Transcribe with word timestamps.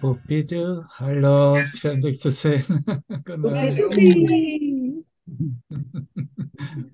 Pupidu, 0.00 0.84
hallo, 0.90 1.58
schön 1.74 2.00
dich 2.00 2.20
zu 2.20 2.30
sehen. 2.30 2.84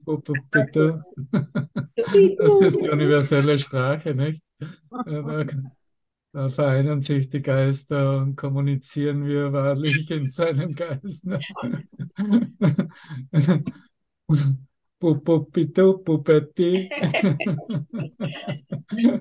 Pupidu. 0.07 1.03
Das 2.39 2.61
ist 2.63 2.81
die 2.81 2.89
universelle 2.89 3.59
Sprache, 3.59 4.15
nicht? 4.15 4.43
Da, 4.89 5.45
da 6.33 6.49
vereinen 6.49 7.03
sich 7.03 7.29
die 7.29 7.43
Geister 7.43 8.23
und 8.23 8.37
kommunizieren 8.37 9.27
wir 9.27 9.53
wahrlich 9.53 10.11
in 10.11 10.31
seinem 10.31 10.73
Geist. 10.73 11.29
Pupupitu, 15.03 15.99
Pupetti. 15.99 16.89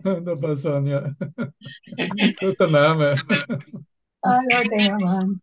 War 0.04 0.56
Sonja. 0.64 1.16
Guter 2.40 2.68
Name. 2.68 3.16
Hallo, 4.24 4.64
der 4.70 5.00
Mann. 5.00 5.42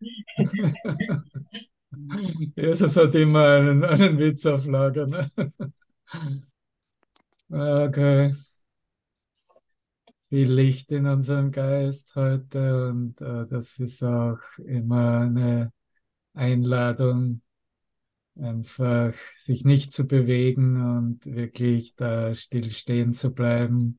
Jesus 2.55 2.97
hat 2.97 3.17
immer 3.17 3.49
einen, 3.55 3.83
einen 3.83 4.17
Witz 4.17 4.47
auf 4.47 4.67
Lager. 4.67 5.09
Ne? 5.09 5.29
Okay. 7.51 8.31
Viel 10.29 10.53
Licht 10.53 10.93
in 10.93 11.07
unserem 11.07 11.51
Geist 11.51 12.15
heute 12.15 12.91
und 12.91 13.21
äh, 13.21 13.45
das 13.47 13.81
ist 13.81 14.05
auch 14.05 14.39
immer 14.59 15.23
eine 15.23 15.73
Einladung, 16.35 17.41
einfach 18.41 19.15
sich 19.35 19.65
nicht 19.65 19.93
zu 19.93 20.07
bewegen 20.07 20.81
und 20.81 21.27
wirklich 21.27 21.95
da 21.97 22.35
still 22.35 22.71
stehen 22.71 23.13
zu 23.13 23.35
bleiben 23.35 23.99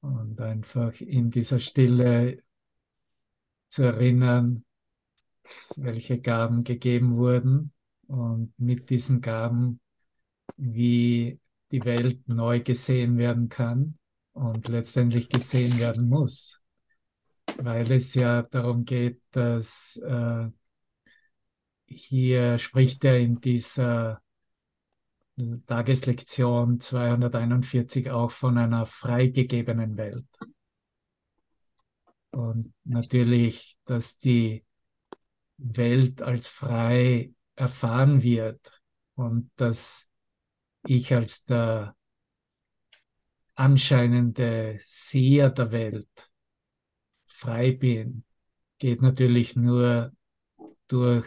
und 0.00 0.40
einfach 0.40 1.00
in 1.00 1.30
dieser 1.30 1.58
Stille 1.58 2.42
zu 3.68 3.84
erinnern, 3.84 4.64
welche 5.76 6.20
Gaben 6.20 6.64
gegeben 6.64 7.16
wurden 7.16 7.72
und 8.06 8.52
mit 8.58 8.90
diesen 8.90 9.20
Gaben, 9.20 9.80
wie 10.56 11.40
die 11.70 11.84
Welt 11.84 12.28
neu 12.28 12.60
gesehen 12.60 13.18
werden 13.18 13.48
kann 13.48 13.98
und 14.32 14.68
letztendlich 14.68 15.28
gesehen 15.28 15.78
werden 15.78 16.08
muss, 16.08 16.62
weil 17.58 17.90
es 17.92 18.14
ja 18.14 18.42
darum 18.42 18.84
geht, 18.84 19.20
dass 19.30 19.96
äh, 19.96 20.48
hier 21.88 22.58
spricht 22.58 23.04
er 23.04 23.18
in 23.18 23.40
dieser 23.40 24.22
Tageslektion 25.66 26.80
241 26.80 28.10
auch 28.10 28.30
von 28.30 28.58
einer 28.58 28.86
freigegebenen 28.86 29.96
Welt. 29.96 30.26
Und 32.30 32.74
natürlich, 32.84 33.78
dass 33.84 34.18
die 34.18 34.64
Welt 35.56 36.22
als 36.22 36.48
frei 36.48 37.32
erfahren 37.56 38.22
wird 38.22 38.82
und 39.14 39.50
dass 39.56 40.08
ich 40.86 41.14
als 41.14 41.44
der 41.44 41.96
anscheinende 43.54 44.80
Seher 44.84 45.50
der 45.50 45.72
Welt 45.72 46.30
frei 47.26 47.72
bin, 47.72 48.24
geht 48.78 49.02
natürlich 49.02 49.56
nur 49.56 50.12
durch 50.86 51.26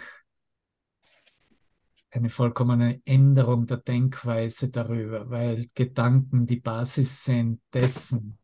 eine 2.12 2.30
vollkommene 2.30 3.02
Änderung 3.06 3.66
der 3.66 3.78
Denkweise 3.78 4.70
darüber, 4.70 5.30
weil 5.30 5.70
Gedanken 5.74 6.46
die 6.46 6.60
Basis 6.60 7.24
sind 7.24 7.62
dessen, 7.74 8.38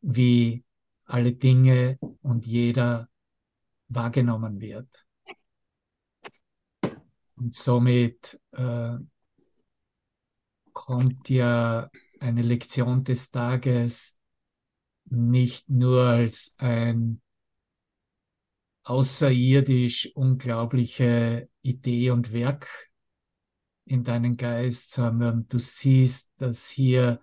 wie 0.00 0.64
alle 1.04 1.32
Dinge 1.34 1.98
und 2.22 2.46
jeder 2.46 3.08
wahrgenommen 3.88 4.60
wird. 4.60 5.06
Und 7.36 7.54
somit 7.54 8.40
äh, 8.52 8.96
kommt 10.72 11.28
ja 11.28 11.90
eine 12.20 12.42
Lektion 12.42 13.04
des 13.04 13.30
Tages 13.30 14.18
nicht 15.04 15.68
nur 15.68 16.04
als 16.04 16.54
ein 16.58 17.21
außerirdisch 18.84 20.12
unglaubliche 20.14 21.48
Idee 21.62 22.10
und 22.10 22.32
Werk 22.32 22.90
in 23.84 24.04
deinen 24.04 24.36
Geist, 24.36 24.92
sondern 24.92 25.46
du 25.48 25.58
siehst, 25.58 26.30
dass 26.36 26.68
hier 26.68 27.20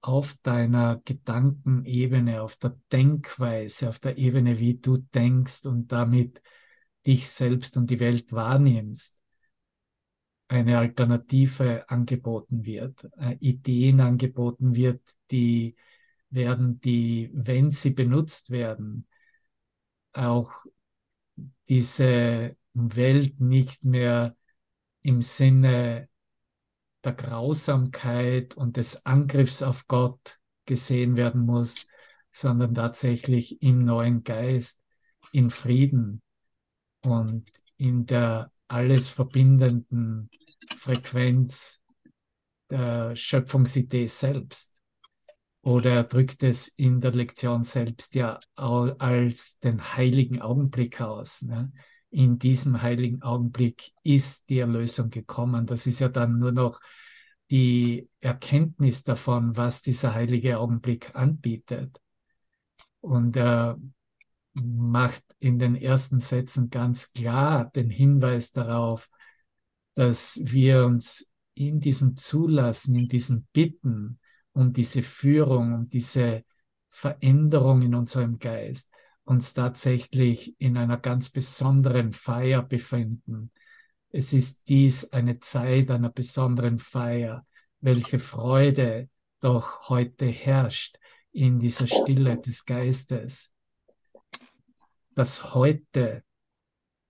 auf 0.00 0.36
deiner 0.42 1.00
Gedankenebene, 1.04 2.42
auf 2.42 2.56
der 2.56 2.78
Denkweise, 2.92 3.88
auf 3.88 3.98
der 3.98 4.16
Ebene, 4.18 4.58
wie 4.58 4.76
du 4.76 4.98
denkst 4.98 5.66
und 5.66 5.90
damit 5.90 6.40
dich 7.06 7.28
selbst 7.28 7.76
und 7.76 7.90
die 7.90 8.00
Welt 8.00 8.32
wahrnimmst, 8.32 9.18
eine 10.48 10.78
Alternative 10.78 11.88
angeboten 11.88 12.64
wird, 12.64 13.08
äh, 13.18 13.36
Ideen 13.40 14.00
angeboten 14.00 14.76
wird, 14.76 15.02
die 15.30 15.76
werden, 16.30 16.80
die, 16.80 17.30
wenn 17.32 17.70
sie 17.70 17.90
benutzt 17.90 18.50
werden, 18.50 19.06
auch 20.12 20.52
diese 21.68 22.56
Welt 22.74 23.40
nicht 23.40 23.84
mehr 23.84 24.36
im 25.02 25.22
Sinne 25.22 26.08
der 27.04 27.12
Grausamkeit 27.14 28.56
und 28.56 28.76
des 28.76 29.06
Angriffs 29.06 29.62
auf 29.62 29.86
Gott 29.86 30.38
gesehen 30.66 31.16
werden 31.16 31.46
muss, 31.46 31.86
sondern 32.32 32.74
tatsächlich 32.74 33.62
im 33.62 33.84
neuen 33.84 34.24
Geist, 34.24 34.82
in 35.32 35.50
Frieden 35.50 36.20
und 37.02 37.50
in 37.76 38.06
der 38.06 38.50
alles 38.68 39.10
verbindenden 39.10 40.28
Frequenz 40.76 41.80
der 42.68 43.14
Schöpfungsidee 43.14 44.06
selbst. 44.08 44.75
Oder 45.66 45.90
er 45.90 46.04
drückt 46.04 46.44
es 46.44 46.68
in 46.68 47.00
der 47.00 47.10
Lektion 47.10 47.64
selbst 47.64 48.14
ja 48.14 48.38
als 48.54 49.58
den 49.58 49.96
heiligen 49.96 50.40
Augenblick 50.40 51.00
aus. 51.00 51.42
Ne? 51.42 51.72
In 52.08 52.38
diesem 52.38 52.82
heiligen 52.82 53.20
Augenblick 53.22 53.90
ist 54.04 54.48
die 54.48 54.60
Erlösung 54.60 55.10
gekommen. 55.10 55.66
Das 55.66 55.88
ist 55.88 55.98
ja 55.98 56.08
dann 56.08 56.38
nur 56.38 56.52
noch 56.52 56.78
die 57.50 58.08
Erkenntnis 58.20 59.02
davon, 59.02 59.56
was 59.56 59.82
dieser 59.82 60.14
heilige 60.14 60.60
Augenblick 60.60 61.16
anbietet. 61.16 62.00
Und 63.00 63.34
er 63.36 63.76
macht 64.52 65.24
in 65.40 65.58
den 65.58 65.74
ersten 65.74 66.20
Sätzen 66.20 66.70
ganz 66.70 67.12
klar 67.12 67.72
den 67.74 67.90
Hinweis 67.90 68.52
darauf, 68.52 69.10
dass 69.94 70.38
wir 70.40 70.84
uns 70.84 71.32
in 71.54 71.80
diesem 71.80 72.16
Zulassen, 72.16 72.94
in 72.94 73.08
diesem 73.08 73.48
Bitten 73.52 74.20
um 74.56 74.72
diese 74.72 75.02
Führung, 75.02 75.74
um 75.74 75.88
diese 75.88 76.44
Veränderung 76.88 77.82
in 77.82 77.94
unserem 77.94 78.38
Geist 78.38 78.90
uns 79.24 79.54
tatsächlich 79.54 80.54
in 80.60 80.76
einer 80.76 80.96
ganz 80.96 81.28
besonderen 81.28 82.12
Feier 82.12 82.62
befinden. 82.62 83.50
Es 84.10 84.32
ist 84.32 84.62
dies 84.68 85.12
eine 85.12 85.40
Zeit 85.40 85.90
einer 85.90 86.10
besonderen 86.10 86.78
Feier, 86.78 87.46
welche 87.80 88.18
Freude 88.18 89.10
doch 89.40 89.88
heute 89.88 90.26
herrscht 90.26 90.96
in 91.32 91.58
dieser 91.58 91.86
Stille 91.86 92.38
des 92.38 92.64
Geistes 92.64 93.52
das 95.14 95.54
Heute 95.54 96.22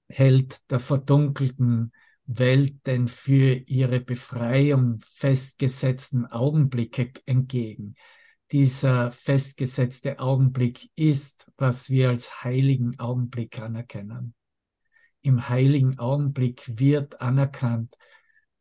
hält 0.08 0.58
der 0.70 0.78
verdunkelten 0.78 1.92
Welt 2.26 2.86
denn 2.86 3.08
für 3.08 3.54
ihre 3.54 4.00
Befreiung 4.00 4.98
festgesetzten 4.98 6.26
Augenblicke 6.26 7.12
entgegen. 7.24 7.94
Dieser 8.52 9.10
festgesetzte 9.10 10.18
Augenblick 10.18 10.90
ist, 10.94 11.50
was 11.56 11.90
wir 11.90 12.10
als 12.10 12.44
heiligen 12.44 12.98
Augenblick 12.98 13.60
anerkennen. 13.60 14.34
Im 15.22 15.48
heiligen 15.48 15.98
Augenblick 15.98 16.62
wird 16.78 17.20
anerkannt, 17.20 17.96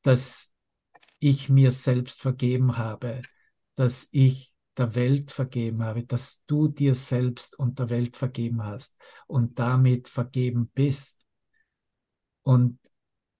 dass 0.01 0.51
ich 1.19 1.49
mir 1.49 1.71
selbst 1.71 2.21
vergeben 2.21 2.77
habe, 2.77 3.21
dass 3.75 4.09
ich 4.11 4.53
der 4.77 4.95
Welt 4.95 5.31
vergeben 5.31 5.83
habe, 5.83 6.03
dass 6.03 6.43
du 6.47 6.67
dir 6.67 6.95
selbst 6.95 7.57
und 7.57 7.79
der 7.79 7.89
Welt 7.89 8.17
vergeben 8.17 8.63
hast 8.63 8.97
und 9.27 9.59
damit 9.59 10.07
vergeben 10.07 10.69
bist. 10.73 11.19
Und 12.43 12.79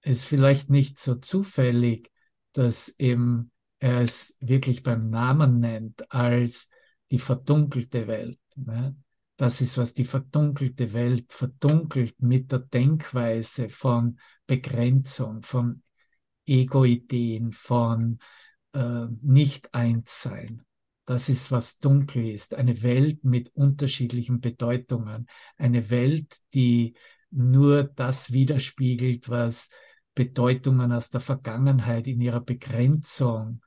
ist 0.06 0.26
vielleicht 0.26 0.70
nicht 0.70 0.98
so 0.98 1.16
zufällig, 1.16 2.10
dass 2.52 2.88
eben 2.98 3.50
er 3.78 4.00
es 4.00 4.36
wirklich 4.40 4.82
beim 4.82 5.10
Namen 5.10 5.60
nennt 5.60 6.12
als 6.12 6.70
die 7.10 7.18
verdunkelte 7.18 8.06
Welt. 8.06 8.38
Ne? 8.56 8.96
Das 9.36 9.60
ist, 9.60 9.76
was 9.76 9.94
die 9.94 10.04
verdunkelte 10.04 10.92
Welt 10.92 11.32
verdunkelt 11.32 12.14
mit 12.22 12.52
der 12.52 12.60
Denkweise 12.60 13.68
von 13.68 14.18
Begrenzung, 14.46 15.42
von 15.42 15.82
Ego-Ideen, 16.46 17.52
von 17.52 18.18
äh, 18.72 19.06
Nicht-Eins-Sein. 19.22 20.62
Das 21.04 21.28
ist, 21.28 21.52
was 21.52 21.78
dunkel 21.78 22.30
ist. 22.30 22.54
Eine 22.54 22.82
Welt 22.82 23.24
mit 23.24 23.54
unterschiedlichen 23.54 24.40
Bedeutungen. 24.40 25.26
Eine 25.56 25.90
Welt, 25.90 26.36
die 26.54 26.94
nur 27.30 27.84
das 27.84 28.32
widerspiegelt, 28.32 29.28
was 29.28 29.70
Bedeutungen 30.16 30.90
aus 30.90 31.10
der 31.10 31.20
Vergangenheit 31.20 32.08
in 32.08 32.20
ihrer 32.20 32.40
Begrenzung 32.40 33.60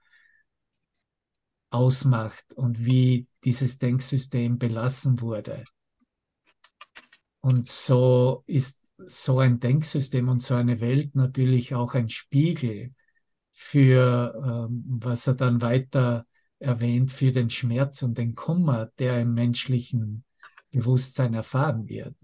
ausmacht 1.69 2.53
und 2.55 2.83
wie 2.83 3.27
dieses 3.45 3.77
Denksystem 3.77 4.57
belassen 4.57 5.21
wurde. 5.21 5.63
Und 7.39 7.69
so 7.69 8.43
ist 8.47 8.91
so 8.97 9.39
ein 9.39 9.59
Denksystem 9.59 10.27
und 10.27 10.41
so 10.41 10.55
eine 10.55 10.81
Welt 10.81 11.15
natürlich 11.15 11.75
auch 11.75 11.93
ein 11.93 12.09
Spiegel 12.09 12.93
für, 13.51 14.33
ähm, 14.43 14.83
was 14.87 15.27
er 15.27 15.35
dann 15.35 15.61
weiter 15.61 16.25
erwähnt, 16.57 17.11
für 17.11 17.31
den 17.31 17.49
Schmerz 17.49 18.01
und 18.01 18.17
den 18.17 18.33
Kummer, 18.35 18.87
der 18.97 19.21
im 19.21 19.35
menschlichen 19.35 20.25
Bewusstsein 20.71 21.35
erfahren 21.35 21.87
wird. 21.87 22.15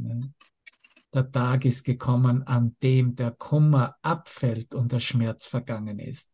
Der 1.15 1.31
Tag 1.31 1.63
ist 1.63 1.85
gekommen, 1.85 2.43
an 2.43 2.75
dem 2.83 3.15
der 3.15 3.31
Kummer 3.31 3.95
abfällt 4.01 4.75
und 4.75 4.91
der 4.91 4.99
Schmerz 4.99 5.47
vergangen 5.47 5.97
ist. 5.97 6.33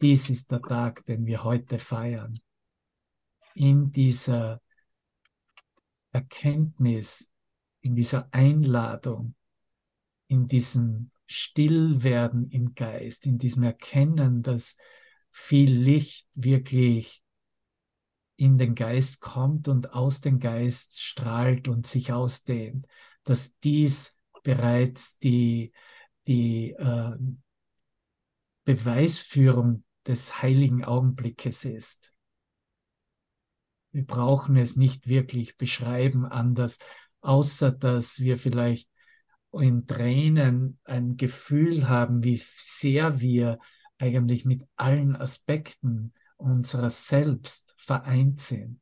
Dies 0.00 0.30
ist 0.30 0.50
der 0.50 0.62
Tag, 0.62 1.04
den 1.04 1.26
wir 1.26 1.44
heute 1.44 1.78
feiern. 1.78 2.40
In 3.52 3.92
dieser 3.92 4.62
Erkenntnis, 6.12 7.28
in 7.82 7.94
dieser 7.94 8.26
Einladung, 8.32 9.34
in 10.28 10.46
diesem 10.46 11.10
Stillwerden 11.26 12.46
im 12.46 12.74
Geist, 12.74 13.26
in 13.26 13.36
diesem 13.36 13.64
Erkennen, 13.64 14.42
dass 14.42 14.78
viel 15.28 15.78
Licht 15.78 16.26
wirklich 16.34 17.22
in 18.36 18.56
den 18.56 18.74
Geist 18.74 19.20
kommt 19.20 19.68
und 19.68 19.92
aus 19.92 20.22
dem 20.22 20.38
Geist 20.38 21.02
strahlt 21.02 21.68
und 21.68 21.86
sich 21.86 22.14
ausdehnt, 22.14 22.86
dass 23.26 23.58
dies 23.58 24.18
bereits 24.42 25.18
die, 25.18 25.72
die 26.26 26.72
äh, 26.72 27.16
Beweisführung 28.64 29.84
des 30.06 30.40
heiligen 30.42 30.84
Augenblickes 30.84 31.64
ist. 31.64 32.12
Wir 33.92 34.06
brauchen 34.06 34.56
es 34.56 34.76
nicht 34.76 35.08
wirklich 35.08 35.56
beschreiben 35.56 36.26
anders, 36.26 36.78
außer 37.20 37.72
dass 37.72 38.20
wir 38.20 38.36
vielleicht 38.36 38.88
in 39.52 39.86
Tränen 39.86 40.78
ein 40.84 41.16
Gefühl 41.16 41.88
haben, 41.88 42.22
wie 42.22 42.36
sehr 42.36 43.20
wir 43.20 43.58
eigentlich 43.98 44.44
mit 44.44 44.64
allen 44.76 45.16
Aspekten 45.16 46.12
unserer 46.36 46.90
selbst 46.90 47.72
vereint 47.76 48.40
sind. 48.40 48.80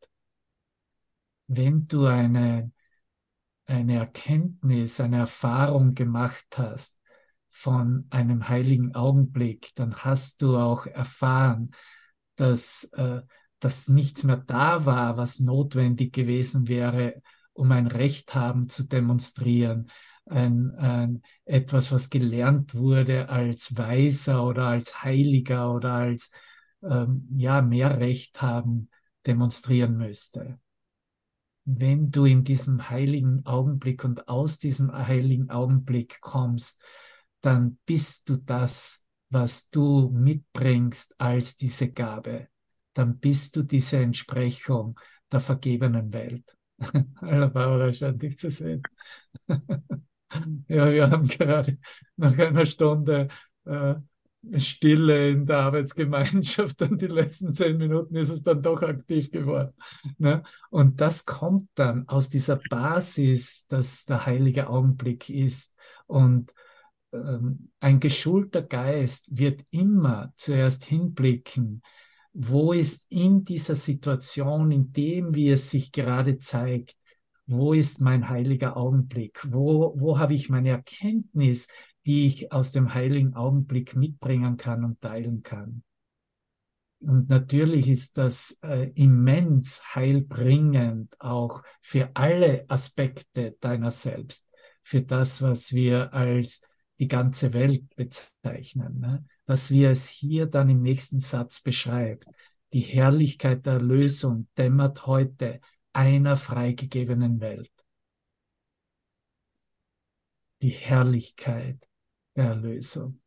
Wenn 1.46 1.87
du 1.87 2.06
eine, 2.06 2.73
eine 3.67 3.97
Erkenntnis, 3.97 5.01
eine 5.01 5.19
Erfahrung 5.19 5.95
gemacht 5.95 6.47
hast 6.57 7.01
von 7.49 8.07
einem 8.11 8.49
heiligen 8.49 8.95
Augenblick, 8.95 9.71
dann 9.75 9.95
hast 9.97 10.43
du 10.43 10.59
auch 10.59 10.87
erfahren, 10.87 11.71
dass, 12.37 12.85
äh, 12.95 13.23
dass 13.61 13.89
nichts 13.89 14.25
mehr 14.25 14.37
da 14.37 14.87
war, 14.87 15.17
was 15.17 15.39
notwendig 15.39 16.13
gewesen 16.13 16.69
wäre, 16.69 17.23
um 17.53 17.71
ein 17.73 17.87
Recht 17.87 18.35
haben 18.35 18.69
zu 18.69 18.85
demonstrieren, 18.85 19.91
ein, 20.27 20.75
ein, 20.77 21.23
etwas, 21.45 21.93
was 21.93 22.11
gelernt 22.11 22.75
wurde 22.75 23.29
als 23.29 23.77
Weiser 23.77 24.45
oder 24.47 24.69
als 24.69 25.03
Heiliger 25.05 25.73
oder 25.73 25.93
als 25.93 26.31
ähm, 26.83 27.29
ja, 27.37 27.63
mehr 27.63 27.99
Recht 28.01 28.41
haben 28.43 28.89
demonstrieren 29.27 29.97
müsste. 29.97 30.59
Wenn 31.65 32.11
du 32.11 32.27
in 32.27 32.45
diesem 32.45 32.91
heiligen 32.91 33.45
Augenblick 33.47 34.05
und 34.05 34.29
aus 34.29 34.59
diesem 34.59 34.93
heiligen 34.93 35.51
Augenblick 35.51 36.21
kommst, 36.21 36.83
dann 37.41 37.79
bist 37.87 38.29
du 38.29 38.37
das, 38.37 39.07
was 39.31 39.71
du 39.71 40.11
mitbringst 40.11 41.19
als 41.19 41.57
diese 41.57 41.93
Gabe. 41.93 42.49
Dann 42.93 43.19
bist 43.19 43.57
du 43.57 43.63
diese 43.63 43.99
Entsprechung 43.99 44.99
der 45.33 45.41
vergebenen 45.41 46.13
Welt. 46.13 46.57
Hallo 47.21 47.49
Barbara, 47.51 47.93
schön 47.93 48.19
dich 48.19 48.39
zu 48.39 48.51
sehen. 48.51 48.83
Ja, 50.67 50.91
wir 50.91 51.11
haben 51.11 51.29
gerade 51.29 51.79
nach 52.17 52.37
einer 52.37 52.67
Stunde 52.67 53.29
äh, 53.67 53.95
Stille 54.56 55.31
in 55.31 55.46
der 55.46 55.58
Arbeitsgemeinschaft 55.58 56.82
und 56.82 57.00
die 57.00 57.06
letzten 57.06 57.55
zehn 57.55 57.76
Minuten 57.76 58.17
ist 58.17 58.31
es 58.31 58.43
dann 58.43 58.62
doch 58.62 58.82
aktiv 58.82 59.31
geworden. 59.31 59.73
Ne? 60.19 60.43
Und 60.70 61.00
das 61.00 61.25
kommt 61.25 61.69
dann 61.75 62.08
aus 62.08 62.29
dieser 62.29 62.61
Basis, 62.70 63.67
dass 63.69 64.05
der 64.05 64.26
heilige 64.26 64.69
Augenblick 64.69 65.29
ist. 65.31 65.75
Und 66.06 66.52
ähm, 67.12 67.70
ein 67.81 68.00
geschulter 68.00 68.62
Geist 68.62 69.29
wird 69.31 69.64
immer 69.70 70.32
zuerst 70.37 70.85
hinblicken, 70.85 71.82
wo 72.32 72.73
ist 72.73 73.06
in 73.11 73.44
dieser 73.44 73.76
Situation, 73.76 74.73
in 74.73 74.93
dem, 74.93 75.35
wie 75.35 75.50
es 75.50 75.70
sich 75.70 75.93
gerade 75.93 76.38
zeigt, 76.38 76.96
wo 77.46 77.73
ist 77.73 78.00
mein 78.00 78.29
heiliger 78.29 78.76
Augenblick? 78.76 79.46
Wo, 79.50 79.94
wo 79.96 80.19
habe 80.19 80.35
ich 80.35 80.49
meine 80.49 80.70
Erkenntnis, 80.70 81.69
die 82.06 82.27
ich 82.27 82.53
aus 82.53 82.73
dem 82.73 82.95
heiligen 82.95 83.35
Augenblick 83.35 83.97
mitbringen 83.97 84.56
kann 84.56 84.85
und 84.85 85.01
teilen 85.01 85.43
kann? 85.43 85.83
Und 87.01 87.29
natürlich 87.29 87.89
ist 87.89 88.17
das 88.17 88.59
äh, 88.62 88.91
immens 88.95 89.95
heilbringend 89.95 91.21
auch 91.21 91.62
für 91.81 92.11
alle 92.15 92.65
Aspekte 92.69 93.56
deiner 93.61 93.91
selbst, 93.91 94.49
für 94.83 95.03
das, 95.03 95.43
was 95.43 95.75
wir 95.75 96.15
als 96.15 96.62
die 96.99 97.09
ganze 97.09 97.53
Welt 97.53 97.95
bezeichnen. 97.97 99.01
Ne? 99.01 99.27
Dass 99.45 99.71
wir 99.71 99.91
es 99.91 100.09
hier 100.09 100.47
dann 100.47 100.71
im 100.71 100.81
nächsten 100.81 101.21
Satz 101.21 101.61
beschreibt. 101.61 102.27
Die 102.73 102.81
Herrlichkeit 102.81 103.67
der 103.67 103.75
Erlösung 103.75 104.49
dämmert 104.56 105.06
heute 105.06 105.61
einer 105.93 106.37
freigegebenen 106.37 107.41
Welt. 107.41 107.71
Die 110.62 110.71
Herrlichkeit 110.71 111.87
der 112.37 112.47
Erlösung. 112.47 113.21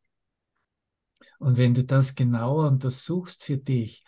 Und 1.39 1.57
wenn 1.57 1.74
du 1.74 1.83
das 1.83 2.15
genauer 2.15 2.68
untersuchst 2.68 3.44
für 3.44 3.57
dich, 3.57 4.04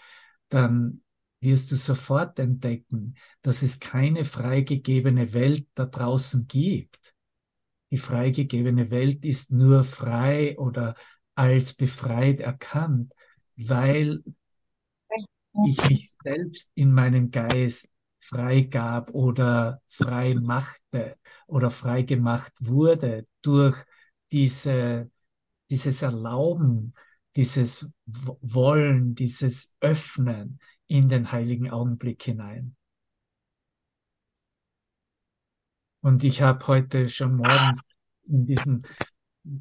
dann 0.49 1.01
wirst 1.41 1.71
du 1.71 1.75
sofort 1.75 2.37
entdecken, 2.39 3.15
dass 3.41 3.61
es 3.61 3.79
keine 3.79 4.25
freigegebene 4.25 5.33
Welt 5.33 5.67
da 5.73 5.85
draußen 5.85 6.47
gibt. 6.47 7.13
Die 7.91 7.97
freigegebene 7.97 8.91
Welt 8.91 9.25
ist 9.25 9.51
nur 9.51 9.83
frei 9.83 10.57
oder 10.57 10.95
als 11.35 11.73
befreit 11.73 12.39
erkannt, 12.39 13.13
weil 13.55 14.23
ich 15.65 15.81
mich 15.83 16.15
selbst 16.23 16.71
in 16.75 16.91
meinem 16.91 17.31
Geist 17.31 17.89
freigab 18.19 19.11
oder 19.11 19.81
frei 19.87 20.35
machte 20.35 21.17
oder 21.47 21.69
frei 21.69 22.03
gemacht 22.03 22.53
wurde 22.59 23.25
durch 23.41 23.77
diese, 24.31 25.09
dieses 25.69 26.01
Erlauben, 26.01 26.93
dieses 27.35 27.91
Wollen, 28.05 29.15
dieses 29.15 29.75
Öffnen 29.79 30.59
in 30.87 31.09
den 31.09 31.31
heiligen 31.31 31.69
Augenblick 31.69 32.23
hinein. 32.23 32.75
Und 36.01 36.23
ich 36.23 36.41
habe 36.41 36.65
heute 36.67 37.09
schon 37.09 37.35
morgens 37.35 37.81
in 38.27 38.45
diesen 38.45 38.85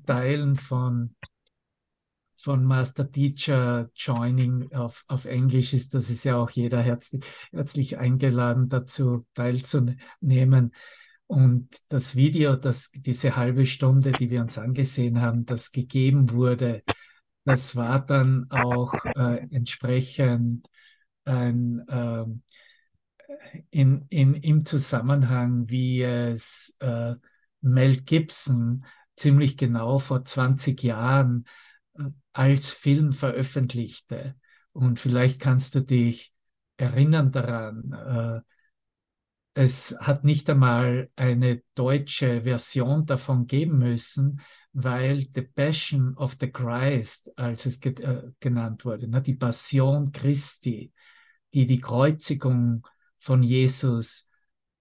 Teilen 0.06 0.56
von 0.56 1.14
von 2.40 2.64
Master 2.64 3.10
Teacher 3.10 3.90
Joining 3.96 4.72
auf, 4.72 5.04
auf 5.08 5.24
Englisch 5.24 5.72
ist, 5.72 5.94
das 5.94 6.08
ist 6.08 6.22
ja 6.22 6.36
auch 6.36 6.50
jeder 6.50 6.80
herzlich, 6.80 7.24
herzlich 7.50 7.98
eingeladen 7.98 8.68
dazu 8.68 9.26
teilzunehmen. 9.34 10.72
Und 11.28 11.68
das 11.88 12.16
Video, 12.16 12.56
das, 12.56 12.90
diese 12.92 13.36
halbe 13.36 13.66
Stunde, 13.66 14.12
die 14.12 14.30
wir 14.30 14.40
uns 14.40 14.56
angesehen 14.58 15.20
haben, 15.20 15.44
das 15.44 15.72
gegeben 15.72 16.30
wurde, 16.30 16.82
das 17.44 17.76
war 17.76 18.04
dann 18.04 18.46
auch 18.50 18.94
äh, 19.04 19.46
entsprechend 19.50 20.66
ein, 21.24 21.86
äh, 21.88 22.24
in, 23.70 24.06
in, 24.08 24.34
im 24.34 24.64
Zusammenhang, 24.64 25.68
wie 25.68 26.02
es 26.02 26.74
äh, 26.80 27.14
Mel 27.60 27.96
Gibson 27.96 28.86
ziemlich 29.14 29.58
genau 29.58 29.98
vor 29.98 30.24
20 30.24 30.82
Jahren 30.82 31.44
als 32.32 32.72
Film 32.72 33.12
veröffentlichte. 33.12 34.34
Und 34.72 34.98
vielleicht 34.98 35.40
kannst 35.40 35.74
du 35.74 35.82
dich 35.82 36.32
erinnern 36.78 37.32
daran, 37.32 37.92
äh, 37.92 38.40
es 39.58 39.96
hat 39.98 40.22
nicht 40.22 40.48
einmal 40.50 41.10
eine 41.16 41.64
deutsche 41.74 42.42
Version 42.42 43.06
davon 43.06 43.48
geben 43.48 43.78
müssen, 43.78 44.40
weil 44.72 45.26
The 45.34 45.42
Passion 45.42 46.16
of 46.16 46.36
the 46.38 46.48
Christ, 46.48 47.32
als 47.36 47.66
es 47.66 47.80
ge 47.80 47.92
äh, 47.94 48.30
genannt 48.38 48.84
wurde, 48.84 49.08
ne, 49.08 49.20
die 49.20 49.34
Passion 49.34 50.12
Christi, 50.12 50.92
die 51.52 51.66
die 51.66 51.80
Kreuzigung 51.80 52.86
von 53.16 53.42
Jesus 53.42 54.30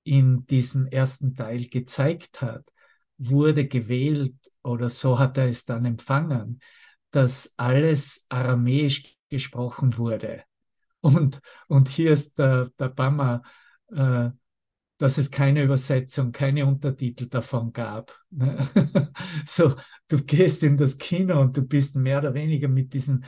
in 0.04 0.46
diesem 0.46 0.86
ersten 0.86 1.34
Teil 1.34 1.66
gezeigt 1.66 2.42
hat, 2.44 2.72
wurde 3.18 3.68
gewählt 3.68 4.36
oder 4.62 4.90
so 4.90 5.18
hat 5.18 5.40
er 5.40 5.48
es 5.48 5.66
dann 5.66 5.86
empfangen, 5.86 6.62
dass 7.10 7.56
alles 7.58 8.28
aramäisch 8.30 9.18
gesprochen 9.28 9.98
wurde. 9.98 10.44
Und, 11.02 11.42
und 11.68 11.90
hier 11.90 12.12
ist 12.12 12.38
der, 12.38 12.70
der 12.78 12.90
Bammer, 12.90 13.42
äh, 13.92 14.30
dass 14.98 15.18
es 15.18 15.30
keine 15.30 15.64
Übersetzung, 15.64 16.32
keine 16.32 16.66
Untertitel 16.66 17.28
davon 17.28 17.72
gab. 17.72 18.18
Ne? 18.32 18.58
so, 19.46 19.76
du 20.08 20.24
gehst 20.24 20.64
in 20.64 20.78
das 20.78 20.98
Kino 20.98 21.40
und 21.40 21.56
du 21.56 21.62
bist 21.62 21.96
mehr 21.96 22.20
oder 22.20 22.34
weniger 22.34 22.68
mit 22.68 22.94
diesen 22.94 23.26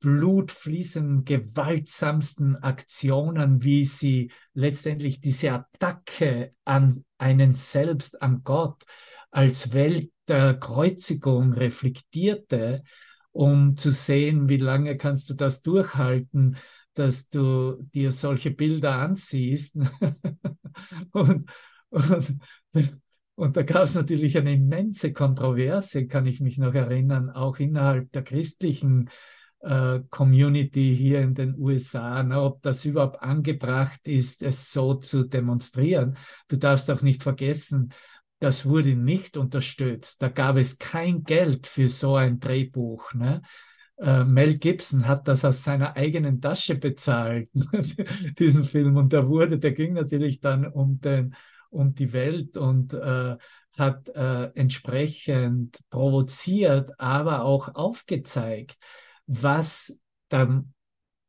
blutfließenden, 0.00 1.24
gewaltsamsten 1.24 2.56
Aktionen, 2.56 3.62
wie 3.62 3.84
sie 3.84 4.30
letztendlich 4.54 5.20
diese 5.20 5.52
Attacke 5.52 6.54
an 6.64 7.04
einen 7.18 7.54
selbst, 7.54 8.22
an 8.22 8.42
Gott 8.44 8.84
als 9.30 9.72
Welt 9.72 10.10
der 10.28 10.54
Kreuzigung 10.54 11.52
reflektierte, 11.52 12.82
um 13.32 13.76
zu 13.76 13.90
sehen, 13.90 14.48
wie 14.48 14.56
lange 14.56 14.96
kannst 14.96 15.28
du 15.30 15.34
das 15.34 15.62
durchhalten, 15.62 16.56
dass 16.98 17.28
du 17.28 17.76
dir 17.94 18.10
solche 18.10 18.50
Bilder 18.50 18.94
ansiehst. 18.96 19.76
und, 21.12 21.50
und, 21.90 22.40
und 23.34 23.56
da 23.56 23.62
gab 23.62 23.82
es 23.82 23.94
natürlich 23.94 24.36
eine 24.38 24.54
immense 24.54 25.12
Kontroverse, 25.12 26.06
kann 26.06 26.26
ich 26.26 26.40
mich 26.40 26.58
noch 26.58 26.74
erinnern, 26.74 27.30
auch 27.30 27.58
innerhalb 27.58 28.10
der 28.12 28.22
christlichen 28.22 29.10
äh, 29.60 30.00
Community 30.10 30.96
hier 30.96 31.20
in 31.20 31.34
den 31.34 31.54
USA, 31.58 32.22
ne, 32.22 32.40
ob 32.40 32.62
das 32.62 32.84
überhaupt 32.84 33.22
angebracht 33.22 34.08
ist, 34.08 34.42
es 34.42 34.72
so 34.72 34.94
zu 34.94 35.24
demonstrieren. 35.24 36.16
Du 36.48 36.56
darfst 36.56 36.90
auch 36.90 37.02
nicht 37.02 37.22
vergessen, 37.22 37.92
das 38.38 38.66
wurde 38.66 38.94
nicht 38.94 39.36
unterstützt. 39.36 40.22
Da 40.22 40.28
gab 40.28 40.56
es 40.56 40.78
kein 40.78 41.24
Geld 41.24 41.66
für 41.66 41.88
so 41.88 42.16
ein 42.16 42.38
Drehbuch. 42.38 43.14
Ne? 43.14 43.42
Äh, 43.98 44.24
Mel 44.24 44.58
Gibson 44.58 45.06
hat 45.06 45.26
das 45.28 45.44
aus 45.44 45.64
seiner 45.64 45.96
eigenen 45.96 46.40
Tasche 46.40 46.74
bezahlt, 46.74 47.48
diesen 48.38 48.64
Film. 48.64 48.96
Und 48.96 49.12
der 49.12 49.28
wurde, 49.28 49.58
der 49.58 49.72
ging 49.72 49.94
natürlich 49.94 50.40
dann 50.40 50.66
um, 50.66 51.00
den, 51.00 51.34
um 51.70 51.94
die 51.94 52.12
Welt 52.12 52.56
und 52.56 52.92
äh, 52.92 53.36
hat 53.76 54.08
äh, 54.08 54.44
entsprechend 54.54 55.78
provoziert, 55.90 56.98
aber 56.98 57.44
auch 57.44 57.74
aufgezeigt, 57.74 58.76
was 59.26 60.00
der 60.30 60.64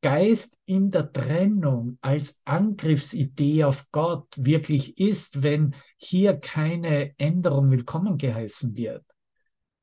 Geist 0.02 0.58
in 0.66 0.92
der 0.92 1.12
Trennung 1.12 1.98
als 2.02 2.42
Angriffsidee 2.46 3.64
auf 3.64 3.86
Gott 3.92 4.28
wirklich 4.38 4.98
ist, 4.98 5.42
wenn 5.42 5.76
hier 5.98 6.38
keine 6.38 7.18
Änderung 7.18 7.72
willkommen 7.72 8.18
geheißen 8.18 8.76
wird. 8.78 9.04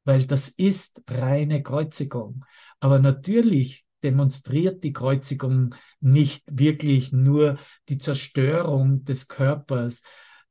Weil 0.04 0.24
das 0.24 0.48
ist 0.50 1.02
reine 1.08 1.62
Kreuzigung. 1.62 2.44
Aber 2.84 2.98
natürlich 2.98 3.86
demonstriert 4.02 4.84
die 4.84 4.92
Kreuzigung 4.92 5.74
nicht 6.00 6.44
wirklich 6.50 7.12
nur 7.12 7.56
die 7.88 7.96
Zerstörung 7.96 9.06
des 9.06 9.26
Körpers, 9.26 10.02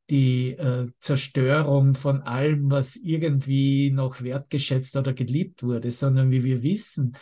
die 0.10 0.54
äh, 0.54 0.88
Zerstörung 1.00 1.94
von 1.94 2.24
allem, 2.24 2.72
was 2.72 2.96
irgendwie 2.96 3.92
noch 3.92 4.24
wertgeschätzt 4.24 4.98
oder 4.98 5.14
geliebt 5.14 5.62
wurde, 5.62 5.92
sondern 5.92 6.32
wie 6.32 6.44
wir 6.44 6.64
wissen, 6.64 7.16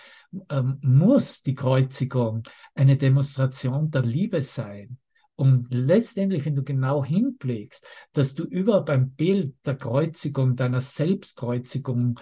ähm, 0.50 0.77
muss 0.82 1.44
die 1.44 1.56
Kreuzigung 1.56 2.44
eine 2.74 2.96
Demonstration 2.96 3.91
der 3.91 4.03
Liebe 4.03 4.41
sein. 4.41 4.98
Und 5.36 5.74
letztendlich, 5.74 6.46
wenn 6.46 6.56
du 6.56 6.63
genau 6.63 7.03
hinblickst, 7.03 7.86
dass 8.13 8.34
du 8.34 8.46
überhaupt 8.46 8.89
ein 8.89 9.12
Bild 9.12 9.56
der 9.65 9.75
Kreuzigung, 9.75 10.56
deiner 10.56 10.80
Selbstkreuzigung 10.80 12.18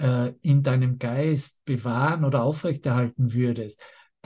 äh, 0.00 0.32
in 0.42 0.62
deinem 0.62 0.98
Geist 0.98 1.64
bewahren 1.64 2.24
oder 2.24 2.42
aufrechterhalten 2.42 3.32
würdest, 3.32 3.82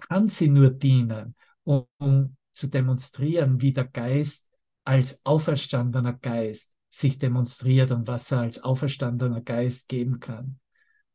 kann 0.08 0.28
sie 0.28 0.48
nur 0.48 0.70
dienen, 0.70 1.34
um, 1.64 1.86
um 1.98 2.36
zu 2.54 2.68
demonstrieren, 2.68 3.60
wie 3.60 3.72
der 3.72 3.84
Geist 3.84 4.50
als 4.84 5.20
auferstandener 5.24 6.14
Geist 6.14 6.72
sich 6.88 7.18
demonstriert 7.18 7.90
und 7.90 8.06
was 8.06 8.30
er 8.30 8.40
als 8.40 8.62
auferstandener 8.62 9.40
Geist 9.40 9.88
geben 9.88 10.20
kann. 10.20 10.60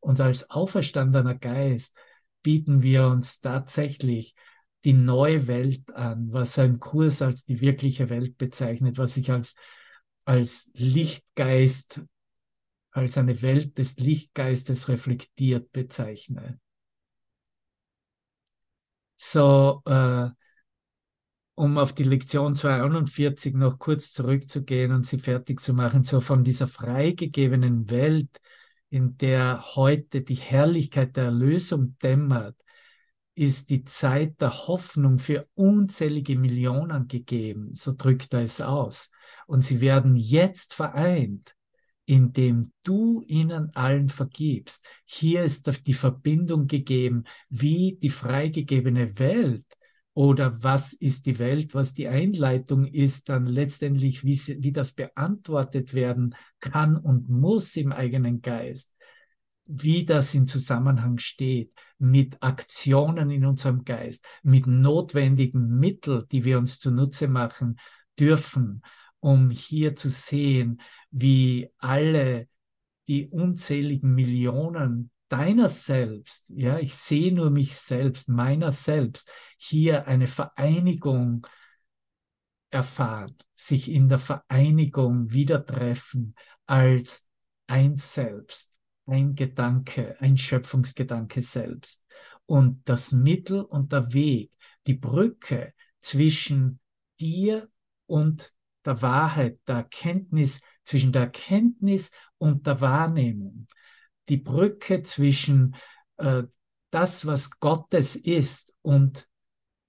Und 0.01 0.19
als 0.19 0.49
auferstandener 0.49 1.35
Geist 1.35 1.95
bieten 2.41 2.83
wir 2.83 3.07
uns 3.07 3.39
tatsächlich 3.39 4.35
die 4.83 4.93
neue 4.93 5.47
Welt 5.47 5.93
an, 5.93 6.31
was 6.31 6.57
ein 6.59 6.79
Kurs 6.79 7.21
als 7.21 7.45
die 7.45 7.61
wirkliche 7.61 8.09
Welt 8.09 8.37
bezeichnet, 8.37 8.97
was 8.97 9.15
ich 9.17 9.31
als, 9.31 9.55
als 10.25 10.71
Lichtgeist, 10.73 12.01
als 12.99 13.17
eine 13.17 13.41
Welt 13.41 13.77
des 13.77 13.97
Lichtgeistes 13.97 14.89
reflektiert 14.89 15.71
bezeichne. 15.71 16.59
So, 19.15 19.81
äh, 19.85 20.29
um 21.55 21.77
auf 21.77 21.93
die 21.93 22.03
Lektion 22.03 22.55
241 22.55 23.53
noch 23.53 23.79
kurz 23.79 24.13
zurückzugehen 24.13 24.93
und 24.93 25.05
sie 25.05 25.19
fertig 25.19 25.59
zu 25.59 25.73
machen, 25.73 26.05
so 26.05 26.21
von 26.21 26.43
dieser 26.43 26.67
freigegebenen 26.67 27.89
Welt, 27.89 28.29
in 28.89 29.17
der 29.17 29.75
heute 29.75 30.21
die 30.21 30.35
Herrlichkeit 30.35 31.17
der 31.17 31.25
Erlösung 31.25 31.97
dämmert, 32.01 32.55
ist 33.35 33.69
die 33.69 33.83
Zeit 33.85 34.41
der 34.41 34.67
Hoffnung 34.67 35.19
für 35.19 35.47
unzählige 35.53 36.37
Millionen 36.37 37.07
gegeben, 37.07 37.73
so 37.73 37.93
drückt 37.95 38.33
er 38.33 38.43
es 38.43 38.61
aus. 38.61 39.11
Und 39.47 39.61
sie 39.61 39.81
werden 39.81 40.15
jetzt 40.15 40.73
vereint, 40.73 41.55
indem 42.09 42.71
du 42.81 43.21
ihnen 43.27 43.69
allen 43.75 44.09
vergibst. 44.09 44.83
Hier 45.05 45.43
ist 45.43 45.69
die 45.85 45.93
Verbindung 45.93 46.65
gegeben, 46.65 47.25
wie 47.49 47.99
die 48.01 48.09
freigegebene 48.09 49.19
Welt 49.19 49.63
oder 50.15 50.63
was 50.63 50.93
ist 50.93 51.27
die 51.27 51.37
Welt, 51.37 51.75
was 51.75 51.93
die 51.93 52.07
Einleitung 52.07 52.87
ist, 52.87 53.29
dann 53.29 53.45
letztendlich, 53.45 54.23
wie, 54.23 54.35
wie 54.35 54.71
das 54.71 54.93
beantwortet 54.93 55.93
werden 55.93 56.33
kann 56.59 56.97
und 56.97 57.29
muss 57.29 57.75
im 57.75 57.91
eigenen 57.91 58.41
Geist, 58.41 58.95
wie 59.67 60.03
das 60.03 60.33
in 60.33 60.47
Zusammenhang 60.47 61.19
steht 61.19 61.71
mit 61.99 62.41
Aktionen 62.41 63.29
in 63.29 63.45
unserem 63.45 63.85
Geist, 63.85 64.25
mit 64.41 64.65
notwendigen 64.65 65.77
Mitteln, 65.77 66.25
die 66.31 66.43
wir 66.43 66.57
uns 66.57 66.79
zunutze 66.79 67.27
machen 67.27 67.79
dürfen, 68.17 68.81
um 69.19 69.49
hier 69.49 69.95
zu 69.95 70.09
sehen, 70.09 70.81
wie 71.11 71.69
alle 71.77 72.47
die 73.07 73.27
unzähligen 73.27 74.13
Millionen 74.13 75.11
deiner 75.29 75.69
selbst, 75.69 76.49
ja, 76.49 76.79
ich 76.79 76.95
sehe 76.95 77.33
nur 77.33 77.51
mich 77.51 77.75
selbst, 77.75 78.29
meiner 78.29 78.71
selbst, 78.71 79.31
hier 79.57 80.07
eine 80.07 80.27
Vereinigung 80.27 81.45
erfahren, 82.71 83.35
sich 83.55 83.89
in 83.89 84.09
der 84.09 84.19
Vereinigung 84.19 85.31
wieder 85.31 85.65
treffen 85.65 86.35
als 86.65 87.27
ein 87.67 87.97
Selbst, 87.97 88.79
ein 89.05 89.35
Gedanke, 89.35 90.15
ein 90.19 90.37
Schöpfungsgedanke 90.37 91.41
selbst. 91.41 92.03
Und 92.45 92.87
das 92.89 93.11
Mittel 93.11 93.61
und 93.61 93.91
der 93.91 94.13
Weg, 94.13 94.51
die 94.87 94.95
Brücke 94.95 95.73
zwischen 95.99 96.79
dir 97.19 97.69
und 98.07 98.53
der 98.85 99.01
Wahrheit, 99.01 99.59
der 99.67 99.75
Erkenntnis, 99.77 100.61
zwischen 100.83 101.11
der 101.11 101.23
Erkenntnis 101.23 102.11
und 102.37 102.65
der 102.65 102.81
Wahrnehmung, 102.81 103.67
die 104.27 104.37
Brücke 104.37 105.03
zwischen 105.03 105.75
äh, 106.17 106.43
das, 106.89 107.25
was 107.25 107.51
Gottes 107.59 108.15
ist 108.15 108.73
und 108.81 109.27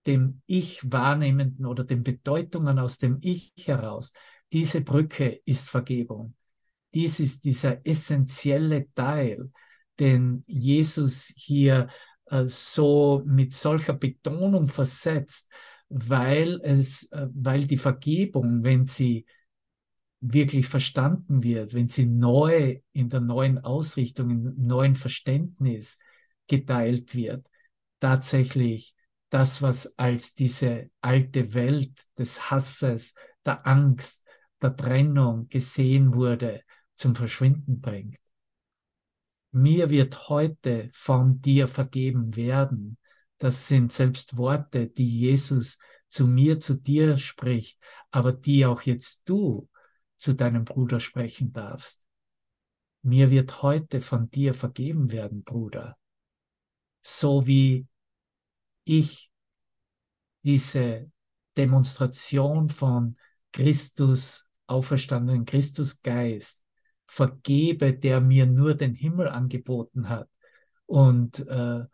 dem 0.07 0.43
Ich 0.47 0.81
wahrnehmenden 0.91 1.67
oder 1.67 1.85
den 1.85 2.03
Bedeutungen 2.03 2.79
aus 2.79 2.99
dem 2.99 3.19
Ich 3.21 3.53
heraus. 3.65 4.13
Diese 4.53 4.83
Brücke 4.83 5.41
ist 5.45 5.69
Vergebung. 5.69 6.35
Dies 6.93 7.21
ist 7.21 7.45
dieser 7.45 7.87
essentielle 7.87 8.93
Teil, 8.95 9.51
den 9.99 10.45
Jesus 10.47 11.33
hier 11.37 11.89
äh, 12.27 12.49
so 12.49 13.23
mit 13.27 13.53
solcher 13.53 13.93
Betonung 13.93 14.69
versetzt, 14.69 15.51
weil 15.91 16.61
es, 16.63 17.11
äh, 17.13 17.27
weil 17.35 17.67
die 17.67 17.77
Vergebung, 17.77 18.65
wenn 18.65 18.87
sie 18.87 19.27
wirklich 20.21 20.67
verstanden 20.67 21.43
wird, 21.43 21.75
wenn 21.75 21.89
sie 21.89 22.07
neu 22.07 22.81
in 22.93 23.09
der 23.09 23.21
neuen 23.21 23.59
Ausrichtung, 23.59 24.31
im 24.31 24.55
neuen 24.57 24.95
Verständnis 24.95 25.99
geteilt 26.47 27.15
wird, 27.15 27.47
tatsächlich 27.99 28.95
das, 29.31 29.63
was 29.63 29.99
als 29.99 30.35
diese 30.35 30.91
alte 31.01 31.55
Welt 31.55 31.93
des 32.19 32.51
Hasses, 32.51 33.15
der 33.45 33.67
Angst, 33.67 34.27
der 34.61 34.77
Trennung 34.77 35.49
gesehen 35.49 36.15
wurde, 36.15 36.63
zum 36.95 37.15
Verschwinden 37.15 37.81
bringt. 37.81 38.19
Mir 39.53 39.91
wird 39.91 40.29
heute 40.29 40.91
von 40.93 41.41
dir 41.41 41.67
vergeben 41.67 42.37
werden, 42.37 42.99
Das 43.41 43.69
sind 43.69 43.91
selbst 43.91 44.37
Worte, 44.37 44.87
die 44.87 45.19
Jesus 45.19 45.79
zu 46.09 46.27
mir, 46.27 46.61
zu 46.61 46.75
dir 46.75 47.17
spricht, 47.17 47.81
aber 48.11 48.33
die 48.33 48.67
auch 48.67 48.83
jetzt 48.83 49.23
du 49.25 49.67
zu 50.19 50.35
deinem 50.35 50.67
Bruder 50.67 51.01
sprechen 51.01 51.51
darfst. 51.51 52.07
Mir 53.01 53.31
wird 53.31 53.63
heute 53.63 54.03
von 54.03 54.31
dir 54.31 54.53
vergeben 54.53 55.11
werden, 55.11 55.43
Bruder. 55.43 55.97
So 57.01 57.47
wie 57.47 57.87
ich 58.85 59.31
diese 60.43 61.11
Demonstration 61.57 62.69
von 62.69 63.17
Christus, 63.53 64.51
auferstandenen 64.67 65.47
Christusgeist 65.47 66.63
vergebe, 67.07 67.95
der 67.95 68.21
mir 68.21 68.45
nur 68.45 68.75
den 68.75 68.93
Himmel 68.93 69.29
angeboten 69.29 70.11
hat 70.11 70.29
und 70.85 71.39
äh, 71.49 71.87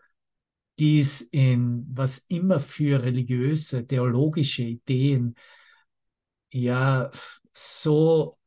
dies 0.78 1.23
in 1.23 1.87
was 1.88 2.18
immer 2.28 2.61
für 2.61 3.02
religiöse, 3.02 3.87
theologische 3.87 4.62
Ideen 4.62 5.35
ja 6.50 7.11
so 7.52 8.38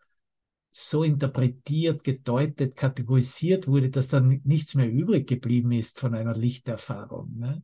so 0.72 1.04
interpretiert, 1.04 2.04
gedeutet, 2.04 2.76
kategorisiert 2.76 3.68
wurde, 3.68 3.90
dass 3.90 4.08
dann 4.08 4.42
nichts 4.44 4.76
mehr 4.76 4.90
übrig 4.90 5.28
geblieben 5.28 5.72
ist 5.72 6.00
von 6.00 6.16
einer 6.16 6.34
Lichterfahrung. 6.34 7.38
Ne? 7.38 7.64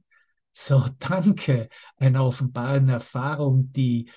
So, 0.51 0.86
danke, 1.00 1.69
eine 1.98 2.24
offenbarende 2.24 2.93
Erfahrung, 2.93 3.72
die 3.72 4.10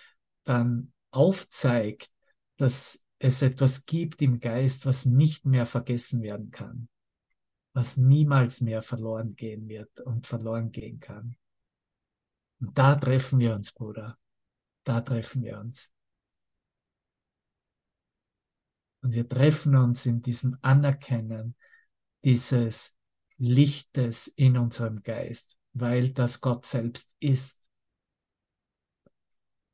dann 0.45 0.93
aufzeigt, 1.11 2.11
dass 2.57 3.05
es 3.19 3.43
etwas 3.43 3.87
gibt 3.87 4.23
im 4.23 4.41
Geist, 4.41 4.87
was 4.87 5.05
nicht 5.05 5.45
mehr 5.45 5.67
vergessen 5.67 6.23
werden 6.23 6.51
kann, 6.51 6.89
was 7.79 7.97
niemals 7.97 8.61
mehr 8.61 8.83
verloren 8.83 9.37
gehen 9.37 9.69
wird 9.69 10.01
und 10.01 10.27
verloren 10.27 10.73
gehen 10.73 10.99
kann. 10.99 11.37
Und 12.59 12.77
da 12.77 12.97
treffen 12.97 13.39
wir 13.39 13.55
uns, 13.55 13.71
Bruder. 13.71 14.19
Da 14.83 15.01
treffen 15.01 15.45
wir 15.45 15.61
uns. 15.61 15.93
Und 19.01 19.13
wir 19.13 19.29
treffen 19.29 19.77
uns 19.77 20.07
in 20.07 20.23
diesem 20.23 20.59
Anerkennen 20.61 21.55
dieses 22.25 22.97
Lichtes 23.37 24.27
in 24.27 24.59
unserem 24.59 25.05
Geist, 25.05 25.57
weil 25.73 26.13
das 26.13 26.41
Gott 26.41 26.67
selbst 26.67 27.15
ist. 27.21 27.61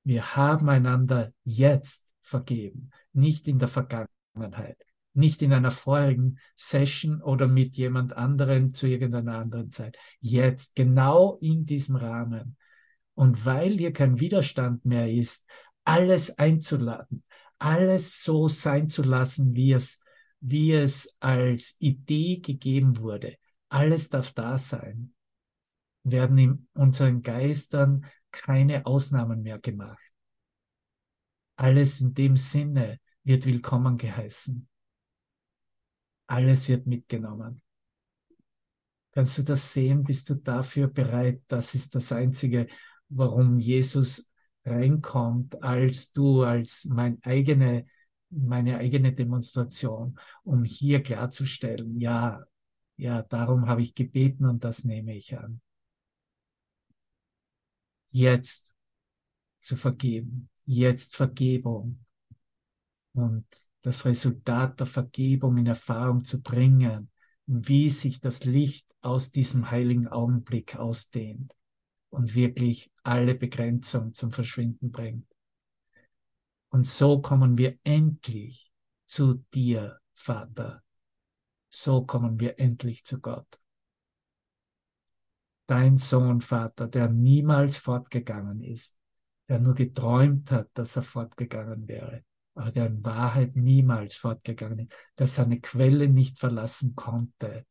Wir 0.02 0.36
haben 0.36 0.68
einander 0.68 1.32
jetzt 1.44 2.14
vergeben, 2.20 2.90
nicht 3.14 3.48
in 3.48 3.58
der 3.58 3.68
Vergangenheit, 3.68 4.84
nicht 5.14 5.42
in 5.42 5.52
einer 5.52 5.70
vorigen 5.70 6.38
Session 6.56 7.22
oder 7.22 7.46
mit 7.48 7.76
jemand 7.76 8.16
anderen 8.16 8.74
zu 8.74 8.86
irgendeiner 8.86 9.38
anderen 9.38 9.70
Zeit. 9.70 9.96
Jetzt, 10.20 10.74
genau 10.74 11.38
in 11.40 11.64
diesem 11.66 11.96
Rahmen. 11.96 12.56
Und 13.14 13.46
weil 13.46 13.78
hier 13.78 13.92
kein 13.92 14.18
Widerstand 14.18 14.84
mehr 14.84 15.10
ist, 15.10 15.48
alles 15.84 16.38
einzuladen, 16.38 17.22
alles 17.58 18.22
so 18.22 18.48
sein 18.48 18.88
zu 18.90 19.02
lassen, 19.02 19.54
wie 19.54 19.72
es, 19.72 20.00
wie 20.40 20.72
es 20.72 21.16
als 21.20 21.76
Idee 21.78 22.38
gegeben 22.38 22.98
wurde. 22.98 23.36
Alles 23.68 24.08
darf 24.08 24.32
da 24.32 24.58
sein. 24.58 25.14
Werden 26.02 26.38
in 26.38 26.68
unseren 26.74 27.22
Geistern 27.22 28.04
keine 28.30 28.84
Ausnahmen 28.84 29.42
mehr 29.42 29.58
gemacht. 29.58 30.12
Alles 31.56 32.00
in 32.00 32.14
dem 32.14 32.36
Sinne 32.36 32.98
wird 33.22 33.46
willkommen 33.46 33.96
geheißen. 33.96 34.68
Alles 36.26 36.68
wird 36.68 36.86
mitgenommen. 36.86 37.60
Kannst 39.12 39.38
du 39.38 39.42
das 39.42 39.72
sehen? 39.72 40.02
Bist 40.02 40.28
du 40.30 40.34
dafür 40.34 40.88
bereit? 40.88 41.42
Das 41.46 41.74
ist 41.74 41.94
das 41.94 42.10
Einzige, 42.12 42.66
warum 43.08 43.58
Jesus 43.58 44.32
reinkommt 44.64 45.62
als 45.62 46.12
du, 46.12 46.42
als 46.42 46.84
mein 46.86 47.22
eigene, 47.22 47.86
meine 48.30 48.78
eigene 48.78 49.12
Demonstration, 49.12 50.18
um 50.42 50.64
hier 50.64 51.02
klarzustellen, 51.02 52.00
ja, 52.00 52.44
ja, 52.96 53.22
darum 53.22 53.68
habe 53.68 53.82
ich 53.82 53.94
gebeten 53.94 54.46
und 54.46 54.64
das 54.64 54.84
nehme 54.84 55.14
ich 55.16 55.36
an. 55.36 55.60
Jetzt 58.10 58.74
zu 59.60 59.76
vergeben, 59.76 60.48
jetzt 60.64 61.16
Vergebung 61.16 62.04
und 63.12 63.46
das 63.84 64.06
Resultat 64.06 64.80
der 64.80 64.86
Vergebung 64.86 65.58
in 65.58 65.66
Erfahrung 65.66 66.24
zu 66.24 66.42
bringen, 66.42 67.10
wie 67.44 67.90
sich 67.90 68.18
das 68.18 68.44
Licht 68.44 68.86
aus 69.02 69.30
diesem 69.30 69.70
heiligen 69.70 70.08
Augenblick 70.08 70.76
ausdehnt 70.76 71.54
und 72.08 72.34
wirklich 72.34 72.90
alle 73.02 73.34
Begrenzung 73.34 74.14
zum 74.14 74.30
Verschwinden 74.30 74.90
bringt. 74.90 75.28
Und 76.70 76.86
so 76.86 77.20
kommen 77.20 77.58
wir 77.58 77.78
endlich 77.84 78.72
zu 79.04 79.44
dir, 79.52 80.00
Vater. 80.14 80.82
So 81.68 82.06
kommen 82.06 82.40
wir 82.40 82.58
endlich 82.58 83.04
zu 83.04 83.20
Gott. 83.20 83.60
Dein 85.66 85.98
Sohn, 85.98 86.40
Vater, 86.40 86.88
der 86.88 87.10
niemals 87.10 87.76
fortgegangen 87.76 88.62
ist, 88.62 88.96
der 89.46 89.60
nur 89.60 89.74
geträumt 89.74 90.50
hat, 90.50 90.70
dass 90.72 90.96
er 90.96 91.02
fortgegangen 91.02 91.86
wäre, 91.86 92.24
aber 92.54 92.70
der 92.70 92.86
in 92.86 93.04
Wahrheit 93.04 93.56
niemals 93.56 94.14
fortgegangen 94.16 94.80
ist, 94.80 94.94
der 95.18 95.26
seine 95.26 95.60
Quelle 95.60 96.08
nicht 96.08 96.38
verlassen 96.38 96.94
konnte, 96.94 97.66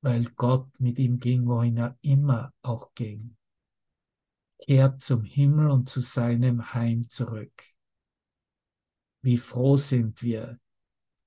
weil 0.00 0.24
Gott 0.36 0.68
mit 0.78 0.98
ihm 0.98 1.18
ging, 1.18 1.46
wohin 1.46 1.76
er 1.76 1.96
immer 2.02 2.52
auch 2.62 2.94
ging 2.94 3.36
kehrt 4.58 5.02
zum 5.02 5.24
Himmel 5.24 5.70
und 5.70 5.88
zu 5.88 6.00
seinem 6.00 6.72
Heim 6.74 7.08
zurück. 7.08 7.52
Wie 9.22 9.38
froh 9.38 9.76
sind 9.76 10.22
wir, 10.22 10.58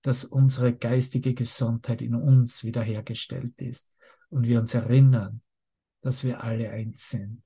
dass 0.02 0.26
unsere 0.26 0.74
geistige 0.74 1.34
Gesundheit 1.34 2.02
in 2.02 2.16
uns 2.16 2.64
wiederhergestellt 2.64 3.60
ist 3.62 3.92
und 4.30 4.48
wir 4.48 4.60
uns 4.60 4.74
erinnern, 4.74 5.42
dass 6.02 6.24
wir 6.24 6.44
alle 6.44 6.70
eins 6.70 7.10
sind. 7.10 7.44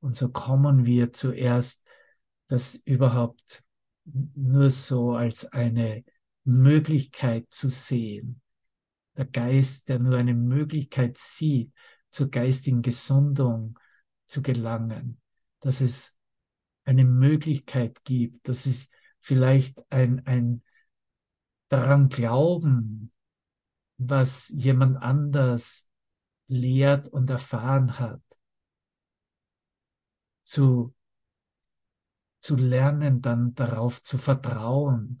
Und 0.00 0.16
so 0.16 0.30
kommen 0.30 0.86
wir 0.86 1.12
zuerst 1.12 1.86
das 2.46 2.76
überhaupt 2.76 3.62
nur 4.34 4.70
so 4.70 5.14
als 5.14 5.46
eine 5.52 6.04
Möglichkeit 6.44 7.46
zu 7.50 7.68
sehen. 7.68 8.40
Der 9.16 9.26
Geist, 9.26 9.88
der 9.88 9.98
nur 9.98 10.16
eine 10.16 10.34
Möglichkeit 10.34 11.18
sieht 11.18 11.72
zur 12.10 12.30
geistigen 12.30 12.82
Gesundung, 12.82 13.78
zu 14.26 14.42
gelangen, 14.42 15.20
dass 15.60 15.80
es 15.80 16.18
eine 16.84 17.04
Möglichkeit 17.04 18.02
gibt, 18.04 18.48
dass 18.48 18.66
es 18.66 18.90
vielleicht 19.18 19.82
ein, 19.90 20.24
ein 20.26 20.62
daran 21.68 22.08
glauben, 22.08 23.12
was 23.98 24.48
jemand 24.48 24.96
anders 25.02 25.88
lehrt 26.46 27.08
und 27.08 27.28
erfahren 27.28 27.98
hat, 27.98 28.22
zu, 30.44 30.94
zu 32.40 32.56
lernen, 32.56 33.20
dann 33.20 33.54
darauf 33.54 34.02
zu 34.02 34.18
vertrauen, 34.18 35.20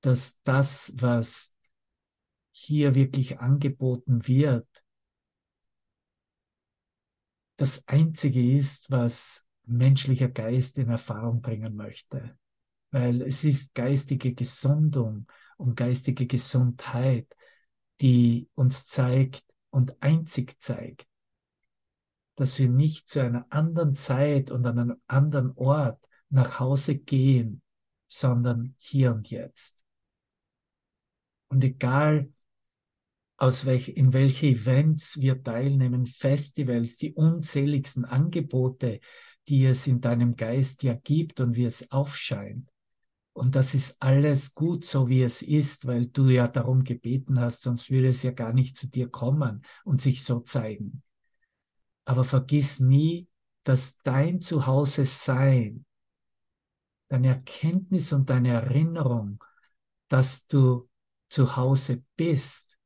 dass 0.00 0.42
das, 0.42 0.92
was 0.96 1.54
hier 2.50 2.94
wirklich 2.94 3.40
angeboten 3.40 4.26
wird, 4.26 4.66
das 7.56 7.86
Einzige 7.88 8.56
ist, 8.58 8.90
was 8.90 9.46
menschlicher 9.64 10.28
Geist 10.28 10.78
in 10.78 10.88
Erfahrung 10.88 11.42
bringen 11.42 11.76
möchte. 11.76 12.38
Weil 12.90 13.22
es 13.22 13.44
ist 13.44 13.74
geistige 13.74 14.34
Gesundung 14.34 15.26
und 15.58 15.76
geistige 15.76 16.26
Gesundheit, 16.26 17.28
die 18.00 18.48
uns 18.54 18.86
zeigt 18.86 19.44
und 19.68 20.02
einzig 20.02 20.60
zeigt, 20.60 21.06
dass 22.34 22.58
wir 22.58 22.70
nicht 22.70 23.08
zu 23.08 23.20
einer 23.20 23.46
anderen 23.50 23.94
Zeit 23.94 24.50
und 24.50 24.66
an 24.66 24.78
einem 24.78 25.02
anderen 25.06 25.52
Ort 25.56 26.08
nach 26.30 26.60
Hause 26.60 26.98
gehen, 26.98 27.62
sondern 28.08 28.74
hier 28.78 29.12
und 29.12 29.30
jetzt. 29.30 29.84
Und 31.48 31.62
egal, 31.64 32.32
aus 33.36 33.64
welch, 33.64 33.88
in 33.88 34.12
welche 34.12 34.46
Events 34.46 35.18
wir 35.18 35.42
teilnehmen, 35.42 36.06
Festivals, 36.06 36.98
die 36.98 37.14
unzähligsten 37.14 38.04
Angebote, 38.04 39.00
die 39.48 39.64
es 39.64 39.86
in 39.86 40.00
deinem 40.00 40.36
Geist 40.36 40.82
ja 40.82 40.94
gibt 40.94 41.40
und 41.40 41.56
wie 41.56 41.64
es 41.64 41.90
aufscheint. 41.90 42.70
Und 43.32 43.54
das 43.54 43.74
ist 43.74 43.96
alles 44.02 44.54
gut 44.54 44.84
so, 44.84 45.08
wie 45.08 45.22
es 45.22 45.40
ist, 45.40 45.86
weil 45.86 46.06
du 46.06 46.28
ja 46.28 46.46
darum 46.48 46.84
gebeten 46.84 47.40
hast, 47.40 47.62
sonst 47.62 47.90
würde 47.90 48.08
es 48.08 48.22
ja 48.22 48.32
gar 48.32 48.52
nicht 48.52 48.76
zu 48.76 48.88
dir 48.88 49.08
kommen 49.08 49.62
und 49.84 50.02
sich 50.02 50.22
so 50.22 50.40
zeigen. 50.40 51.02
Aber 52.04 52.24
vergiss 52.24 52.80
nie, 52.80 53.28
dass 53.62 53.98
dein 54.02 54.40
Zuhause 54.40 55.04
sein, 55.04 55.86
deine 57.10 57.28
Erkenntnis 57.28 58.12
und 58.12 58.30
deine 58.30 58.50
Erinnerung, 58.50 59.42
dass 60.08 60.46
du 60.46 60.88
zu 61.28 61.56
Hause 61.56 62.04
bist, 62.16 62.78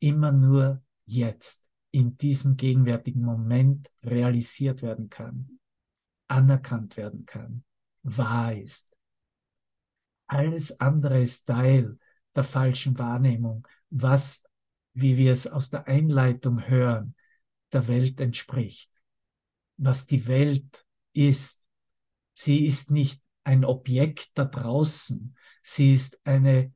immer 0.00 0.32
nur 0.32 0.82
jetzt 1.04 1.70
in 1.90 2.16
diesem 2.16 2.56
gegenwärtigen 2.56 3.22
Moment 3.22 3.90
realisiert 4.02 4.82
werden 4.82 5.10
kann, 5.10 5.60
anerkannt 6.26 6.96
werden 6.96 7.26
kann, 7.26 7.64
wahr 8.02 8.54
ist. 8.56 8.96
Alles 10.26 10.80
andere 10.80 11.20
ist 11.20 11.46
Teil 11.46 11.98
der 12.34 12.44
falschen 12.44 12.98
Wahrnehmung, 12.98 13.68
was, 13.90 14.48
wie 14.94 15.18
wir 15.18 15.32
es 15.32 15.46
aus 15.46 15.68
der 15.70 15.86
Einleitung 15.86 16.66
hören, 16.66 17.14
der 17.72 17.88
Welt 17.88 18.20
entspricht. 18.20 18.90
Was 19.76 20.06
die 20.06 20.26
Welt 20.26 20.86
ist. 21.12 21.68
Sie 22.32 22.66
ist 22.66 22.90
nicht 22.90 23.23
ein 23.44 23.64
Objekt 23.64 24.30
da 24.34 24.44
draußen. 24.44 25.36
Sie 25.62 25.94
ist 25.94 26.18
eine, 26.24 26.72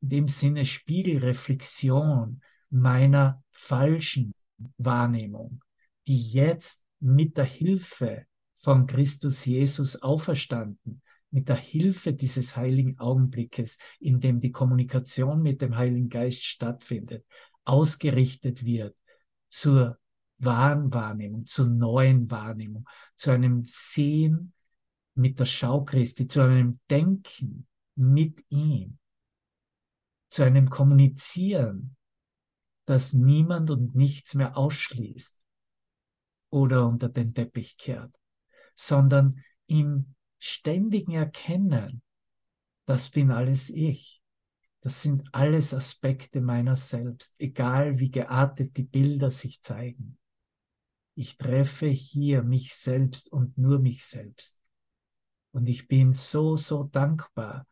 in 0.00 0.08
dem 0.08 0.28
Sinne, 0.28 0.66
Spiegelreflexion 0.66 2.42
meiner 2.70 3.42
falschen 3.50 4.32
Wahrnehmung, 4.78 5.62
die 6.06 6.22
jetzt 6.30 6.84
mit 7.00 7.36
der 7.36 7.44
Hilfe 7.44 8.26
von 8.54 8.86
Christus 8.86 9.44
Jesus 9.44 10.02
auferstanden, 10.02 11.02
mit 11.30 11.48
der 11.48 11.56
Hilfe 11.56 12.12
dieses 12.12 12.56
heiligen 12.56 12.98
Augenblickes, 12.98 13.78
in 14.00 14.20
dem 14.20 14.40
die 14.40 14.50
Kommunikation 14.50 15.40
mit 15.42 15.62
dem 15.62 15.76
Heiligen 15.76 16.08
Geist 16.08 16.44
stattfindet, 16.44 17.24
ausgerichtet 17.64 18.64
wird 18.64 18.96
zur 19.48 19.98
wahren 20.38 20.92
Wahrnehmung, 20.92 21.46
zur 21.46 21.66
neuen 21.66 22.30
Wahrnehmung, 22.30 22.88
zu 23.16 23.30
einem 23.30 23.62
Sehen 23.64 24.52
mit 25.14 25.38
der 25.38 25.46
Schau 25.46 25.84
Christi, 25.84 26.28
zu 26.28 26.40
einem 26.40 26.78
Denken 26.88 27.66
mit 27.94 28.44
ihm, 28.48 28.98
zu 30.28 30.44
einem 30.44 30.70
Kommunizieren, 30.70 31.96
das 32.86 33.12
niemand 33.12 33.70
und 33.70 33.94
nichts 33.94 34.34
mehr 34.34 34.56
ausschließt 34.56 35.38
oder 36.50 36.86
unter 36.86 37.08
den 37.08 37.34
Teppich 37.34 37.76
kehrt, 37.76 38.14
sondern 38.74 39.44
im 39.66 40.14
ständigen 40.38 41.12
Erkennen, 41.12 42.02
das 42.86 43.10
bin 43.10 43.30
alles 43.30 43.70
ich. 43.70 44.22
Das 44.80 45.02
sind 45.02 45.28
alles 45.32 45.74
Aspekte 45.74 46.40
meiner 46.40 46.74
selbst, 46.74 47.34
egal 47.38 47.98
wie 48.00 48.10
geartet 48.10 48.76
die 48.76 48.84
Bilder 48.84 49.30
sich 49.30 49.60
zeigen. 49.60 50.18
Ich 51.14 51.36
treffe 51.36 51.88
hier 51.88 52.42
mich 52.42 52.74
selbst 52.74 53.30
und 53.30 53.58
nur 53.58 53.78
mich 53.78 54.04
selbst. 54.04 54.59
Und 55.52 55.68
ich 55.68 55.88
bin 55.88 56.12
so, 56.12 56.56
so 56.56 56.84
dankbar, 56.84 57.66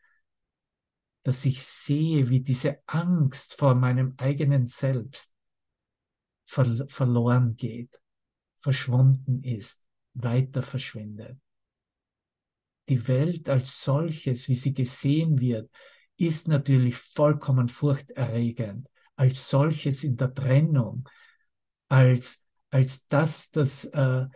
dass 1.22 1.44
ich 1.44 1.62
sehe, 1.62 2.28
wie 2.30 2.40
diese 2.40 2.82
Angst 2.86 3.54
vor 3.54 3.74
meinem 3.74 4.14
eigenen 4.16 4.66
Selbst 4.66 5.34
ver 6.44 6.86
verloren 6.86 7.56
geht, 7.56 8.00
verschwunden 8.54 9.42
ist, 9.42 9.84
weiter 10.14 10.62
verschwindet. 10.62 11.38
Die 12.88 13.06
Welt 13.06 13.48
als 13.48 13.82
solches, 13.82 14.48
wie 14.48 14.54
sie 14.54 14.72
gesehen 14.72 15.38
wird, 15.38 15.70
ist 16.16 16.48
natürlich 16.48 16.96
vollkommen 16.96 17.68
furchterregend. 17.68 18.88
Als 19.14 19.48
solches 19.48 20.04
in 20.04 20.16
der 20.16 20.32
Trennung, 20.34 21.08
als, 21.88 22.46
als 22.70 23.06
das, 23.08 23.50
das 23.50 23.84
äh, 23.86 24.26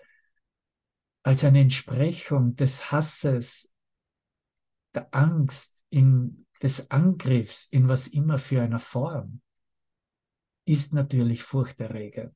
als 1.23 1.45
eine 1.45 1.61
Entsprechung 1.61 2.57
des 2.57 2.91
Hasses, 2.91 3.73
der 4.95 5.15
Angst, 5.15 5.85
in, 5.91 6.47
des 6.63 6.91
Angriffs 6.91 7.67
in 7.67 7.89
was 7.89 8.09
immer 8.09 8.39
für 8.39 8.63
einer 8.63 8.79
Form, 8.79 9.41
ist 10.65 10.93
natürlich 10.93 11.43
furchterregend. 11.43 12.35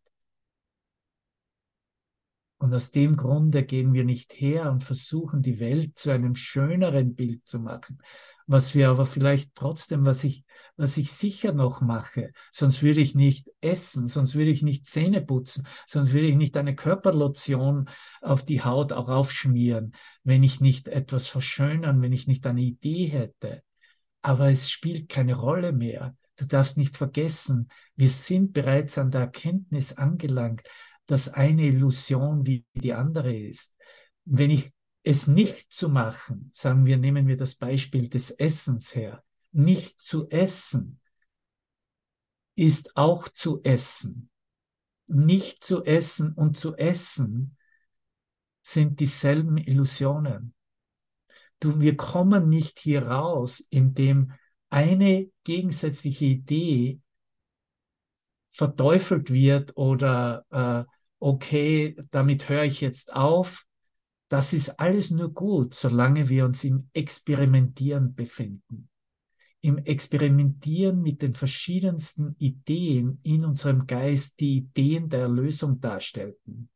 Und 2.58 2.74
aus 2.74 2.90
dem 2.90 3.16
Grunde 3.16 3.64
gehen 3.64 3.92
wir 3.92 4.04
nicht 4.04 4.32
her 4.34 4.70
und 4.70 4.82
versuchen, 4.82 5.42
die 5.42 5.60
Welt 5.60 5.98
zu 5.98 6.10
einem 6.10 6.34
schöneren 6.34 7.14
Bild 7.14 7.46
zu 7.46 7.60
machen, 7.60 8.02
was 8.46 8.74
wir 8.74 8.88
aber 8.90 9.04
vielleicht 9.04 9.54
trotzdem, 9.54 10.04
was 10.06 10.24
ich, 10.24 10.44
was 10.76 10.96
ich 10.96 11.12
sicher 11.12 11.52
noch 11.52 11.80
mache, 11.80 12.32
sonst 12.52 12.82
würde 12.82 13.00
ich 13.00 13.14
nicht 13.14 13.48
essen, 13.60 14.08
sonst 14.08 14.34
würde 14.34 14.50
ich 14.50 14.62
nicht 14.62 14.86
Zähne 14.86 15.22
putzen, 15.22 15.66
sonst 15.86 16.12
würde 16.12 16.26
ich 16.26 16.36
nicht 16.36 16.56
eine 16.56 16.74
Körperlotion 16.74 17.88
auf 18.20 18.44
die 18.44 18.62
Haut 18.62 18.92
auch 18.92 19.08
aufschmieren, 19.08 19.94
wenn 20.22 20.42
ich 20.42 20.60
nicht 20.60 20.88
etwas 20.88 21.28
verschönern, 21.28 22.02
wenn 22.02 22.12
ich 22.12 22.26
nicht 22.26 22.46
eine 22.46 22.62
Idee 22.62 23.06
hätte. 23.06 23.62
Aber 24.22 24.50
es 24.50 24.70
spielt 24.70 25.08
keine 25.08 25.34
Rolle 25.34 25.72
mehr. 25.72 26.16
Du 26.36 26.46
darfst 26.46 26.76
nicht 26.76 26.96
vergessen, 26.96 27.68
wir 27.94 28.10
sind 28.10 28.52
bereits 28.52 28.98
an 28.98 29.10
der 29.10 29.22
Erkenntnis 29.22 29.94
angelangt, 29.94 30.62
dass 31.06 31.28
eine 31.28 31.62
Illusion 31.62 32.44
wie 32.44 32.64
die 32.74 32.92
andere 32.92 33.34
ist. 33.34 33.74
Wenn 34.24 34.50
ich 34.50 34.72
es 35.02 35.28
nicht 35.28 35.72
zu 35.72 35.88
machen, 35.88 36.50
sagen 36.52 36.84
wir, 36.84 36.96
nehmen 36.96 37.28
wir 37.28 37.36
das 37.36 37.54
Beispiel 37.54 38.08
des 38.08 38.30
Essens 38.32 38.94
her, 38.94 39.22
nicht 39.52 40.00
zu 40.00 40.28
essen, 40.28 41.00
ist 42.54 42.96
auch 42.96 43.28
zu 43.28 43.62
essen. 43.62 44.30
Nicht 45.06 45.62
zu 45.62 45.84
essen 45.84 46.32
und 46.32 46.58
zu 46.58 46.76
essen 46.76 47.56
sind 48.62 48.98
dieselben 49.00 49.56
Illusionen. 49.56 50.54
Du, 51.60 51.80
wir 51.80 51.96
kommen 51.96 52.48
nicht 52.48 52.78
hier 52.78 53.06
raus, 53.06 53.60
indem 53.70 54.32
eine 54.68 55.30
gegensätzliche 55.44 56.24
Idee 56.24 57.00
verteufelt 58.50 59.30
wird 59.30 59.76
oder 59.76 60.44
äh, 60.50 60.84
okay, 61.18 61.96
damit 62.10 62.48
höre 62.48 62.64
ich 62.64 62.80
jetzt 62.80 63.14
auf 63.14 63.66
das 64.28 64.52
ist 64.52 64.80
alles 64.80 65.10
nur 65.10 65.32
gut, 65.32 65.74
solange 65.74 66.28
wir 66.28 66.44
uns 66.44 66.64
im 66.64 66.88
Experimentieren 66.92 68.14
befinden. 68.14 68.88
Im 69.66 69.78
Experimentieren 69.78 71.02
mit 71.02 71.22
den 71.22 71.32
verschiedensten 71.32 72.36
Ideen 72.38 73.18
in 73.24 73.44
unserem 73.44 73.88
Geist, 73.88 74.38
die 74.38 74.58
Ideen 74.58 75.08
der 75.08 75.22
Erlösung 75.22 75.80
darstellten. 75.80 76.70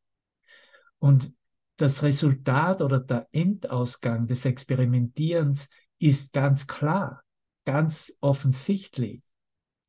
Und 0.98 1.32
das 1.76 2.02
Resultat 2.02 2.82
oder 2.82 2.98
der 2.98 3.28
Endausgang 3.30 4.26
des 4.26 4.44
Experimentierens 4.44 5.70
ist 6.00 6.32
ganz 6.32 6.66
klar, 6.66 7.22
ganz 7.64 8.12
offensichtlich 8.20 9.22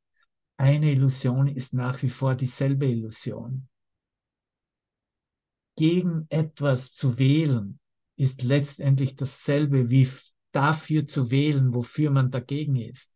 Eine 0.57 0.91
Illusion 0.91 1.47
ist 1.47 1.73
nach 1.73 2.01
wie 2.01 2.09
vor 2.09 2.35
dieselbe 2.35 2.85
Illusion. 2.85 3.69
Gegen 5.79 6.25
etwas 6.29 6.93
zu 6.93 7.17
wählen 7.17 7.79
ist 8.17 8.43
letztendlich 8.43 9.15
dasselbe 9.15 9.89
wie 9.89 10.09
dafür 10.51 11.07
zu 11.07 11.31
wählen, 11.31 11.73
wofür 11.73 12.11
man 12.11 12.31
dagegen 12.31 12.75
ist. 12.75 13.13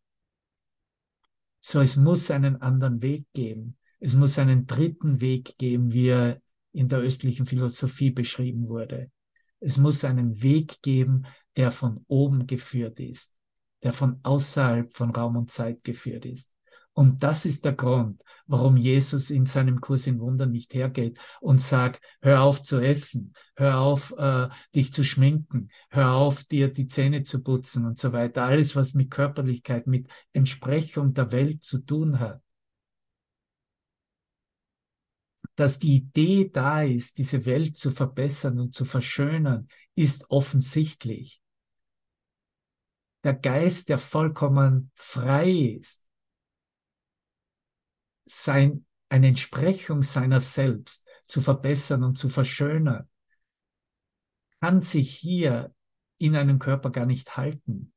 So, 1.59 1.81
es 1.81 1.97
muss 1.97 2.31
einen 2.31 2.61
anderen 2.61 3.01
Weg 3.01 3.25
geben. 3.33 3.77
Es 3.99 4.15
muss 4.15 4.39
einen 4.39 4.65
dritten 4.65 5.19
Weg 5.19 5.57
geben, 5.57 5.91
wie 5.91 6.07
er 6.07 6.41
in 6.71 6.87
der 6.87 6.99
östlichen 6.99 7.45
Philosophie 7.45 8.11
beschrieben 8.11 8.69
wurde. 8.69 9.11
Es 9.59 9.77
muss 9.77 10.05
einen 10.05 10.41
Weg 10.41 10.81
geben, 10.81 11.25
der 11.57 11.69
von 11.69 12.05
oben 12.07 12.47
geführt 12.47 13.01
ist 13.01 13.33
der 13.83 13.91
von 13.91 14.19
außerhalb 14.23 14.93
von 14.93 15.11
Raum 15.11 15.35
und 15.35 15.51
Zeit 15.51 15.83
geführt 15.83 16.25
ist. 16.25 16.52
Und 16.93 17.23
das 17.23 17.45
ist 17.45 17.65
der 17.65 17.73
Grund, 17.73 18.23
warum 18.45 18.77
Jesus 18.77 19.31
in 19.31 19.47
seinem 19.47 19.81
Kurs 19.81 20.05
in 20.05 20.19
Wundern 20.19 20.51
nicht 20.51 20.73
hergeht 20.75 21.17
und 21.41 21.59
sagt, 21.59 22.01
hör 22.21 22.43
auf 22.43 22.61
zu 22.61 22.79
essen, 22.79 23.33
hör 23.55 23.79
auf, 23.79 24.13
äh, 24.17 24.49
dich 24.75 24.93
zu 24.93 25.03
schminken, 25.03 25.69
hör 25.89 26.11
auf, 26.11 26.43
dir 26.43 26.71
die 26.71 26.87
Zähne 26.87 27.23
zu 27.23 27.41
putzen 27.41 27.85
und 27.85 27.97
so 27.97 28.13
weiter. 28.13 28.43
Alles, 28.43 28.75
was 28.75 28.93
mit 28.93 29.09
Körperlichkeit, 29.09 29.87
mit 29.87 30.07
Entsprechung 30.33 31.13
der 31.13 31.31
Welt 31.31 31.63
zu 31.63 31.79
tun 31.79 32.19
hat. 32.19 32.41
Dass 35.55 35.79
die 35.79 35.95
Idee 35.95 36.49
da 36.51 36.83
ist, 36.83 37.17
diese 37.17 37.45
Welt 37.45 37.75
zu 37.75 37.91
verbessern 37.91 38.59
und 38.59 38.75
zu 38.75 38.85
verschönern, 38.85 39.67
ist 39.95 40.29
offensichtlich 40.29 41.41
der 43.23 43.33
Geist, 43.33 43.89
der 43.89 43.97
vollkommen 43.97 44.91
frei 44.95 45.49
ist, 45.49 46.02
sein, 48.25 48.85
eine 49.09 49.27
Entsprechung 49.27 50.01
seiner 50.01 50.39
selbst 50.39 51.07
zu 51.27 51.41
verbessern 51.41 52.03
und 52.03 52.17
zu 52.17 52.29
verschönern, 52.29 53.09
kann 54.59 54.81
sich 54.81 55.13
hier 55.15 55.73
in 56.17 56.35
einem 56.35 56.59
Körper 56.59 56.89
gar 56.89 57.05
nicht 57.05 57.35
halten. 57.37 57.93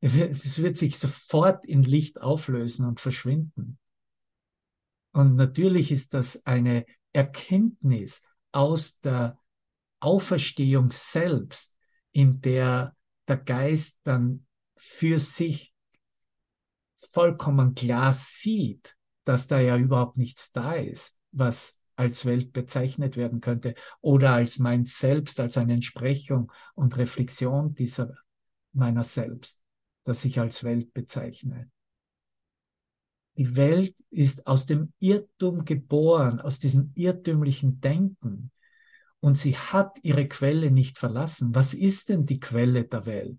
Es 0.00 0.62
wird 0.62 0.76
sich 0.76 0.98
sofort 0.98 1.64
in 1.64 1.82
Licht 1.82 2.20
auflösen 2.20 2.86
und 2.86 3.00
verschwinden. 3.00 3.78
Und 5.12 5.34
natürlich 5.34 5.90
ist 5.90 6.14
das 6.14 6.46
eine 6.46 6.86
Erkenntnis 7.12 8.22
aus 8.52 9.00
der 9.00 9.38
Auferstehung 10.00 10.90
selbst, 10.92 11.78
in 12.12 12.40
der 12.40 12.96
der 13.28 13.36
Geist 13.36 13.98
dann 14.04 14.46
für 14.74 15.18
sich 15.18 15.74
vollkommen 16.98 17.74
klar 17.74 18.14
sieht, 18.14 18.96
dass 19.24 19.46
da 19.46 19.60
ja 19.60 19.76
überhaupt 19.76 20.16
nichts 20.16 20.52
da 20.52 20.74
ist, 20.74 21.16
was 21.32 21.78
als 21.96 22.24
Welt 22.24 22.52
bezeichnet 22.52 23.16
werden 23.16 23.40
könnte 23.40 23.74
oder 24.00 24.32
als 24.32 24.58
mein 24.58 24.84
Selbst, 24.84 25.40
als 25.40 25.56
eine 25.56 25.74
Entsprechung 25.74 26.52
und 26.74 26.96
Reflexion 26.96 27.74
dieser 27.74 28.14
meiner 28.72 29.02
selbst, 29.02 29.62
das 30.04 30.24
ich 30.24 30.38
als 30.38 30.62
Welt 30.62 30.92
bezeichne. 30.94 31.70
Die 33.36 33.56
Welt 33.56 33.96
ist 34.10 34.46
aus 34.46 34.66
dem 34.66 34.92
Irrtum 34.98 35.64
geboren, 35.64 36.40
aus 36.40 36.58
diesem 36.58 36.92
irrtümlichen 36.94 37.80
Denken. 37.80 38.50
Und 39.20 39.38
sie 39.38 39.56
hat 39.56 39.98
ihre 40.02 40.26
Quelle 40.26 40.70
nicht 40.70 40.98
verlassen. 40.98 41.54
Was 41.54 41.74
ist 41.74 42.08
denn 42.08 42.26
die 42.26 42.40
Quelle 42.40 42.84
der 42.84 43.06
Welt? 43.06 43.38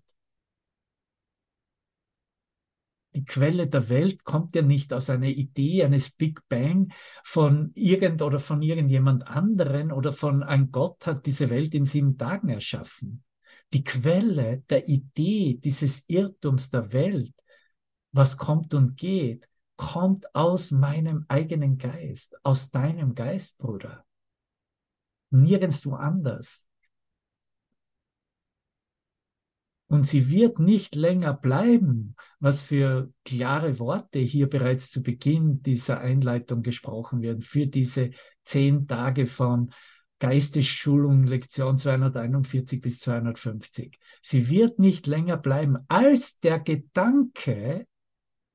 Die 3.14 3.24
Quelle 3.24 3.66
der 3.66 3.88
Welt 3.88 4.24
kommt 4.24 4.54
ja 4.54 4.62
nicht 4.62 4.92
aus 4.92 5.10
einer 5.10 5.26
Idee 5.26 5.84
eines 5.84 6.10
Big 6.12 6.48
Bang 6.48 6.92
von 7.24 7.72
irgend 7.74 8.22
oder 8.22 8.38
von 8.38 8.62
irgendjemand 8.62 9.26
anderen 9.26 9.90
oder 9.90 10.12
von 10.12 10.44
ein 10.44 10.70
Gott 10.70 11.06
hat 11.06 11.26
diese 11.26 11.50
Welt 11.50 11.74
in 11.74 11.86
sieben 11.86 12.16
Tagen 12.16 12.48
erschaffen. 12.48 13.24
Die 13.72 13.82
Quelle 13.82 14.58
der 14.68 14.88
Idee 14.88 15.58
dieses 15.62 16.04
Irrtums 16.08 16.70
der 16.70 16.92
Welt, 16.92 17.34
was 18.12 18.36
kommt 18.36 18.74
und 18.74 18.96
geht, 18.96 19.48
kommt 19.76 20.34
aus 20.34 20.70
meinem 20.70 21.24
eigenen 21.28 21.78
Geist, 21.78 22.36
aus 22.44 22.70
deinem 22.70 23.14
Geist, 23.14 23.58
Bruder. 23.58 24.04
Nirgendwo 25.30 25.94
anders. 25.94 26.66
Und 29.90 30.06
sie 30.06 30.30
wird 30.30 30.60
nicht 30.60 30.94
länger 30.94 31.34
bleiben, 31.34 32.14
was 32.38 32.62
für 32.62 33.12
klare 33.24 33.80
Worte 33.80 34.20
hier 34.20 34.48
bereits 34.48 34.88
zu 34.88 35.02
Beginn 35.02 35.64
dieser 35.64 35.98
Einleitung 35.98 36.62
gesprochen 36.62 37.22
werden, 37.22 37.40
für 37.40 37.66
diese 37.66 38.10
zehn 38.44 38.86
Tage 38.86 39.26
von 39.26 39.72
Geistesschulung, 40.20 41.24
Lektion 41.24 41.76
241 41.76 42.80
bis 42.80 43.00
250. 43.00 43.98
Sie 44.22 44.48
wird 44.48 44.78
nicht 44.78 45.08
länger 45.08 45.36
bleiben, 45.36 45.78
als 45.88 46.38
der 46.38 46.60
Gedanke, 46.60 47.84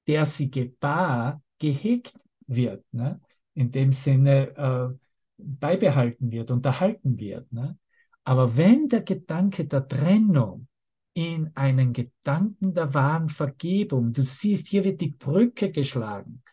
der 0.08 0.26
sie 0.26 0.50
gebar, 0.50 1.42
gehegt 1.60 2.14
wird. 2.48 2.86
Ne? 2.94 3.20
In 3.56 3.72
dem 3.72 3.92
Sinne 3.92 4.56
äh, 4.56 4.98
beibehalten 5.38 6.32
wird, 6.32 6.50
unterhalten 6.50 7.20
wird. 7.20 7.52
Ne? 7.52 7.78
Aber 8.24 8.56
wenn 8.56 8.88
der 8.88 9.02
Gedanke 9.02 9.66
der 9.66 9.86
Trennung 9.86 10.70
in 11.16 11.56
einen 11.56 11.94
Gedanken 11.94 12.74
der 12.74 12.94
wahren 12.94 13.30
Vergebung. 13.30 14.12
Du 14.12 14.22
siehst, 14.22 14.68
hier 14.68 14.84
wird 14.84 15.00
die 15.00 15.12
Brücke 15.12 15.72
geschlagen. 15.72 16.44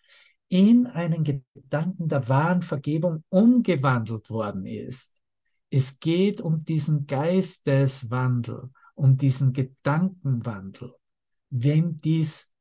In 0.49 0.87
einen 0.87 1.25
Gedanken 1.25 2.09
der 2.09 2.29
wahren 2.29 2.63
Vergebung 2.63 3.25
umgewandelt 3.29 4.31
worden 4.31 4.65
ist. 4.65 5.21
Es 5.69 5.99
geht 5.99 6.41
um 6.41 6.65
diesen 6.65 7.07
Geisteswandel, 7.07 8.71
um 8.95 9.17
diesen 9.17 9.53
Gedankenwandel. 9.53 10.95
Wenn 11.51 12.01
dies, 12.01 12.53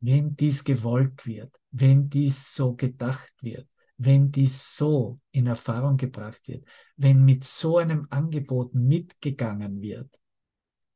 wenn 0.00 0.36
dies 0.36 0.62
gewollt 0.62 1.24
wird, 1.26 1.58
wenn 1.70 2.10
dies 2.10 2.54
so 2.54 2.74
gedacht 2.74 3.32
wird, 3.40 3.68
wenn 4.04 4.32
dies 4.32 4.76
so 4.76 5.20
in 5.30 5.46
Erfahrung 5.46 5.96
gebracht 5.96 6.48
wird, 6.48 6.64
wenn 6.96 7.24
mit 7.24 7.44
so 7.44 7.78
einem 7.78 8.06
Angebot 8.10 8.74
mitgegangen 8.74 9.80
wird, 9.80 10.18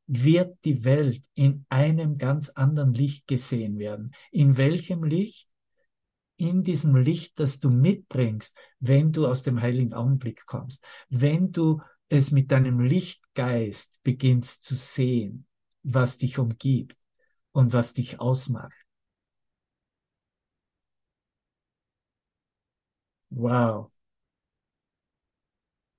wird 0.08 0.56
die 0.64 0.84
Welt 0.84 1.24
in 1.34 1.66
einem 1.68 2.18
ganz 2.18 2.48
anderen 2.50 2.94
Licht 2.94 3.26
gesehen 3.26 3.78
werden. 3.78 4.12
In 4.30 4.56
welchem 4.56 5.04
Licht? 5.04 5.48
In 6.36 6.62
diesem 6.62 6.96
Licht, 6.96 7.38
das 7.38 7.60
du 7.60 7.70
mitbringst, 7.70 8.58
wenn 8.78 9.10
du 9.10 9.26
aus 9.26 9.42
dem 9.42 9.60
heiligen 9.60 9.94
Augenblick 9.94 10.44
kommst, 10.44 10.84
wenn 11.08 11.50
du 11.50 11.80
es 12.08 12.30
mit 12.30 12.50
deinem 12.50 12.80
Lichtgeist 12.80 14.02
beginnst 14.02 14.64
zu 14.64 14.74
sehen, 14.74 15.46
was 15.82 16.18
dich 16.18 16.38
umgibt 16.38 16.96
und 17.52 17.72
was 17.72 17.94
dich 17.94 18.20
ausmacht. 18.20 18.85
Wow. 23.30 23.90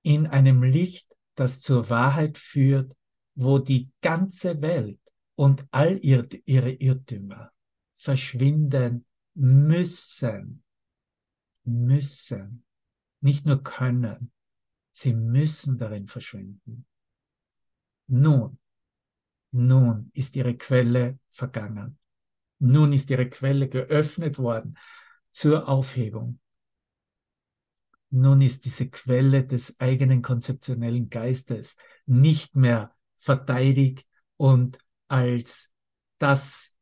In 0.02 0.26
einem 0.26 0.62
Licht, 0.62 1.16
das 1.34 1.60
zur 1.60 1.90
Wahrheit 1.90 2.38
führt, 2.38 2.96
wo 3.34 3.58
die 3.58 3.90
ganze 4.00 4.60
Welt 4.62 5.00
und 5.36 5.66
all 5.70 5.96
ihre 5.98 6.72
Irrtümer 6.72 7.52
verschwinden 7.94 9.06
müssen. 9.34 10.64
Müssen. 11.64 12.64
Nicht 13.20 13.46
nur 13.46 13.62
können. 13.62 14.32
Sie 14.92 15.14
müssen 15.14 15.78
darin 15.78 16.06
verschwinden. 16.06 16.86
Nun, 18.08 18.58
nun 19.52 20.10
ist 20.14 20.34
ihre 20.34 20.56
Quelle 20.56 21.18
vergangen. 21.28 21.98
Nun 22.58 22.92
ist 22.92 23.10
ihre 23.10 23.28
Quelle 23.28 23.68
geöffnet 23.68 24.38
worden 24.38 24.76
zur 25.30 25.68
Aufhebung. 25.68 26.40
Nun 28.10 28.40
ist 28.40 28.64
diese 28.64 28.88
Quelle 28.88 29.46
des 29.46 29.78
eigenen 29.80 30.22
konzeptionellen 30.22 31.10
Geistes 31.10 31.76
nicht 32.06 32.56
mehr 32.56 32.94
verteidigt 33.16 34.06
und 34.36 34.78
als 35.08 35.74
das 36.18 36.76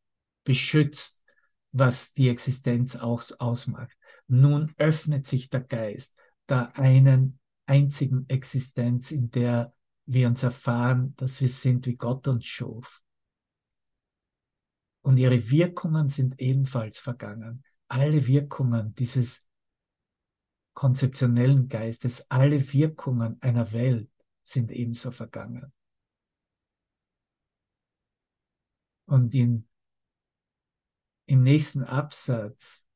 beschützt, 0.45 1.23
was 1.73 2.13
die 2.13 2.29
Existenz 2.29 2.97
auch 2.97 3.23
ausmacht. 3.39 3.97
Nun 4.29 4.73
öffnet 4.79 5.27
sich 5.27 5.51
der 5.51 5.61
Geist 5.61 6.17
der 6.49 6.77
einen 6.79 7.39
einzigen 7.67 8.29
Existenz, 8.29 9.11
in 9.11 9.31
der 9.31 9.75
wir 10.07 10.29
uns 10.29 10.43
erfahren, 10.43 11.15
dass 11.17 11.41
wir 11.41 11.49
sind, 11.49 11.87
wie 11.87 11.97
Gott 11.97 12.29
uns 12.29 12.47
schuf. 12.47 13.03
Und 15.03 15.19
ihre 15.19 15.51
Wirkungen 15.51 16.09
sind 16.09 16.41
ebenfalls 16.41 16.99
vergangen. 16.99 17.65
Alle 17.89 18.27
Wirkungen 18.27 18.95
dieses 18.95 19.46
konzeptionellen 20.77 21.71
Geistes, 21.71 22.31
alle 22.31 22.73
Wirkungen 22.75 23.41
einer 23.41 23.73
Welt 23.73 24.11
sind 24.45 24.71
ebenso 24.71 25.11
vergangen. 25.11 25.73
Und 29.07 29.35
in, 29.35 29.67
im 31.25 31.43
nächsten 31.43 31.83
Absatz 31.83 32.87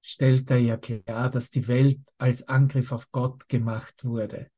stellt 0.00 0.48
er 0.50 0.58
ja 0.58 0.76
klar, 0.76 1.28
dass 1.28 1.50
die 1.50 1.66
Welt 1.66 2.00
als 2.18 2.46
Angriff 2.46 2.92
auf 2.92 3.10
Gott 3.10 3.48
gemacht 3.48 4.04
wurde 4.04 4.48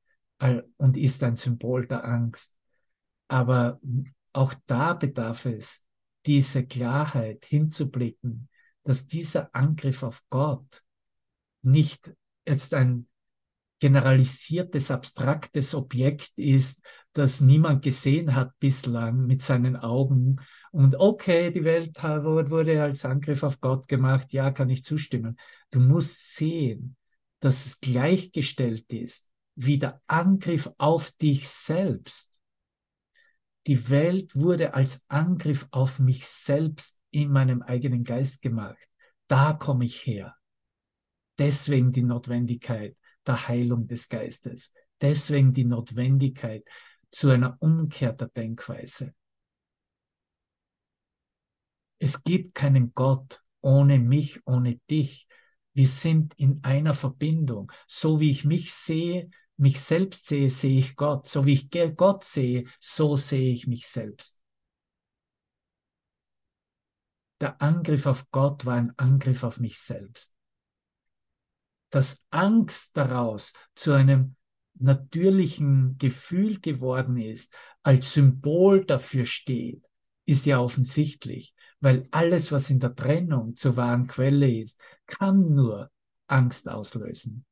und 0.76 0.98
ist 0.98 1.22
ein 1.22 1.36
Symbol 1.36 1.86
der 1.86 2.04
Angst. 2.04 2.58
Aber 3.28 3.80
auch 4.34 4.52
da 4.66 4.92
bedarf 4.92 5.46
es, 5.46 5.86
diese 6.26 6.66
Klarheit 6.66 7.46
hinzublicken, 7.46 8.50
dass 8.82 9.06
dieser 9.06 9.54
Angriff 9.54 10.02
auf 10.02 10.22
Gott 10.28 10.84
nicht 11.62 12.12
jetzt 12.46 12.74
ein 12.74 13.08
generalisiertes, 13.80 14.90
abstraktes 14.90 15.74
Objekt 15.74 16.32
ist, 16.36 16.82
das 17.14 17.40
niemand 17.40 17.82
gesehen 17.82 18.34
hat 18.34 18.58
bislang 18.60 19.26
mit 19.26 19.42
seinen 19.42 19.76
Augen. 19.76 20.36
Und 20.70 20.94
okay, 20.94 21.50
die 21.50 21.64
Welt 21.64 22.02
wurde 22.02 22.82
als 22.82 23.04
Angriff 23.04 23.42
auf 23.42 23.60
Gott 23.60 23.88
gemacht, 23.88 24.32
ja, 24.32 24.50
kann 24.50 24.70
ich 24.70 24.84
zustimmen. 24.84 25.36
Du 25.70 25.80
musst 25.80 26.36
sehen, 26.36 26.96
dass 27.40 27.66
es 27.66 27.80
gleichgestellt 27.80 28.92
ist, 28.92 29.28
wie 29.56 29.78
der 29.78 30.00
Angriff 30.06 30.70
auf 30.78 31.10
dich 31.10 31.48
selbst. 31.48 32.40
Die 33.66 33.90
Welt 33.90 34.34
wurde 34.36 34.74
als 34.74 35.04
Angriff 35.08 35.66
auf 35.70 35.98
mich 35.98 36.26
selbst 36.26 37.02
in 37.10 37.30
meinem 37.30 37.62
eigenen 37.62 38.04
Geist 38.04 38.42
gemacht. 38.42 38.88
Da 39.26 39.52
komme 39.52 39.84
ich 39.84 40.06
her. 40.06 40.36
Deswegen 41.38 41.92
die 41.92 42.02
Notwendigkeit 42.02 42.96
der 43.26 43.48
Heilung 43.48 43.86
des 43.86 44.08
Geistes. 44.08 44.72
Deswegen 45.00 45.52
die 45.52 45.64
Notwendigkeit 45.64 46.64
zu 47.10 47.30
einer 47.30 47.56
Umkehr 47.60 48.12
der 48.12 48.28
Denkweise. 48.28 49.14
Es 51.98 52.22
gibt 52.24 52.54
keinen 52.54 52.94
Gott 52.94 53.42
ohne 53.60 53.98
mich, 53.98 54.44
ohne 54.46 54.76
dich. 54.90 55.28
Wir 55.72 55.88
sind 55.88 56.34
in 56.36 56.62
einer 56.64 56.94
Verbindung. 56.94 57.70
So 57.86 58.20
wie 58.20 58.30
ich 58.30 58.44
mich 58.44 58.72
sehe, 58.74 59.30
mich 59.56 59.80
selbst 59.80 60.26
sehe, 60.26 60.50
sehe 60.50 60.80
ich 60.80 60.96
Gott. 60.96 61.28
So 61.28 61.46
wie 61.46 61.54
ich 61.54 61.96
Gott 61.96 62.24
sehe, 62.24 62.64
so 62.80 63.16
sehe 63.16 63.52
ich 63.52 63.66
mich 63.66 63.86
selbst. 63.86 64.40
Der 67.40 67.60
Angriff 67.60 68.06
auf 68.06 68.30
Gott 68.30 68.66
war 68.66 68.76
ein 68.76 68.92
Angriff 68.98 69.42
auf 69.42 69.58
mich 69.58 69.78
selbst 69.78 70.34
dass 71.92 72.26
Angst 72.30 72.96
daraus 72.96 73.52
zu 73.74 73.92
einem 73.92 74.34
natürlichen 74.74 75.98
Gefühl 75.98 76.58
geworden 76.58 77.18
ist, 77.18 77.54
als 77.82 78.14
Symbol 78.14 78.84
dafür 78.86 79.26
steht, 79.26 79.86
ist 80.24 80.46
ja 80.46 80.58
offensichtlich, 80.58 81.54
weil 81.80 82.08
alles, 82.10 82.50
was 82.50 82.70
in 82.70 82.80
der 82.80 82.94
Trennung 82.94 83.56
zur 83.56 83.76
wahren 83.76 84.06
Quelle 84.06 84.50
ist, 84.50 84.80
kann 85.06 85.54
nur 85.54 85.90
Angst 86.28 86.68
auslösen. 86.68 87.44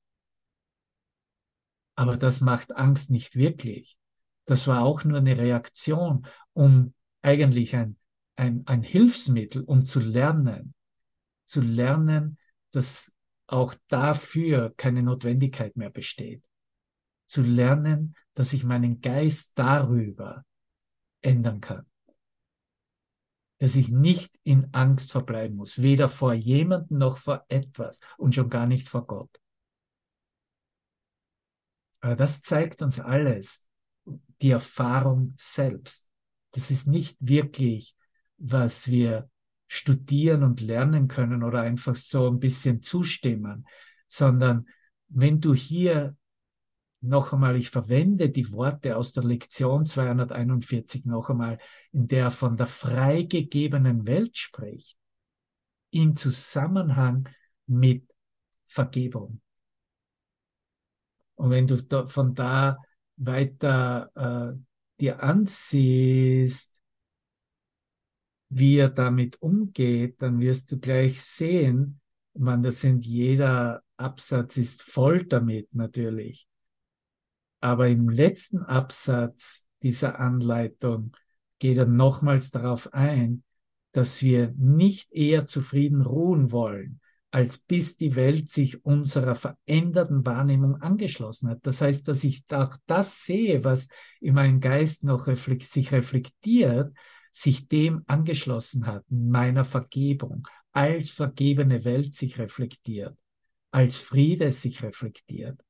Aber 1.95 2.17
das 2.17 2.41
macht 2.41 2.75
Angst 2.75 3.11
nicht 3.11 3.37
wirklich. 3.37 3.99
Das 4.47 4.67
war 4.67 4.83
auch 4.83 5.05
nur 5.05 5.19
eine 5.19 5.37
Reaktion, 5.37 6.27
um 6.55 6.95
eigentlich 7.21 7.77
ein, 7.77 7.99
ein, 8.37 8.63
ein 8.67 8.83
Hilfsmittel, 8.83 9.65
um 9.65 9.85
zu 9.85 10.01
lernen, 10.01 10.73
zu 11.45 11.61
lernen, 11.61 12.39
dass 12.71 13.13
auch 13.53 13.75
dafür 13.89 14.73
keine 14.77 15.03
Notwendigkeit 15.03 15.77
mehr 15.77 15.91
besteht. 15.91 16.45
Zu 17.27 17.43
lernen, 17.43 18.15
dass 18.35 18.53
ich 18.53 18.65
meinen 18.65 19.01
Geist 19.01 19.53
darüber 19.55 20.45
ändern 21.23 21.61
kann. 21.61 21.87
Dass 23.59 23.77
ich 23.77 23.89
nicht 23.89 24.39
in 24.43 24.73
Angst 24.73 25.13
verbleiben 25.13 25.57
muss, 25.57 25.83
weder 25.83 26.09
vor 26.09 26.33
jemandem 26.33 26.99
noch 26.99 27.19
vor 27.19 27.45
etwas 27.49 28.01
und 28.17 28.35
schon 28.35 28.49
gar 28.49 28.67
nicht 28.67 28.89
vor 28.89 29.07
Gott. 29.07 29.31
Aber 32.01 32.17
das 32.17 32.41
zeigt 32.41 32.83
uns 32.83 32.99
alles, 32.99 33.67
die 34.41 34.51
Erfahrung 34.51 35.35
selbst. 35.37 36.09
Das 36.53 36.71
ist 36.71 36.87
nicht 36.87 37.17
wirklich, 37.21 37.95
was 38.39 38.91
wir 38.91 39.31
studieren 39.73 40.43
und 40.43 40.61
lernen 40.61 41.07
können 41.07 41.45
oder 41.45 41.61
einfach 41.61 41.95
so 41.95 42.29
ein 42.29 42.41
bisschen 42.41 42.83
zustimmen, 42.83 43.65
sondern 44.09 44.67
wenn 45.07 45.41
du 45.41 45.55
hier 45.55 46.17
noch 47.01 47.33
einmal, 47.33 47.55
ich 47.55 47.71
verwende 47.71 48.31
die 48.31 48.51
Worte 48.51 48.97
aus 48.97 49.13
der 49.13 49.23
Lektion 49.23 49.87
241 49.87 51.05
noch 51.05 51.31
einmal, 51.31 51.59
in 51.93 52.09
der 52.09 52.25
er 52.25 52.31
von 52.33 52.57
der 52.57 52.67
freigegebenen 52.67 54.09
Welt 54.09 54.37
spricht, 54.37 54.99
in 55.91 56.17
Zusammenhang 56.17 57.29
mit 57.67 58.11
Vergebung. 58.67 59.41
Und 61.37 61.51
wenn 61.51 61.69
du 61.69 61.77
von 62.09 62.35
da 62.35 62.77
weiter 63.17 64.11
äh, 64.17 64.59
dir 64.99 65.23
ansiehst, 65.23 66.80
wie 68.51 68.79
er 68.79 68.91
damit 68.91 69.41
umgeht, 69.41 70.21
dann 70.21 70.41
wirst 70.41 70.71
du 70.73 70.79
gleich 70.79 71.23
sehen, 71.23 72.01
man, 72.35 72.63
das 72.63 72.81
sind 72.81 73.07
jeder 73.07 73.83
Absatz 73.97 74.57
ist 74.57 74.83
voll 74.83 75.25
damit 75.25 75.75
natürlich. 75.75 76.49
Aber 77.61 77.89
im 77.89 78.09
letzten 78.09 78.63
Absatz 78.63 79.67
dieser 79.83 80.19
Anleitung 80.19 81.13
geht 81.59 81.77
er 81.77 81.87
nochmals 81.87 82.51
darauf 82.51 82.93
ein, 82.95 83.45
dass 83.93 84.23
wir 84.23 84.55
nicht 84.57 85.13
eher 85.13 85.47
zufrieden 85.47 86.01
ruhen 86.01 86.53
wollen, 86.53 87.01
als 87.31 87.59
bis 87.59 87.97
die 87.97 88.17
Welt 88.17 88.49
sich 88.49 88.85
unserer 88.85 89.35
veränderten 89.35 90.25
Wahrnehmung 90.25 90.77
angeschlossen 90.77 91.51
hat. 91.51 91.59
Das 91.63 91.81
heißt, 91.81 92.09
dass 92.09 92.25
ich 92.25 92.45
auch 92.51 92.77
das 92.87 93.25
sehe, 93.25 93.63
was 93.63 93.89
in 94.21 94.35
meinem 94.35 94.61
Geist 94.61 95.05
noch 95.05 95.27
reflekt, 95.27 95.67
sich 95.67 95.93
reflektiert, 95.93 96.95
sich 97.33 97.69
dem 97.69 98.03
angeschlossen 98.07 98.87
hat, 98.87 99.05
meiner 99.09 99.65
Vergebung, 99.65 100.47
als 100.73 101.11
vergebene 101.11 101.85
Welt 101.85 102.15
sich 102.15 102.39
reflektiert, 102.39 103.17
als 103.71 103.97
Friede 103.97 104.53
sich 104.53 104.83
reflektiert. 104.83 105.61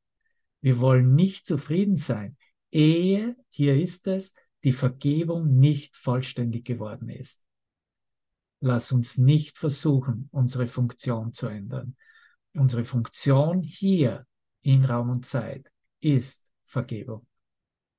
Wir 0.60 0.78
wollen 0.80 1.14
nicht 1.14 1.46
zufrieden 1.46 1.96
sein, 1.96 2.36
ehe, 2.70 3.36
hier 3.48 3.74
ist 3.74 4.06
es, 4.06 4.34
die 4.64 4.72
Vergebung 4.72 5.56
nicht 5.56 5.96
vollständig 5.96 6.66
geworden 6.66 7.08
ist. 7.08 7.42
Lass 8.60 8.92
uns 8.92 9.16
nicht 9.16 9.56
versuchen, 9.56 10.28
unsere 10.32 10.66
Funktion 10.66 11.32
zu 11.32 11.46
ändern. 11.46 11.96
Unsere 12.52 12.84
Funktion 12.84 13.62
hier 13.62 14.26
in 14.62 14.84
Raum 14.84 15.08
und 15.08 15.24
Zeit 15.24 15.70
ist 16.00 16.50
Vergebung. 16.64 17.26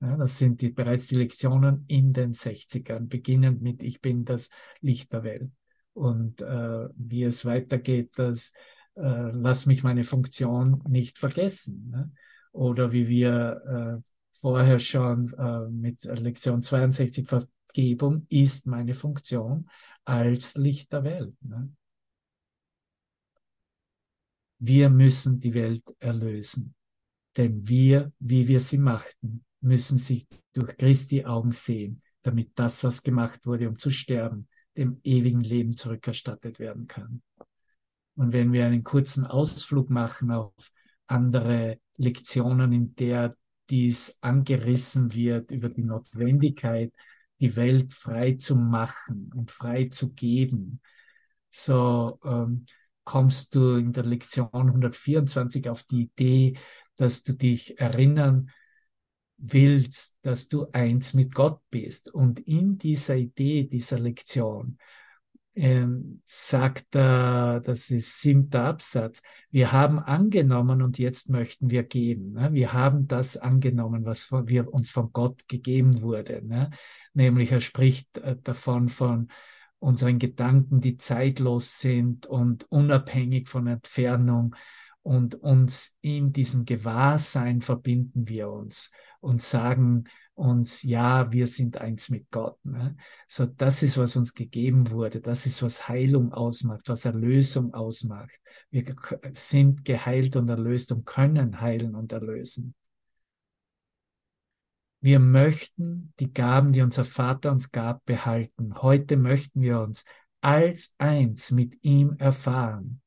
Ja, 0.02 0.18
das 0.18 0.40
sind 0.40 0.62
die, 0.62 0.70
bereits 0.70 1.08
die 1.08 1.18
Lektionen 1.18 1.86
in 1.88 2.12
den 2.12 2.34
60ern, 2.34 3.08
beginnend 3.08 3.62
mit 3.62 3.84
Ich 3.84 4.02
bin 4.02 4.26
das 4.26 4.50
Licht 4.80 5.14
der 5.14 5.24
Welt. 5.24 5.52
Und 5.94 6.42
äh, 6.42 6.88
wie 6.96 7.24
es 7.24 7.46
weitergeht, 7.46 8.14
das 8.16 8.54
äh, 8.96 9.32
lass 9.32 9.68
mich 9.68 9.84
meine 9.84 10.04
Funktion 10.04 10.84
nicht 10.90 11.20
vergessen. 11.20 11.90
Ne? 11.92 12.12
Oder 12.52 12.92
wie 12.92 13.08
wir 13.08 14.02
äh, 14.02 14.10
vorher 14.32 14.80
schon 14.80 15.32
äh, 15.34 15.70
mit 15.70 16.04
Lektion 16.04 16.64
62 16.64 17.28
Vergebung 17.28 18.26
ist 18.30 18.66
meine 18.66 18.96
Funktion 18.96 19.70
als 20.04 20.56
Licht 20.56 20.92
der 20.94 21.04
Welt. 21.04 21.36
Ne? 21.42 21.72
Wir 24.58 24.90
müssen 24.90 25.40
die 25.40 25.54
Welt 25.54 25.84
erlösen, 26.00 26.74
denn 27.38 27.68
wir, 27.68 28.12
wie 28.20 28.48
wir 28.48 28.60
sie 28.60 28.78
machten, 28.78 29.44
müssen 29.62 29.97
sie 29.97 30.28
durch 30.54 30.76
Christi 30.78 31.26
Augen 31.26 31.52
sehen, 31.52 32.02
damit 32.24 32.52
das, 32.56 32.84
was 32.84 33.04
gemacht 33.04 33.45
wurde, 33.45 33.69
um 33.69 33.78
zu 33.78 33.91
sterben, 33.91 34.47
dem 34.76 35.00
ewigen 35.04 35.41
Leben 35.41 35.76
zurückerstattet 35.76 36.60
werden 36.60 36.88
kann. 36.88 37.21
Und 38.15 38.34
wenn 38.34 38.52
wir 38.52 38.65
einen 38.65 38.84
kurzen 38.84 39.26
Ausflug 39.26 39.89
machen 39.89 40.32
auf 40.32 40.54
andere 41.08 41.80
Lektionen, 41.97 42.71
in 42.74 42.95
der 42.95 43.36
dies 43.69 44.17
angerissen 44.21 45.13
wird 45.13 45.52
über 45.52 45.69
die 45.69 45.84
Notwendigkeit, 45.84 46.93
die 47.39 47.56
Welt 47.56 47.91
frei 47.93 48.34
zu 48.34 48.56
machen 48.56 49.32
und 49.34 49.50
frei 49.50 49.86
zu 49.86 50.13
geben, 50.13 50.82
so 51.50 52.19
ähm, 52.24 52.65
kommst 53.04 53.56
du 53.56 53.76
in 53.76 53.93
der 53.93 54.06
Lektion 54.06 54.50
124 54.52 55.69
auf 55.69 55.84
die 55.84 56.04
Idee, 56.04 56.58
dass 56.97 57.24
du 57.24 57.34
dich 57.34 57.80
erinnern 57.80 58.52
willst, 59.41 60.17
dass 60.21 60.47
du 60.47 60.67
eins 60.71 61.13
mit 61.13 61.34
Gott 61.34 61.60
bist. 61.69 62.13
Und 62.13 62.39
in 62.39 62.77
dieser 62.77 63.15
Idee, 63.15 63.67
dieser 63.67 63.99
Lektion, 63.99 64.77
ähm, 65.54 66.21
sagt 66.23 66.95
er, 66.95 67.60
das 67.60 67.89
ist 67.89 68.21
siebter 68.21 68.65
Absatz, 68.65 69.21
wir 69.49 69.71
haben 69.71 69.99
angenommen 69.99 70.82
und 70.82 70.97
jetzt 70.97 71.30
möchten 71.30 71.69
wir 71.69 71.84
geben. 71.84 72.34
Ne? 72.34 72.54
Wir 72.54 72.71
haben 72.71 73.08
das 73.08 73.36
angenommen, 73.36 74.06
was 74.06 74.23
von, 74.23 74.47
wir, 74.47 74.73
uns 74.73 74.91
von 74.91 75.12
Gott 75.12 75.47
gegeben 75.47 76.01
wurde. 76.01 76.41
Ne? 76.45 76.69
Nämlich 77.13 77.51
er 77.51 77.62
spricht 77.62 78.17
äh, 78.19 78.38
davon 78.41 78.88
von 78.88 79.27
unseren 79.80 80.19
Gedanken, 80.19 80.80
die 80.80 80.97
zeitlos 80.97 81.80
sind 81.80 82.27
und 82.27 82.71
unabhängig 82.71 83.49
von 83.49 83.67
Entfernung. 83.67 84.56
Und 85.04 85.36
uns 85.36 85.98
in 86.02 86.32
diesem 86.32 86.66
Gewahrsein 86.66 87.62
verbinden 87.62 88.28
wir 88.28 88.50
uns 88.50 88.92
und 89.20 89.42
sagen 89.42 90.06
uns, 90.34 90.84
ja, 90.84 91.32
wir 91.32 91.48
sind 91.48 91.78
eins 91.78 92.10
mit 92.10 92.30
Gott. 92.32 92.58
Ne? 92.66 92.96
So, 93.28 93.46
das 93.46 93.84
ist, 93.84 93.98
was 93.98 94.16
uns 94.16 94.34
gegeben 94.34 94.92
wurde. 94.92 95.22
Das 95.22 95.46
ist, 95.46 95.62
was 95.62 95.88
Heilung 95.88 96.34
ausmacht, 96.34 96.88
was 96.88 97.06
Erlösung 97.06 97.74
ausmacht. 97.74 98.40
Wir 98.70 98.96
sind 99.34 99.86
geheilt 99.86 100.36
und 100.36 100.50
erlöst 100.50 100.92
und 100.92 101.06
können 101.06 101.62
heilen 101.62 101.96
und 101.96 102.12
erlösen. 102.12 102.74
Wir 105.00 105.20
möchten 105.20 106.14
die 106.20 106.32
Gaben, 106.32 106.74
die 106.74 106.82
unser 106.82 107.04
Vater 107.04 107.52
uns 107.52 107.72
gab, 107.72 108.06
behalten. 108.06 108.82
Heute 108.82 109.18
möchten 109.18 109.62
wir 109.62 109.80
uns 109.82 110.06
als 110.42 110.94
eins 110.98 111.52
mit 111.52 111.78
ihm 111.84 112.16
erfahren, 112.18 113.02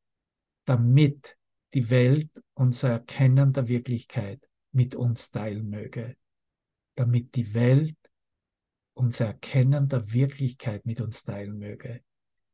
damit 0.65 1.37
die 1.75 1.91
Welt 1.91 2.31
unser 2.55 2.91
Erkennen 2.91 3.53
der 3.53 3.67
Wirklichkeit 3.67 4.49
mit 4.73 4.95
uns 4.95 5.31
teilen 5.33 5.69
möge, 5.69 6.17
damit 6.94 7.35
die 7.35 7.53
Welt 7.55 7.98
unser 8.94 9.27
Erkennen 9.27 9.88
der 9.88 10.13
Wirklichkeit 10.13 10.87
mit 10.87 11.01
uns 11.01 11.25
teilen 11.25 11.59
möge. 11.59 12.03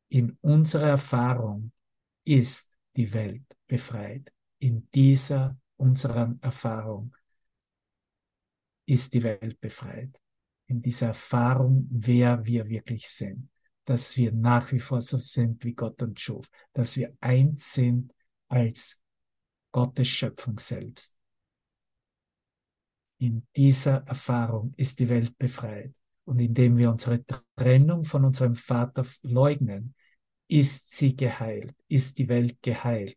In 0.09 0.39
unserer 0.41 0.89
Erfahrung 0.89 1.73
ist 2.25 2.71
die 2.97 3.13
Welt 3.13 3.45
befreit. 3.67 4.33
In 4.59 4.89
dieser 4.95 5.59
unserer 5.77 6.35
Erfahrung 6.41 7.15
ist 8.87 9.13
die 9.15 9.23
Welt 9.23 9.61
befreit. 9.61 10.21
In 10.67 10.81
dieser 10.81 11.09
Erfahrung, 11.09 11.87
wer 11.91 12.45
wir 12.47 12.69
wirklich 12.69 13.09
sind. 13.09 13.51
Dass 13.85 14.17
wir 14.17 14.33
nach 14.33 14.73
wie 14.73 14.79
vor 14.79 15.03
so 15.03 15.19
sind, 15.19 15.63
wie 15.65 15.75
Gott 15.75 16.03
uns 16.03 16.21
schuf. 16.21 16.51
Dass 16.73 16.97
wir 16.97 17.17
eins 17.21 17.73
sind 17.73 18.15
als 18.49 19.01
Gottes 19.73 20.09
Schöpfung 20.09 20.59
selbst. 20.59 21.17
In 23.19 23.47
dieser 23.55 24.07
Erfahrung 24.07 24.73
ist 24.77 24.99
die 24.99 25.09
Welt 25.09 25.37
befreit. 25.39 25.95
Und 26.25 26.39
indem 26.39 26.77
wir 26.77 26.91
unsere 26.91 27.25
Trennung 27.57 28.05
von 28.05 28.25
unserem 28.25 28.55
Vater 28.55 29.05
leugnen, 29.23 29.95
ist 30.49 30.97
sie 30.97 31.15
geheilt, 31.15 31.75
ist 31.89 32.19
die 32.19 32.29
Welt 32.29 32.61
geheilt 32.63 33.17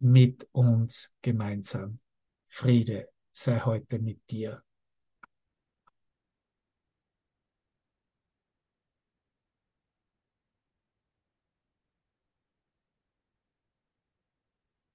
mit 0.00 0.48
uns 0.52 1.14
gemeinsam. 1.22 1.98
Friede 2.46 3.08
sei 3.32 3.60
heute 3.60 3.98
mit 3.98 4.20
dir. 4.30 4.62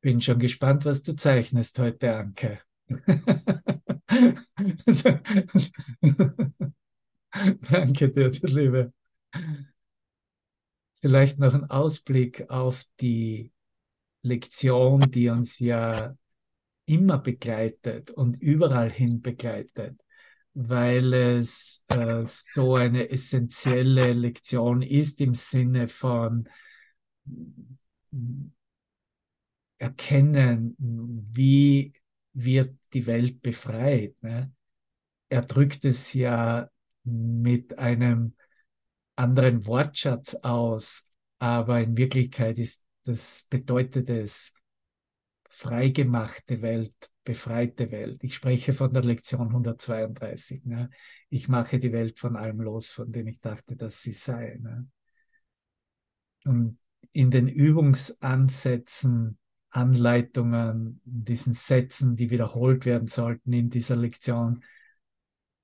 Bin 0.03 0.19
schon 0.19 0.37
gespannt, 0.37 0.83
was 0.83 1.01
du 1.01 1.15
zeichnest 1.15 1.79
heute, 1.79 2.13
Anke. 2.13 2.59
Danke 7.71 8.09
dir, 8.11 8.29
du 8.29 8.47
Liebe. 8.47 8.91
Vielleicht 10.95 11.39
noch 11.39 11.55
ein 11.55 11.69
Ausblick 11.69 12.49
auf 12.49 12.83
die 12.99 13.53
Lektion, 14.23 15.09
die 15.09 15.29
uns 15.29 15.59
ja 15.59 16.17
immer 16.85 17.17
begleitet 17.19 18.11
und 18.11 18.41
überall 18.41 18.91
hin 18.91 19.21
begleitet, 19.21 19.97
weil 20.53 21.13
es 21.13 21.85
äh, 21.87 22.25
so 22.25 22.75
eine 22.75 23.09
essentielle 23.09 24.11
Lektion 24.11 24.81
ist 24.81 25.21
im 25.21 25.33
Sinne 25.33 25.87
von 25.87 26.49
erkennen, 29.83 30.75
wie 30.77 31.93
wird 32.33 32.75
die 32.93 33.05
Welt 33.05 33.41
befreit. 33.41 34.15
Ne? 34.21 34.51
Er 35.29 35.41
drückt 35.43 35.85
es 35.85 36.13
ja 36.13 36.69
mit 37.03 37.77
einem 37.77 38.35
anderen 39.15 39.65
Wortschatz 39.65 40.35
aus, 40.35 41.11
aber 41.39 41.81
in 41.81 41.97
Wirklichkeit 41.97 42.57
ist 42.57 42.83
das 43.05 43.47
bedeutet 43.49 44.09
es 44.09 44.53
freigemachte 45.47 46.61
Welt, 46.61 46.95
befreite 47.23 47.91
Welt. 47.91 48.23
Ich 48.23 48.35
spreche 48.35 48.73
von 48.73 48.93
der 48.93 49.03
Lektion 49.03 49.47
132. 49.49 50.65
Ne? 50.65 50.89
Ich 51.29 51.47
mache 51.47 51.79
die 51.79 51.91
Welt 51.91 52.19
von 52.19 52.35
allem 52.37 52.61
los, 52.61 52.91
von 52.91 53.11
dem 53.11 53.27
ich 53.27 53.39
dachte, 53.39 53.75
dass 53.75 54.01
sie 54.01 54.13
sei. 54.13 54.57
Ne? 54.61 54.89
Und 56.45 56.77
in 57.11 57.29
den 57.29 57.47
Übungsansätzen, 57.47 59.37
Anleitungen, 59.73 61.01
diesen 61.03 61.53
Sätzen, 61.53 62.15
die 62.15 62.29
wiederholt 62.29 62.85
werden 62.85 63.07
sollten 63.07 63.51
in 63.53 63.71
dieser 63.71 63.95
Lektion, 63.95 64.63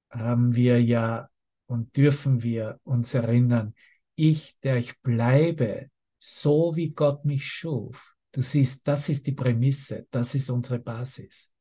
haben 0.10 0.55
wir 0.55 0.82
ja 0.82 1.30
und 1.68 1.95
dürfen 1.95 2.41
wir 2.41 2.80
uns 2.84 3.14
erinnern, 3.14 3.76
ich, 4.16 4.60
der 4.62 4.78
ich 4.78 4.99
bleibe, 5.01 5.91
so 6.18 6.76
wie 6.76 6.89
Gott 6.89 7.24
mich 7.24 7.45
schuf. 7.45 8.16
Du 8.32 8.41
siehst, 8.41 8.88
das 8.88 9.10
ist 9.10 9.28
die 9.28 9.32
Prämisse, 9.32 10.07
das 10.10 10.34
ist 10.34 10.49
unsere 10.49 10.80
Basis. 10.80 11.51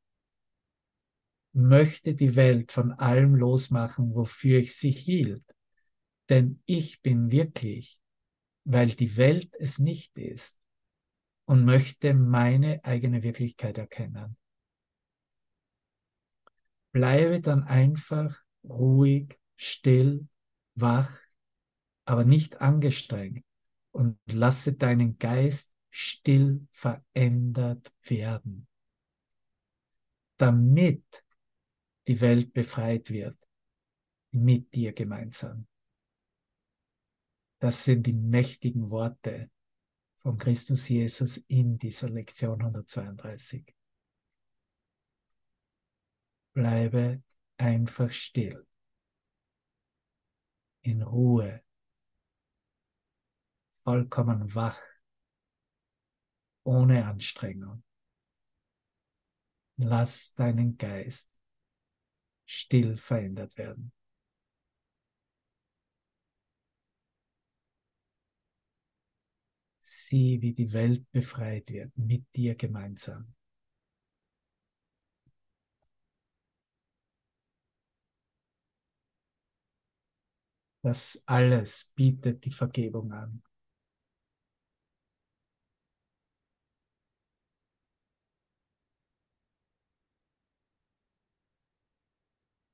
Möchte 1.52 2.14
die 2.14 2.34
Welt 2.34 2.72
von 2.72 2.92
allem 2.92 3.34
losmachen, 3.34 4.14
wofür 4.14 4.58
ich 4.58 4.74
sie 4.74 4.90
hielt. 4.90 5.44
Denn 6.30 6.62
ich 6.64 7.02
bin 7.02 7.30
wirklich, 7.30 8.00
weil 8.64 8.88
die 8.88 9.16
Welt 9.18 9.54
es 9.58 9.78
nicht 9.78 10.16
ist 10.16 10.57
und 11.48 11.64
möchte 11.64 12.12
meine 12.12 12.84
eigene 12.84 13.22
Wirklichkeit 13.22 13.78
erkennen. 13.78 14.36
Bleibe 16.92 17.40
dann 17.40 17.62
einfach 17.62 18.38
ruhig 18.64 19.40
still, 19.56 20.28
wach, 20.74 21.10
aber 22.04 22.26
nicht 22.26 22.60
angestrengt 22.60 23.46
und 23.92 24.18
lasse 24.30 24.74
deinen 24.74 25.16
Geist 25.18 25.72
still 25.88 26.66
verändert 26.70 27.94
werden, 28.02 28.68
damit 30.36 31.06
die 32.08 32.20
Welt 32.20 32.52
befreit 32.52 33.08
wird 33.08 33.38
mit 34.32 34.74
dir 34.74 34.92
gemeinsam. 34.92 35.66
Das 37.58 37.84
sind 37.84 38.06
die 38.06 38.12
mächtigen 38.12 38.90
Worte 38.90 39.50
von 40.28 40.36
Christus 40.36 40.90
Jesus 40.90 41.38
in 41.48 41.78
dieser 41.78 42.10
Lektion 42.10 42.60
132. 42.60 43.64
Bleibe 46.52 47.22
einfach 47.56 48.10
still 48.10 48.66
in 50.82 51.00
Ruhe, 51.00 51.62
vollkommen 53.82 54.54
wach, 54.54 54.78
ohne 56.62 57.06
Anstrengung. 57.06 57.82
Lass 59.78 60.34
deinen 60.34 60.76
Geist 60.76 61.30
still 62.44 62.98
verändert 62.98 63.56
werden. 63.56 63.92
Sieh, 70.08 70.40
wie 70.40 70.54
die 70.54 70.72
Welt 70.72 71.04
befreit 71.12 71.70
wird 71.70 71.92
mit 71.98 72.24
dir 72.34 72.54
gemeinsam. 72.54 73.34
Das 80.82 81.22
alles 81.26 81.92
bietet 81.94 82.44
die 82.46 82.50
Vergebung 82.50 83.12
an. 83.12 83.42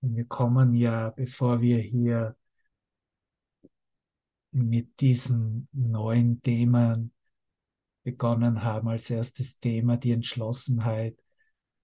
Und 0.03 0.15
wir 0.17 0.27
kommen 0.27 0.75
ja, 0.77 1.11
bevor 1.11 1.61
wir 1.61 1.79
hier 1.79 2.37
mit 4.53 5.01
diesen 5.01 5.69
neuen 5.73 6.41
Themen 6.43 7.14
begonnen 8.05 8.63
haben, 8.63 8.89
als 8.89 9.11
erstes 9.11 9.59
Thema 9.59 9.97
die 9.97 10.13
Entschlossenheit. 10.13 11.19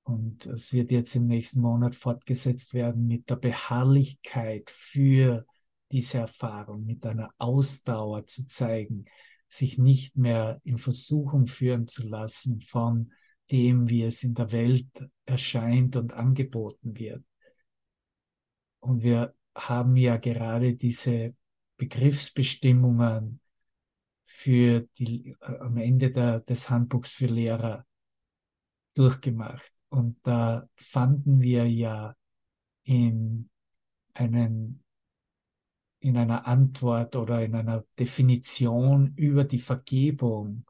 Und 0.03 0.47
es 0.47 0.73
wird 0.73 0.91
jetzt 0.91 1.15
im 1.17 1.27
nächsten 1.27 1.61
Monat 1.61 1.95
fortgesetzt 1.95 2.75
werden 2.75 3.07
mit 3.07 3.29
der 3.29 3.37
Beharrlichkeit 3.37 4.71
für 4.71 5.45
diese 5.91 6.19
Erfahrung 6.19 6.85
mit 6.85 7.05
einer 7.05 7.31
Ausdauer 7.39 8.27
zu 8.27 8.47
zeigen, 8.47 9.07
sich 9.49 9.79
nicht 9.79 10.17
mehr 10.17 10.61
in 10.63 10.79
Versuchung 10.79 11.47
führen 11.47 11.89
zu 11.89 12.07
lassen 12.07 12.61
von 12.61 13.13
dem, 13.51 13.89
wie 13.89 14.05
es 14.05 14.23
in 14.23 14.35
der 14.35 14.53
Welt 14.53 14.87
erscheint 15.27 15.97
und 15.97 16.13
angeboten 16.13 16.97
wird. 16.97 17.25
Und 18.79 19.03
wir 19.03 19.35
haben 19.55 19.97
ja 19.97 20.17
gerade 20.17 20.77
diese 20.77 21.35
Begriffsbestimmungen 21.77 23.41
für 24.33 24.87
die, 24.97 25.37
äh, 25.41 25.59
am 25.59 25.77
Ende 25.77 26.13
der, 26.13 26.41
des 26.41 26.71
Handbuchs 26.71 27.13
für 27.13 27.27
Lehrer 27.27 27.85
durchgemacht. 28.95 29.73
Und 29.89 30.19
da 30.23 30.69
fanden 30.77 31.41
wir 31.43 31.69
ja 31.69 32.15
in 32.85 33.51
einen 34.15 34.85
in 35.99 36.17
einer 36.17 36.47
Antwort 36.47 37.15
oder 37.17 37.45
in 37.45 37.55
einer 37.55 37.85
Definition 37.99 39.13
über 39.17 39.45
die 39.45 39.59
Vergebung 39.59 40.65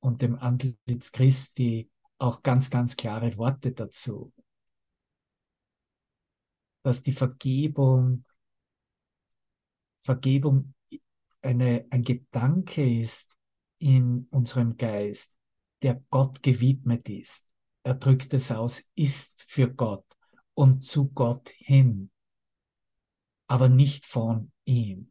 und 0.00 0.20
dem 0.20 0.36
Antlitz 0.36 1.12
Christi 1.12 1.90
auch 2.18 2.42
ganz, 2.42 2.68
ganz 2.68 2.96
klare 2.96 3.36
Worte 3.36 3.72
dazu. 3.72 4.32
Dass 6.82 7.02
die 7.02 7.12
Vergebung, 7.12 8.24
Vergebung 10.00 10.74
eine, 11.42 11.86
ein 11.90 12.02
Gedanke 12.02 13.00
ist 13.00 13.36
in 13.78 14.26
unserem 14.30 14.76
Geist, 14.76 15.36
der 15.82 16.02
Gott 16.10 16.42
gewidmet 16.42 17.08
ist. 17.08 17.48
Er 17.84 17.94
drückt 17.94 18.34
es 18.34 18.50
aus, 18.50 18.90
ist 18.94 19.42
für 19.42 19.72
Gott 19.72 20.04
und 20.54 20.82
zu 20.82 21.08
Gott 21.08 21.48
hin 21.50 22.10
aber 23.48 23.68
nicht 23.68 24.06
von 24.06 24.52
ihm. 24.64 25.10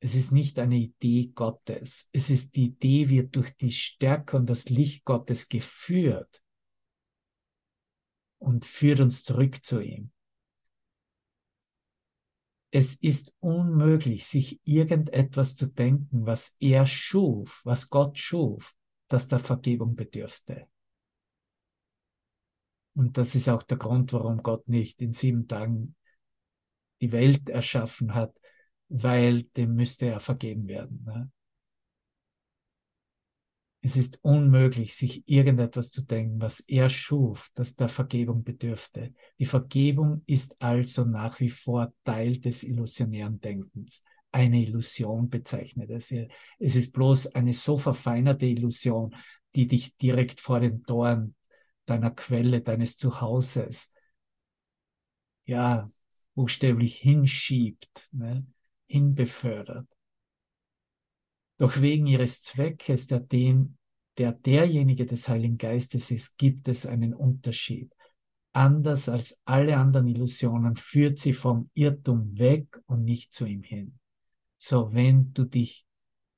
Es 0.00 0.14
ist 0.14 0.32
nicht 0.32 0.58
eine 0.58 0.76
Idee 0.76 1.32
Gottes. 1.34 2.08
Es 2.12 2.30
ist 2.30 2.54
die 2.54 2.66
Idee, 2.66 3.08
wird 3.08 3.34
durch 3.36 3.56
die 3.56 3.72
Stärke 3.72 4.36
und 4.36 4.48
das 4.48 4.68
Licht 4.68 5.04
Gottes 5.04 5.48
geführt 5.48 6.42
und 8.38 8.64
führt 8.64 9.00
uns 9.00 9.24
zurück 9.24 9.64
zu 9.64 9.80
ihm. 9.80 10.12
Es 12.70 12.94
ist 12.94 13.34
unmöglich, 13.40 14.26
sich 14.26 14.60
irgendetwas 14.64 15.56
zu 15.56 15.66
denken, 15.66 16.24
was 16.26 16.56
er 16.60 16.86
schuf, 16.86 17.62
was 17.64 17.90
Gott 17.90 18.18
schuf, 18.18 18.74
das 19.08 19.26
der 19.26 19.40
Vergebung 19.40 19.96
bedürfte. 19.96 20.68
Und 22.94 23.18
das 23.18 23.34
ist 23.34 23.48
auch 23.48 23.62
der 23.62 23.78
Grund, 23.78 24.12
warum 24.12 24.42
Gott 24.42 24.68
nicht 24.68 25.02
in 25.02 25.12
sieben 25.12 25.48
Tagen 25.48 25.96
die 27.00 27.12
Welt 27.12 27.48
erschaffen 27.48 28.14
hat, 28.14 28.36
weil 28.88 29.44
dem 29.44 29.74
müsste 29.74 30.06
er 30.06 30.20
vergeben 30.20 30.68
werden. 30.68 31.02
Ne? 31.04 31.30
Es 33.82 33.96
ist 33.96 34.18
unmöglich, 34.22 34.94
sich 34.94 35.22
irgendetwas 35.26 35.90
zu 35.90 36.04
denken, 36.04 36.40
was 36.40 36.60
er 36.60 36.90
schuf, 36.90 37.50
das 37.54 37.76
der 37.76 37.88
Vergebung 37.88 38.44
bedürfte. 38.44 39.14
Die 39.38 39.46
Vergebung 39.46 40.22
ist 40.26 40.60
also 40.60 41.04
nach 41.04 41.40
wie 41.40 41.48
vor 41.48 41.92
Teil 42.04 42.36
des 42.36 42.62
illusionären 42.62 43.40
Denkens. 43.40 44.04
Eine 44.32 44.62
Illusion 44.62 45.30
bezeichnet 45.30 45.90
es. 45.90 46.12
Es 46.58 46.76
ist 46.76 46.92
bloß 46.92 47.28
eine 47.28 47.54
so 47.54 47.78
verfeinerte 47.78 48.46
Illusion, 48.46 49.16
die 49.54 49.66
dich 49.66 49.96
direkt 49.96 50.40
vor 50.40 50.60
den 50.60 50.82
Toren 50.84 51.34
deiner 51.86 52.10
Quelle, 52.10 52.60
deines 52.60 52.96
Zuhauses, 52.96 53.92
ja, 55.46 55.88
buchstäblich 56.34 56.96
hinschiebt, 56.98 58.08
ne, 58.12 58.46
hinbefördert. 58.86 59.88
Doch 61.60 61.82
wegen 61.82 62.06
ihres 62.06 62.40
Zweckes, 62.40 63.06
der, 63.06 63.20
den, 63.20 63.76
der 64.16 64.32
derjenige 64.32 65.04
des 65.04 65.28
Heiligen 65.28 65.58
Geistes 65.58 66.10
ist, 66.10 66.38
gibt 66.38 66.68
es 66.68 66.86
einen 66.86 67.12
Unterschied. 67.12 67.92
Anders 68.52 69.10
als 69.10 69.38
alle 69.44 69.76
anderen 69.76 70.08
Illusionen 70.08 70.76
führt 70.76 71.18
sie 71.18 71.34
vom 71.34 71.68
Irrtum 71.74 72.38
weg 72.38 72.80
und 72.86 73.04
nicht 73.04 73.34
zu 73.34 73.44
ihm 73.44 73.62
hin. 73.62 73.98
So, 74.56 74.94
wenn 74.94 75.34
du 75.34 75.44
dich, 75.44 75.84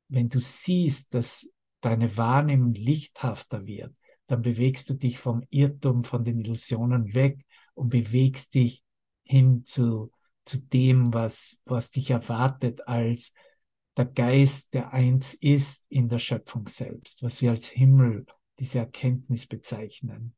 wenn 0.09 0.29
du 0.29 0.41
siehst, 0.41 1.15
dass 1.15 1.49
deine 1.81 2.17
Wahrnehmung 2.17 2.75
lichthafter 2.75 3.65
wird, 3.65 3.95
dann 4.27 4.43
bewegst 4.43 4.91
du 4.91 4.95
dich 4.95 5.19
vom 5.19 5.45
Irrtum, 5.51 6.03
von 6.03 6.25
den 6.25 6.41
Illusionen 6.41 7.15
weg 7.15 7.47
und 7.75 7.91
bewegst 7.91 8.57
dich 8.57 8.83
hin 9.23 9.65
zu, 9.65 10.11
zu 10.45 10.59
dem, 10.59 11.15
was, 11.15 11.63
was 11.65 11.93
dich 11.93 12.11
erwartet 12.11 12.89
als 12.89 13.33
der 13.97 14.07
Geist, 14.07 14.75
der 14.75 14.93
eins 14.93 15.35
ist 15.35 15.87
in 15.91 16.09
der 16.09 16.19
Schöpfung 16.19 16.67
selbst, 16.67 17.23
was 17.23 17.43
wir 17.43 17.51
als 17.51 17.69
Himmel, 17.69 18.27
diese 18.59 18.81
Erkenntnis 18.81 19.47
bezeichnen. 19.47 20.35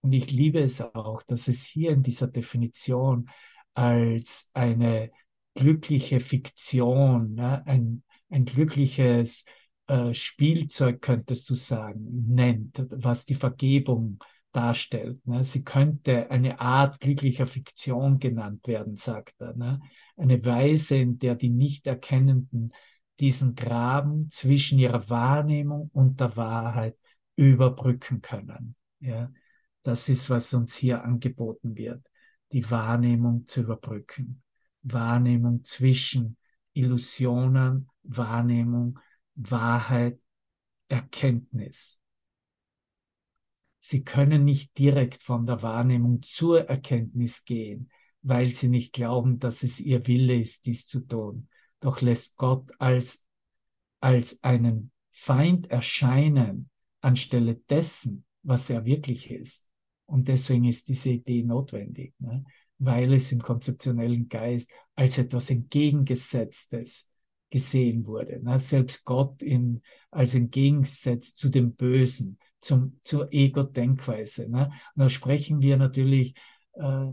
Und 0.00 0.12
ich 0.12 0.30
liebe 0.30 0.60
es 0.60 0.80
auch, 0.80 1.22
dass 1.22 1.48
es 1.48 1.64
hier 1.64 1.90
in 1.90 2.02
dieser 2.02 2.28
Definition 2.28 3.28
als 3.74 4.50
eine 4.54 5.10
glückliche 5.54 6.20
Fiktion, 6.20 7.34
ne, 7.34 7.66
ein, 7.66 8.02
ein 8.30 8.44
glückliches 8.44 9.44
äh, 9.86 10.14
Spielzeug, 10.14 11.00
könntest 11.00 11.48
du 11.50 11.54
sagen, 11.54 12.24
nennt, 12.26 12.84
was 12.90 13.24
die 13.24 13.34
Vergebung 13.34 14.18
darstellt. 14.56 15.24
Ne? 15.26 15.44
Sie 15.44 15.64
könnte 15.64 16.30
eine 16.30 16.60
Art 16.60 16.98
glücklicher 17.00 17.46
Fiktion 17.46 18.18
genannt 18.18 18.66
werden, 18.66 18.96
sagt 18.96 19.34
er. 19.40 19.54
Ne? 19.54 19.80
Eine 20.16 20.44
Weise, 20.44 20.96
in 20.96 21.18
der 21.18 21.34
die 21.34 21.50
Nichterkennenden 21.50 22.72
diesen 23.20 23.54
Graben 23.54 24.30
zwischen 24.30 24.78
ihrer 24.78 25.08
Wahrnehmung 25.10 25.90
und 25.92 26.20
der 26.20 26.36
Wahrheit 26.36 26.96
überbrücken 27.36 28.22
können. 28.22 28.76
Ja? 29.00 29.30
Das 29.82 30.08
ist, 30.08 30.30
was 30.30 30.52
uns 30.54 30.76
hier 30.76 31.04
angeboten 31.04 31.76
wird, 31.76 32.06
die 32.52 32.68
Wahrnehmung 32.70 33.46
zu 33.46 33.60
überbrücken. 33.60 34.42
Wahrnehmung 34.82 35.64
zwischen 35.64 36.38
Illusionen, 36.72 37.90
Wahrnehmung, 38.04 38.98
Wahrheit, 39.34 40.18
Erkenntnis. 40.88 42.00
Sie 43.88 44.02
können 44.02 44.44
nicht 44.44 44.76
direkt 44.78 45.22
von 45.22 45.46
der 45.46 45.62
Wahrnehmung 45.62 46.20
zur 46.20 46.68
Erkenntnis 46.68 47.44
gehen, 47.44 47.88
weil 48.20 48.48
sie 48.48 48.66
nicht 48.66 48.92
glauben, 48.92 49.38
dass 49.38 49.62
es 49.62 49.78
ihr 49.78 50.08
Wille 50.08 50.34
ist, 50.40 50.66
dies 50.66 50.88
zu 50.88 51.06
tun. 51.06 51.48
Doch 51.78 52.00
lässt 52.00 52.36
Gott 52.36 52.72
als, 52.80 53.28
als 54.00 54.42
einen 54.42 54.90
Feind 55.10 55.70
erscheinen, 55.70 56.68
anstelle 57.00 57.54
dessen, 57.54 58.24
was 58.42 58.70
er 58.70 58.86
wirklich 58.86 59.30
ist. 59.30 59.68
Und 60.06 60.26
deswegen 60.26 60.64
ist 60.64 60.88
diese 60.88 61.10
Idee 61.10 61.44
notwendig, 61.44 62.12
ne? 62.18 62.44
weil 62.78 63.12
es 63.12 63.30
im 63.30 63.40
konzeptionellen 63.40 64.28
Geist 64.28 64.68
als 64.96 65.16
etwas 65.16 65.48
Entgegengesetztes 65.48 67.08
gesehen 67.50 68.04
wurde. 68.04 68.42
Ne? 68.42 68.58
Selbst 68.58 69.04
Gott 69.04 69.44
in, 69.44 69.80
als 70.10 70.34
Entgegensatz 70.34 71.36
zu 71.36 71.50
dem 71.50 71.76
Bösen 71.76 72.40
zum, 72.66 73.00
zur 73.04 73.32
Ego-Denkweise. 73.32 74.50
Ne? 74.50 74.66
Und 74.94 75.02
da 75.02 75.08
sprechen 75.08 75.62
wir 75.62 75.76
natürlich 75.76 76.34
äh, 76.74 77.06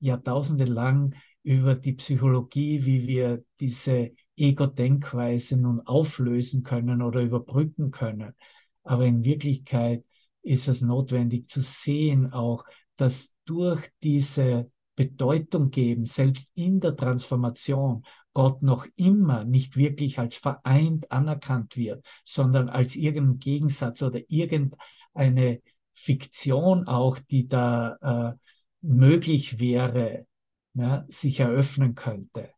Jahrtausende 0.00 0.64
lang 0.64 1.14
über 1.42 1.74
die 1.74 1.94
Psychologie, 1.94 2.84
wie 2.84 3.06
wir 3.06 3.44
diese 3.60 4.10
Ego-Denkweise 4.36 5.56
nun 5.56 5.80
auflösen 5.80 6.62
können 6.64 7.02
oder 7.02 7.22
überbrücken 7.22 7.90
können. 7.90 8.34
Aber 8.82 9.06
in 9.06 9.24
Wirklichkeit 9.24 10.04
ist 10.42 10.68
es 10.68 10.80
notwendig 10.80 11.48
zu 11.48 11.60
sehen 11.60 12.32
auch, 12.32 12.64
dass 12.96 13.34
durch 13.44 13.88
diese 14.02 14.70
Bedeutung 14.96 15.70
geben, 15.70 16.04
selbst 16.04 16.50
in 16.54 16.80
der 16.80 16.96
Transformation, 16.96 18.04
Gott 18.36 18.60
noch 18.60 18.86
immer 18.96 19.44
nicht 19.44 19.78
wirklich 19.78 20.18
als 20.18 20.36
vereint 20.36 21.10
anerkannt 21.10 21.78
wird, 21.78 22.04
sondern 22.22 22.68
als 22.68 22.94
irgendein 22.94 23.38
Gegensatz 23.38 24.02
oder 24.02 24.20
irgendeine 24.28 25.62
Fiktion 25.94 26.86
auch, 26.86 27.18
die 27.18 27.48
da 27.48 28.34
äh, 28.34 28.38
möglich 28.82 29.58
wäre, 29.58 30.26
ja, 30.74 31.06
sich 31.08 31.40
eröffnen 31.40 31.94
könnte. 31.94 32.50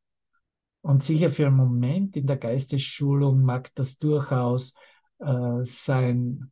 Und 0.81 1.05
sicher 1.05 1.31
für 1.31 1.47
einen 1.47 1.57
Moment 1.57 2.17
in 2.17 2.27
der 2.27 2.39
Geistesschulung 2.39 3.43
mag 3.43 3.73
das 3.77 3.99
durchaus 3.99 4.75
äh, 5.21 5.63
sein, 5.63 6.51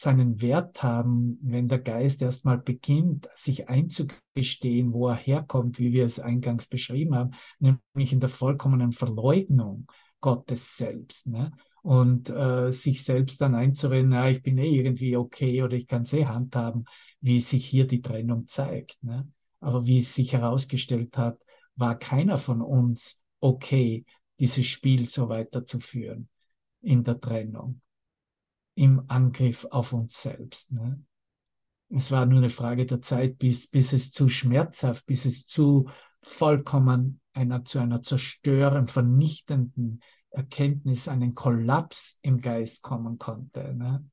seinen 0.00 0.40
Wert 0.40 0.82
haben, 0.82 1.38
wenn 1.42 1.66
der 1.66 1.80
Geist 1.80 2.22
erstmal 2.22 2.58
beginnt, 2.58 3.28
sich 3.34 3.68
einzugestehen, 3.68 4.94
wo 4.94 5.08
er 5.08 5.16
herkommt, 5.16 5.78
wie 5.78 5.92
wir 5.92 6.04
es 6.04 6.20
eingangs 6.20 6.66
beschrieben 6.66 7.16
haben, 7.16 7.30
nämlich 7.58 8.12
in 8.12 8.20
der 8.20 8.28
vollkommenen 8.28 8.92
Verleugnung 8.92 9.86
Gottes 10.20 10.76
selbst. 10.76 11.26
Ne? 11.26 11.52
Und 11.82 12.30
äh, 12.30 12.70
sich 12.70 13.02
selbst 13.02 13.40
dann 13.40 13.54
einzureden, 13.54 14.10
na, 14.10 14.30
ich 14.30 14.42
bin 14.42 14.58
eh 14.58 14.76
irgendwie 14.76 15.16
okay 15.16 15.62
oder 15.62 15.76
ich 15.76 15.86
kann 15.88 16.02
es 16.02 16.12
eh 16.12 16.26
handhaben, 16.26 16.84
wie 17.20 17.40
sich 17.40 17.66
hier 17.66 17.86
die 17.86 18.02
Trennung 18.02 18.46
zeigt. 18.46 19.02
Ne? 19.02 19.28
Aber 19.60 19.86
wie 19.86 19.98
es 19.98 20.14
sich 20.14 20.32
herausgestellt 20.32 21.18
hat, 21.18 21.40
war 21.74 21.98
keiner 21.98 22.36
von 22.36 22.62
uns 22.62 23.24
okay, 23.40 24.04
dieses 24.38 24.66
Spiel 24.66 25.08
so 25.08 25.28
weiterzuführen 25.28 26.28
in 26.82 27.02
der 27.02 27.20
Trennung 27.20 27.80
im 28.78 29.02
Angriff 29.08 29.66
auf 29.70 29.92
uns 29.92 30.22
selbst. 30.22 30.70
Ne? 30.70 31.04
Es 31.90 32.12
war 32.12 32.26
nur 32.26 32.38
eine 32.38 32.48
Frage 32.48 32.86
der 32.86 33.02
Zeit, 33.02 33.36
bis, 33.38 33.66
bis 33.66 33.92
es 33.92 34.12
zu 34.12 34.28
schmerzhaft, 34.28 35.04
bis 35.06 35.24
es 35.24 35.46
zu 35.46 35.90
vollkommen 36.22 37.20
einer, 37.32 37.64
zu 37.64 37.80
einer 37.80 38.02
zerstörenden, 38.02 38.86
vernichtenden 38.86 40.00
Erkenntnis, 40.30 41.08
einen 41.08 41.34
Kollaps 41.34 42.20
im 42.22 42.40
Geist 42.40 42.82
kommen 42.82 43.18
konnte. 43.18 43.74
Ne? 43.74 44.08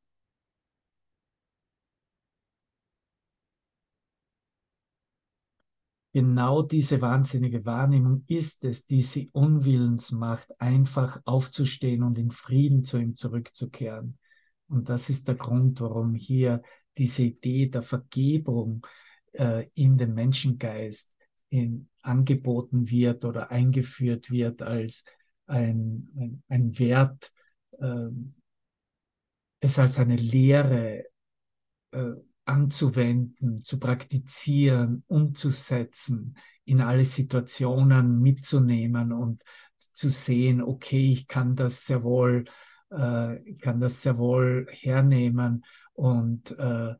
Genau 6.11 6.63
diese 6.63 7.01
wahnsinnige 7.01 7.65
Wahrnehmung 7.65 8.23
ist 8.27 8.63
es, 8.63 8.87
die 8.87 9.03
sie 9.03 9.29
unwillens 9.31 10.11
macht, 10.11 10.59
einfach 10.59 11.21
aufzustehen 11.25 12.01
und 12.01 12.17
in 12.17 12.31
Frieden 12.31 12.83
zu 12.83 12.97
ihm 12.97 13.15
zurückzukehren. 13.15 14.17
Und 14.67 14.89
das 14.89 15.09
ist 15.09 15.27
der 15.27 15.35
Grund, 15.35 15.79
warum 15.81 16.15
hier 16.15 16.61
diese 16.97 17.23
Idee 17.23 17.67
der 17.67 17.81
Vergebung 17.81 18.85
äh, 19.33 19.67
in 19.73 19.97
den 19.97 20.13
Menschengeist 20.13 21.11
in, 21.49 21.89
angeboten 22.01 22.89
wird 22.89 23.25
oder 23.25 23.51
eingeführt 23.51 24.31
wird 24.31 24.61
als 24.61 25.05
ein, 25.47 26.09
ein, 26.15 26.43
ein 26.47 26.79
Wert, 26.79 27.31
äh, 27.79 28.09
es 29.59 29.79
als 29.79 29.99
eine 29.99 30.15
Lehre 30.15 31.05
äh, 31.91 32.13
anzuwenden, 32.45 33.63
zu 33.63 33.79
praktizieren, 33.79 35.03
umzusetzen, 35.07 36.37
in 36.65 36.81
alle 36.81 37.05
Situationen 37.05 38.19
mitzunehmen 38.21 39.11
und 39.11 39.43
zu 39.93 40.09
sehen, 40.09 40.61
okay, 40.61 41.11
ich 41.11 41.27
kann 41.27 41.55
das 41.55 41.85
sehr 41.85 42.03
wohl 42.03 42.45
äh, 42.95 43.55
kann 43.55 43.79
das 43.79 44.01
sehr 44.01 44.17
wohl 44.17 44.67
hernehmen 44.71 45.65
und, 45.93 46.51
äh, 46.57 46.95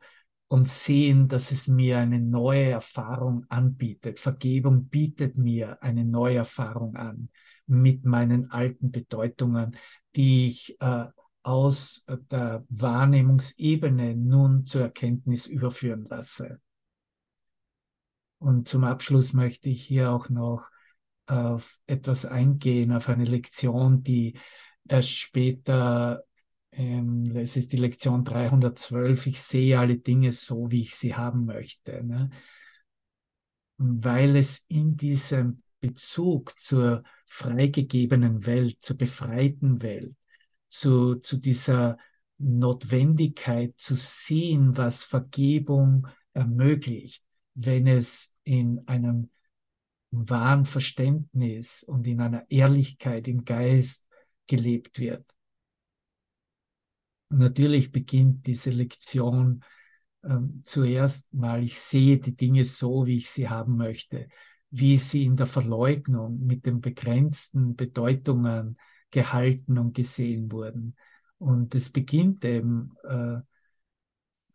und 0.48 0.68
sehen, 0.70 1.28
dass 1.28 1.52
es 1.52 1.68
mir 1.68 2.00
eine 2.00 2.20
neue 2.20 2.70
Erfahrung 2.70 3.46
anbietet. 3.50 4.20
Vergebung 4.20 4.88
bietet 4.89 5.38
mir 5.38 5.82
eine 5.82 6.06
neue 6.06 6.38
Erfahrung 6.38 6.96
an 6.96 7.30
mit 7.68 8.06
meinen 8.06 8.52
alten 8.52 8.91
Bedeutungen, 8.91 9.76
die 10.16 10.48
ich 10.48 10.80
äh, 10.80 11.06
aus 11.43 12.06
der 12.32 12.66
Wahrnehmungsebene 12.70 14.16
nun 14.16 14.66
zur 14.66 14.82
Erkenntnis 14.82 15.48
überführen 15.48 16.08
lasse. 16.10 16.60
Und 18.39 18.68
zum 18.68 18.84
Abschluss 18.84 19.34
möchte 19.34 19.70
ich 19.70 19.84
hier 19.84 20.12
auch 20.12 20.30
noch 20.30 20.70
auf 21.28 21.80
etwas 21.88 22.26
eingehen, 22.26 22.91
auf 22.91 23.10
eine 23.10 23.26
Lektion, 23.26 24.04
die 24.04 24.38
erst 24.88 25.11
später 25.11 26.23
ähm, 26.77 27.36
es 27.36 27.55
ist 27.55 27.71
die 27.71 27.77
Lektion 27.77 28.23
312, 28.23 29.27
ich 29.27 29.41
sehe 29.41 29.79
alle 29.79 29.97
Dinge 29.97 30.31
so, 30.31 30.71
wie 30.71 30.81
ich 30.81 30.95
sie 30.95 31.15
haben 31.15 31.45
möchte. 31.45 32.03
Ne? 32.03 32.29
Weil 33.77 34.36
es 34.36 34.65
in 34.67 34.95
diesem 34.97 35.61
Bezug 35.79 36.59
zur 36.59 37.03
freigegebenen 37.25 38.45
Welt, 38.45 38.77
zur 38.81 38.97
befreiten 38.97 39.81
Welt, 39.81 40.15
zu, 40.67 41.15
zu 41.15 41.38
dieser 41.38 41.97
Notwendigkeit 42.38 43.73
zu 43.77 43.95
sehen, 43.95 44.77
was 44.77 45.03
Vergebung 45.03 46.07
ermöglicht, 46.33 47.23
wenn 47.53 47.88
es 47.88 48.36
in 48.43 48.86
einem 48.88 49.29
wahren 50.11 50.65
Verständnis 50.65 51.83
und 51.83 52.05
in 52.07 52.19
einer 52.19 52.45
Ehrlichkeit 52.49 53.27
im 53.27 53.45
Geist 53.45 54.05
gelebt 54.48 55.00
wird. 55.00 55.26
Und 57.30 57.39
natürlich 57.39 57.91
beginnt 57.91 58.46
diese 58.46 58.70
Lektion 58.70 59.64
ähm, 60.24 60.62
zuerst 60.64 61.34
mal, 61.34 61.64
ich 61.64 61.80
sehe 61.80 62.20
die 62.20 62.36
Dinge 62.36 62.66
so, 62.66 63.06
wie 63.06 63.18
ich 63.18 63.30
sie 63.30 63.50
haben 63.50 63.78
möchte, 63.78 64.28
wie 64.70 64.98
sie 64.98 65.26
in 65.26 65.36
der 65.36 65.46
Verleugnung 65.46 66.46
mit 66.46 66.66
den 66.66 66.82
begrenzten 66.82 67.76
Bedeutungen 67.76 68.78
gehalten 69.12 69.78
und 69.78 69.93
gesehen 69.93 70.52
wurden. 70.52 70.96
Und 71.38 71.76
es 71.76 71.91
beginnt 71.91 72.43
eben 72.46 72.93
äh, 73.04 73.38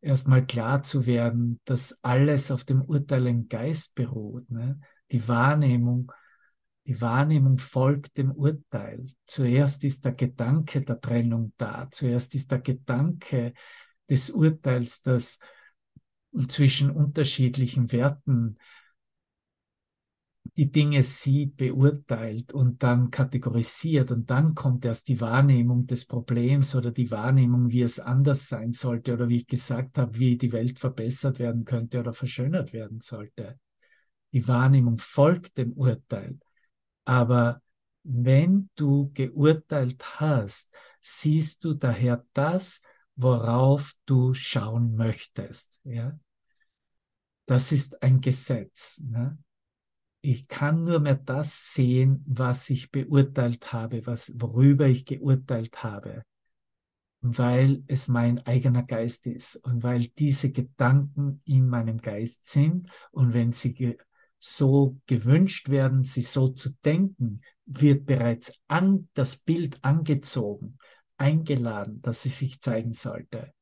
erstmal 0.01 0.47
klar 0.47 0.83
zu 0.83 1.07
werden, 1.07 1.61
dass 1.65 1.99
alles 2.03 2.51
auf 2.51 2.65
dem 2.65 2.83
Urteil 2.83 3.27
im 3.27 3.49
Geist 3.49 3.95
beruht. 3.95 4.51
Ne? 4.51 4.81
Die 5.13 5.27
Wahrnehmung, 5.29 6.13
die 6.91 7.01
Wahrnehmung 7.01 7.57
folgt 7.57 8.19
dem 8.19 8.33
Urteil. 8.33 9.07
Zuerst 9.25 9.85
ist 9.85 10.05
der 10.05 10.11
Gedanke 10.11 10.83
der 10.83 11.01
Trennung 11.01 11.53
da. 11.57 11.89
Zuerst 11.89 12.35
ist 12.35 12.51
der 12.51 12.59
Gedanke 12.59 13.53
des 14.09 14.31
Urteils, 14.31 15.01
das 15.01 15.39
zwischen 16.49 16.91
unterschiedlichen 16.91 17.93
Werten 17.93 18.59
die 20.57 20.73
Dinge 20.73 21.05
sieht, 21.05 21.57
beurteilt 21.57 22.53
und 22.53 22.83
dann 22.83 23.13
kategorisiert 23.13 24.11
und 24.11 24.29
dann 24.29 24.57
kommt 24.57 24.85
erst 24.85 25.07
die 25.07 25.21
Wahrnehmung 25.21 25.87
des 25.87 26.07
Problems 26.07 26.75
oder 26.75 26.91
die 26.91 27.13
Wahrnehmung, 27.13 27.71
wie 27.71 27.83
es 27.83 28.01
anders 28.01 28.49
sein 28.49 28.73
sollte 28.73 29.15
oder 29.15 29.29
wie 29.29 29.37
ich 29.37 29.47
gesagt 29.47 29.97
habe, 29.97 30.19
wie 30.19 30.37
die 30.37 30.51
Welt 30.51 30.81
verbessert 30.81 31.39
werden 31.39 31.65
könnte 31.65 32.01
oder 32.01 32.13
verschönert 32.13 32.73
werden 32.73 33.01
sollte. 33.01 33.61
Die 34.33 34.49
Wahrnehmung 34.49 34.99
folgt 34.99 35.57
dem 35.57 35.73
Urteil. 35.75 36.41
Aber 37.05 37.63
wenn 38.03 38.71
du 38.77 39.11
geurteilt 39.13 40.21
hast, 40.21 40.73
siehst 41.01 41.65
du 41.65 41.75
daher 41.75 42.27
das, 42.33 42.83
worauf 43.17 43.93
du 44.07 44.35
schauen 44.35 44.97
möchtest. 44.97 45.79
Ja? 45.85 46.19
Das 47.47 47.73
ist 47.73 48.03
ein 48.03 48.21
Gesetz. 48.21 49.01
Ne? 49.03 49.39
ich 50.23 50.49
kann 50.49 50.85
nur 50.85 51.01
mehr 51.01 51.15
das 51.17 51.73
sehen, 51.75 52.25
was 52.27 52.69
ich 52.71 52.91
beurteilt 52.91 53.73
habe, 53.73 54.07
was, 54.07 54.33
worüber 54.37 54.87
ich 54.87 55.07
geurteilt 55.07 55.83
habe, 55.83 56.25
weil 57.23 57.83
es 57.87 58.09
mein 58.09 58.45
eigener 58.47 58.83
Geist 58.83 59.27
ist 59.27 59.57
und 59.57 59.83
weil 59.83 60.09
diese 60.19 60.53
Gedanken 60.53 61.43
in 61.47 61.69
meinem 61.69 61.99
Geist 61.99 62.51
sind 62.51 62.91
und 63.13 63.33
wenn 63.33 63.53
sie 63.53 63.99
so 64.41 64.97
gewünscht 65.07 65.69
werden, 65.69 66.03
sie 66.03 66.23
so 66.23 66.49
zu 66.49 66.71
denken, 66.85 67.43
wird 67.67 68.07
bereits 68.07 68.53
an 68.67 69.09
das 69.15 69.37
Bild 69.37 69.85
angezogen, 69.85 70.79
eingeladen, 71.19 72.01
dass 72.03 72.23
sie 72.23 72.31
sich 72.31 72.61
zeigen 72.61 72.95
sollte. 72.95 73.53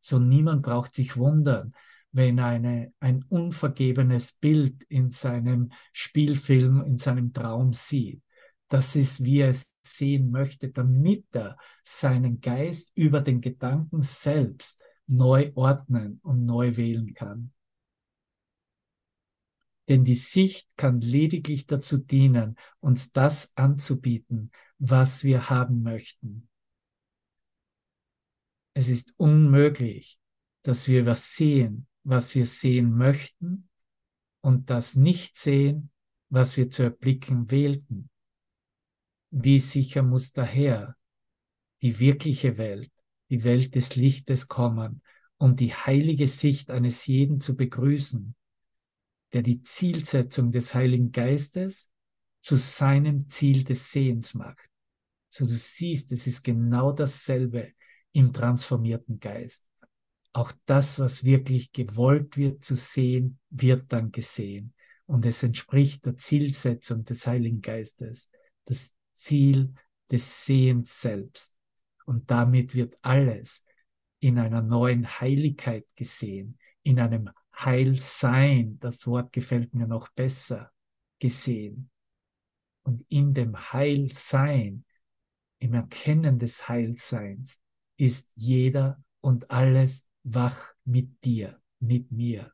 So 0.00 0.18
niemand 0.18 0.62
braucht 0.62 0.94
sich 0.94 1.16
wundern, 1.16 1.74
wenn 2.12 2.38
eine, 2.38 2.92
ein 3.00 3.24
unvergebenes 3.28 4.32
Bild 4.32 4.84
in 4.84 5.10
seinem 5.10 5.72
Spielfilm, 5.92 6.82
in 6.82 6.98
seinem 6.98 7.32
Traum 7.32 7.72
sieht. 7.72 8.22
Das 8.68 8.94
ist, 8.94 9.24
wie 9.24 9.40
er 9.40 9.48
es 9.48 9.74
sehen 9.82 10.30
möchte, 10.30 10.68
damit 10.68 11.24
er 11.32 11.56
seinen 11.82 12.40
Geist 12.40 12.92
über 12.94 13.20
den 13.20 13.40
Gedanken 13.40 14.02
selbst 14.02 14.82
neu 15.06 15.52
ordnen 15.54 16.20
und 16.22 16.44
neu 16.44 16.76
wählen 16.76 17.14
kann. 17.14 17.52
Denn 19.88 20.04
die 20.04 20.14
Sicht 20.14 20.76
kann 20.76 21.00
lediglich 21.00 21.66
dazu 21.66 21.98
dienen, 21.98 22.56
uns 22.80 23.12
das 23.12 23.56
anzubieten, 23.56 24.50
was 24.78 25.22
wir 25.22 25.48
haben 25.48 25.82
möchten. 25.82 26.48
Es 28.74 28.88
ist 28.88 29.14
unmöglich, 29.16 30.18
dass 30.62 30.88
wir 30.88 31.06
was 31.06 31.34
sehen, 31.34 31.86
was 32.02 32.34
wir 32.34 32.46
sehen 32.46 32.96
möchten 32.96 33.68
und 34.40 34.70
das 34.70 34.96
nicht 34.96 35.38
sehen, 35.38 35.90
was 36.28 36.56
wir 36.56 36.70
zu 36.70 36.82
erblicken 36.82 37.50
wählten. 37.50 38.10
Wie 39.30 39.60
sicher 39.60 40.02
muss 40.02 40.32
daher 40.32 40.96
die 41.82 41.98
wirkliche 41.98 42.58
Welt, 42.58 42.92
die 43.30 43.44
Welt 43.44 43.74
des 43.74 43.96
Lichtes 43.96 44.48
kommen, 44.48 45.02
um 45.36 45.56
die 45.56 45.72
heilige 45.72 46.26
Sicht 46.26 46.70
eines 46.70 47.06
jeden 47.06 47.40
zu 47.40 47.56
begrüßen, 47.56 48.34
der 49.32 49.42
die 49.42 49.62
Zielsetzung 49.62 50.52
des 50.52 50.74
Heiligen 50.74 51.12
Geistes 51.12 51.90
zu 52.40 52.56
seinem 52.56 53.28
Ziel 53.28 53.64
des 53.64 53.90
Sehens 53.90 54.34
macht. 54.34 54.70
So 55.30 55.44
du 55.46 55.56
siehst, 55.56 56.12
es 56.12 56.26
ist 56.26 56.44
genau 56.44 56.92
dasselbe 56.92 57.72
im 58.12 58.32
transformierten 58.32 59.20
Geist. 59.20 59.66
Auch 60.32 60.52
das, 60.64 60.98
was 60.98 61.24
wirklich 61.24 61.72
gewollt 61.72 62.36
wird 62.36 62.64
zu 62.64 62.76
sehen, 62.76 63.38
wird 63.50 63.92
dann 63.92 64.12
gesehen. 64.12 64.74
Und 65.06 65.24
es 65.26 65.42
entspricht 65.42 66.04
der 66.06 66.16
Zielsetzung 66.16 67.04
des 67.04 67.26
Heiligen 67.26 67.60
Geistes, 67.60 68.30
das 68.64 68.94
Ziel 69.14 69.72
des 70.10 70.46
Sehens 70.46 71.00
selbst. 71.00 71.56
Und 72.04 72.30
damit 72.30 72.74
wird 72.74 72.96
alles 73.02 73.64
in 74.20 74.38
einer 74.38 74.62
neuen 74.62 75.20
Heiligkeit 75.20 75.86
gesehen, 75.94 76.58
in 76.82 77.00
einem 77.00 77.30
Heilsein, 77.58 78.78
das 78.80 79.06
Wort 79.06 79.32
gefällt 79.32 79.74
mir 79.74 79.86
noch 79.86 80.08
besser, 80.10 80.72
gesehen. 81.18 81.90
Und 82.82 83.04
in 83.08 83.32
dem 83.32 83.72
Heilsein, 83.72 84.84
im 85.58 85.74
Erkennen 85.74 86.38
des 86.38 86.68
Heilseins, 86.68 87.60
ist 87.96 88.30
jeder 88.34 89.02
und 89.20 89.50
alles 89.50 90.08
wach 90.22 90.74
mit 90.84 91.24
dir, 91.24 91.60
mit 91.80 92.12
mir. 92.12 92.52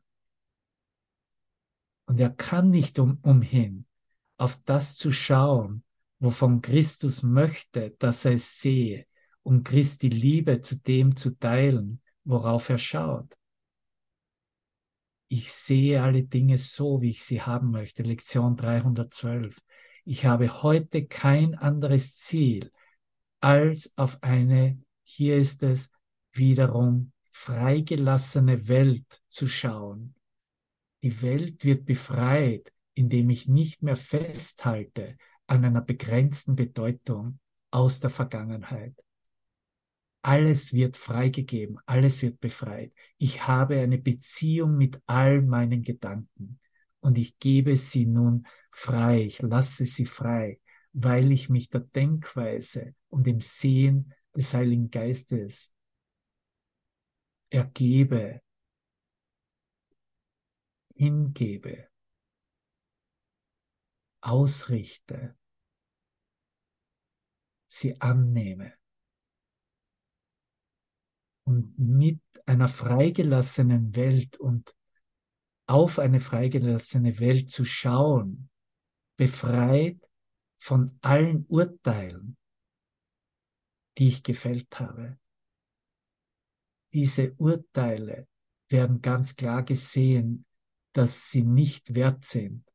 Und 2.05 2.19
er 2.19 2.29
kann 2.29 2.69
nicht 2.69 2.97
um, 2.99 3.19
umhin, 3.21 3.85
auf 4.37 4.61
das 4.63 4.95
zu 4.95 5.11
schauen, 5.11 5.83
wovon 6.19 6.61
Christus 6.61 7.23
möchte, 7.23 7.91
dass 7.99 8.25
er 8.25 8.33
es 8.33 8.59
sehe, 8.61 9.05
um 9.43 9.63
Christi 9.63 10.09
Liebe 10.09 10.61
zu 10.61 10.77
dem 10.77 11.15
zu 11.15 11.37
teilen, 11.37 12.01
worauf 12.23 12.69
er 12.69 12.77
schaut. 12.77 13.37
Ich 15.35 15.51
sehe 15.51 16.03
alle 16.03 16.21
Dinge 16.21 16.59
so, 16.59 17.01
wie 17.01 17.09
ich 17.09 17.23
sie 17.23 17.41
haben 17.41 17.71
möchte. 17.71 18.03
Lektion 18.03 18.55
312. 18.55 19.63
Ich 20.05 20.27
habe 20.27 20.61
heute 20.61 21.07
kein 21.07 21.55
anderes 21.55 22.19
Ziel, 22.19 22.71
als 23.39 23.97
auf 23.97 24.21
eine, 24.21 24.79
hier 25.01 25.37
ist 25.37 25.63
es, 25.63 25.89
wiederum 26.33 27.13
freigelassene 27.31 28.67
Welt 28.67 29.23
zu 29.27 29.47
schauen. 29.47 30.13
Die 31.01 31.23
Welt 31.23 31.65
wird 31.65 31.85
befreit, 31.85 32.71
indem 32.93 33.31
ich 33.31 33.47
nicht 33.47 33.81
mehr 33.81 33.95
festhalte 33.95 35.17
an 35.47 35.65
einer 35.65 35.81
begrenzten 35.81 36.55
Bedeutung 36.55 37.39
aus 37.71 37.99
der 37.99 38.11
Vergangenheit. 38.11 39.02
Alles 40.25 40.71
wird 40.73 40.95
freigegeben, 40.95 41.79
alles 41.85 42.21
wird 42.21 42.39
befreit. 42.39 42.93
Ich 43.17 43.45
habe 43.45 43.79
eine 43.79 43.97
Beziehung 43.97 44.77
mit 44.77 45.01
all 45.05 45.41
meinen 45.41 45.83
Gedanken 45.83 46.59
und 47.01 47.17
ich 47.17 47.37
gebe 47.39 47.75
sie 47.75 48.05
nun 48.05 48.47
frei, 48.71 49.23
ich 49.23 49.41
lasse 49.41 49.85
sie 49.85 50.05
frei, 50.05 50.61
weil 50.93 51.31
ich 51.33 51.49
mich 51.49 51.69
der 51.69 51.81
Denkweise 51.81 52.95
und 53.09 53.27
dem 53.27 53.41
Sehen 53.41 54.13
des 54.33 54.53
Heiligen 54.53 54.89
Geistes 54.89 55.73
ergebe, 57.49 58.41
hingebe, 60.95 61.89
ausrichte, 64.21 65.35
sie 67.67 67.99
annehme. 67.99 68.73
Und 71.45 71.77
mit 71.77 72.21
einer 72.45 72.67
freigelassenen 72.67 73.95
Welt 73.95 74.37
und 74.37 74.75
auf 75.67 75.99
eine 75.99 76.19
freigelassene 76.19 77.19
Welt 77.19 77.49
zu 77.51 77.65
schauen, 77.65 78.49
befreit 79.17 79.99
von 80.57 80.97
allen 81.01 81.45
Urteilen, 81.47 82.37
die 83.97 84.09
ich 84.09 84.23
gefällt 84.23 84.79
habe 84.79 85.17
diese 86.93 87.33
Urteile 87.33 88.27
werden 88.69 89.01
ganz 89.01 89.35
klar 89.35 89.63
gesehen, 89.63 90.45
dass 90.93 91.31
sie 91.31 91.43
nicht 91.43 91.95
wert 91.95 92.23
sind, 92.23 92.65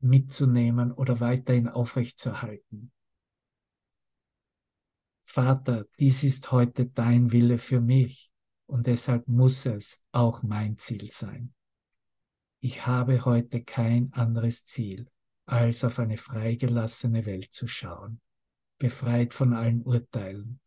mitzunehmen 0.00 0.92
oder 0.92 1.20
weiterhin 1.20 1.68
aufrechtzuerhalten. 1.68 2.92
Vater, 5.22 5.86
dies 5.98 6.24
ist 6.24 6.50
heute 6.52 6.86
dein 6.86 7.32
Wille 7.32 7.58
für 7.58 7.80
mich 7.80 8.32
und 8.66 8.86
deshalb 8.86 9.28
muss 9.28 9.66
es 9.66 10.04
auch 10.12 10.42
mein 10.42 10.76
Ziel 10.78 11.10
sein. 11.10 11.54
Ich 12.60 12.86
habe 12.86 13.24
heute 13.24 13.62
kein 13.64 14.12
anderes 14.12 14.66
Ziel, 14.66 15.10
als 15.46 15.84
auf 15.84 15.98
eine 15.98 16.16
freigelassene 16.16 17.26
Welt 17.26 17.52
zu 17.52 17.66
schauen, 17.66 18.20
befreit 18.78 19.34
von 19.34 19.52
allen 19.52 19.82
Urteilen, 19.82 20.60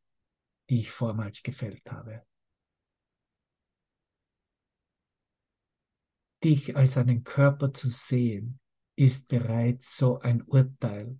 die 0.69 0.79
ich 0.79 0.91
vormals 0.91 1.41
gefällt 1.41 1.89
habe. 1.89 2.25
Dich 6.43 6.75
als 6.75 6.97
einen 6.97 7.23
Körper 7.23 7.73
zu 7.73 7.89
sehen, 7.89 8.59
ist 8.95 9.29
bereits 9.29 9.97
so 9.97 10.19
ein 10.19 10.43
Urteil. 10.43 11.19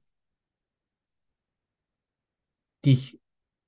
Dich 2.86 3.20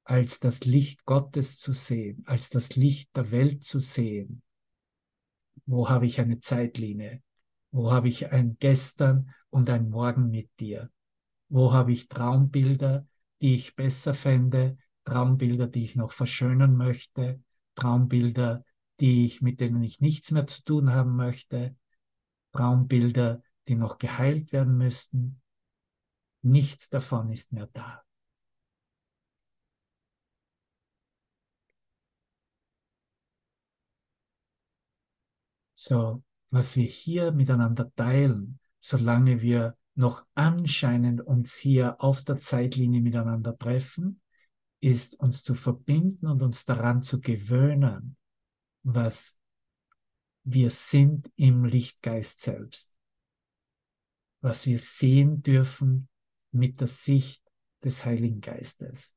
als 0.08 0.40
das 0.40 0.64
Licht 0.64 1.04
Gottes 1.06 1.60
zu 1.60 1.74
sehen, 1.74 2.24
als 2.26 2.50
das 2.50 2.78
Licht 2.78 3.14
der 3.16 3.30
Welt 3.32 3.66
zu 3.66 3.80
sehen. 3.80 4.42
Wo 5.66 5.90
habe 5.90 6.06
ich 6.06 6.22
eine 6.22 6.40
Zeitlinie? 6.40 7.22
Wo 7.72 7.92
habe 7.92 8.08
ich 8.08 8.32
ein 8.32 8.56
Gestern 8.58 9.34
und 9.50 9.70
ein 9.70 9.90
Morgen 9.90 10.30
mit 10.30 10.50
dir? 10.62 10.90
Wo 11.50 11.74
habe 11.74 11.92
ich 11.92 12.08
Traumbilder, 12.08 13.06
die 13.42 13.56
ich 13.56 13.76
besser 13.76 14.14
fände, 14.14 14.78
Traumbilder, 15.04 15.68
die 15.68 15.84
ich 15.84 15.98
noch 15.98 16.14
verschönern 16.14 16.78
möchte, 16.78 17.44
Traumbilder, 17.76 18.64
die 19.02 19.26
ich, 19.26 19.42
mit 19.42 19.60
denen 19.60 19.84
ich 19.84 20.00
nichts 20.00 20.32
mehr 20.32 20.48
zu 20.48 20.64
tun 20.64 20.92
haben 20.92 21.18
möchte, 21.18 21.76
Traumbilder, 22.54 23.44
die 23.68 23.76
noch 23.76 23.98
geheilt 23.98 24.54
werden 24.54 24.78
müssten. 24.78 25.42
Nichts 26.44 26.90
davon 26.90 27.30
ist 27.30 27.52
mehr 27.52 27.68
da. 27.74 28.07
So, 35.88 36.22
was 36.50 36.76
wir 36.76 36.84
hier 36.84 37.32
miteinander 37.32 37.90
teilen, 37.96 38.60
solange 38.82 39.40
wir 39.40 39.78
noch 39.96 40.26
anscheinend 40.36 41.22
uns 41.22 41.56
hier 41.56 42.02
auf 42.02 42.26
der 42.26 42.42
Zeitlinie 42.42 43.00
miteinander 43.00 43.58
treffen, 43.58 44.20
ist 44.82 45.18
uns 45.22 45.44
zu 45.44 45.54
verbinden 45.54 46.28
und 46.28 46.44
uns 46.44 46.66
daran 46.66 47.04
zu 47.04 47.22
gewöhnen, 47.22 48.18
was 48.84 49.40
wir 50.44 50.72
sind 50.72 51.32
im 51.38 51.64
Lichtgeist 51.64 52.42
selbst, 52.42 52.94
was 54.42 54.68
wir 54.68 54.80
sehen 54.80 55.42
dürfen 55.42 56.10
mit 56.52 56.82
der 56.82 56.88
Sicht 56.88 57.42
des 57.82 58.04
Heiligen 58.04 58.42
Geistes, 58.42 59.16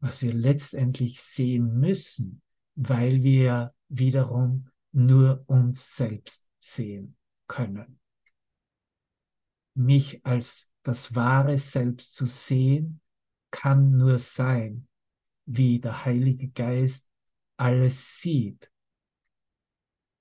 was 0.00 0.22
wir 0.22 0.32
letztendlich 0.32 1.22
sehen 1.22 1.78
müssen, 1.78 2.42
weil 2.74 3.22
wir 3.22 3.72
wiederum 3.98 4.70
nur 4.92 5.44
uns 5.46 5.96
selbst 5.96 6.48
sehen 6.60 7.16
können. 7.46 8.00
Mich 9.74 10.24
als 10.24 10.72
das 10.82 11.14
wahre 11.14 11.58
Selbst 11.58 12.14
zu 12.14 12.26
sehen, 12.26 13.00
kann 13.50 13.96
nur 13.96 14.18
sein, 14.18 14.86
wie 15.46 15.80
der 15.80 16.04
Heilige 16.04 16.48
Geist 16.48 17.08
alles 17.56 18.20
sieht 18.20 18.70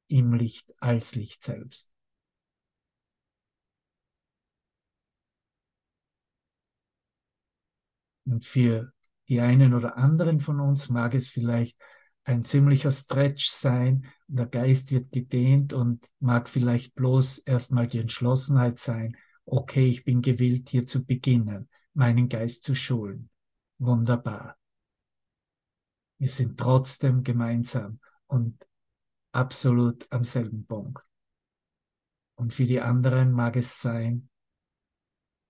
im 0.08 0.34
Licht 0.34 0.74
als 0.82 1.16
Licht 1.16 1.44
selbst. 1.44 1.92
Und 8.26 8.46
für 8.46 8.94
die 9.28 9.42
einen 9.42 9.74
oder 9.74 9.98
anderen 9.98 10.40
von 10.40 10.60
uns 10.60 10.90
mag 10.90 11.14
es 11.14 11.30
vielleicht 11.30 11.78
ein 12.24 12.46
ziemlicher 12.46 12.92
Stretch 12.92 13.48
sein. 13.48 14.06
Der 14.28 14.46
Geist 14.46 14.92
wird 14.92 15.12
gedehnt 15.12 15.74
und 15.74 16.10
mag 16.20 16.50
vielleicht 16.50 16.96
bloß 16.96 17.40
erstmal 17.40 17.88
die 17.88 18.00
Entschlossenheit 18.00 18.80
sein, 18.80 19.18
okay, 19.46 19.88
ich 19.88 20.04
bin 20.04 20.22
gewillt, 20.22 20.70
hier 20.70 20.88
zu 20.88 21.06
beginnen 21.06 21.70
meinen 21.94 22.30
Geist 22.30 22.64
zu 22.64 22.76
schulen. 22.76 23.30
Wunderbar. 23.78 24.58
Wir 26.18 26.30
sind 26.30 26.60
trotzdem 26.60 27.24
gemeinsam 27.24 28.00
und 28.28 28.66
absolut 29.32 30.12
am 30.12 30.24
selben 30.24 30.66
Punkt. 30.66 31.04
Und 32.36 32.54
für 32.54 32.66
die 32.66 32.82
anderen 32.82 33.32
mag 33.32 33.56
es 33.56 33.82
sein, 33.82 34.30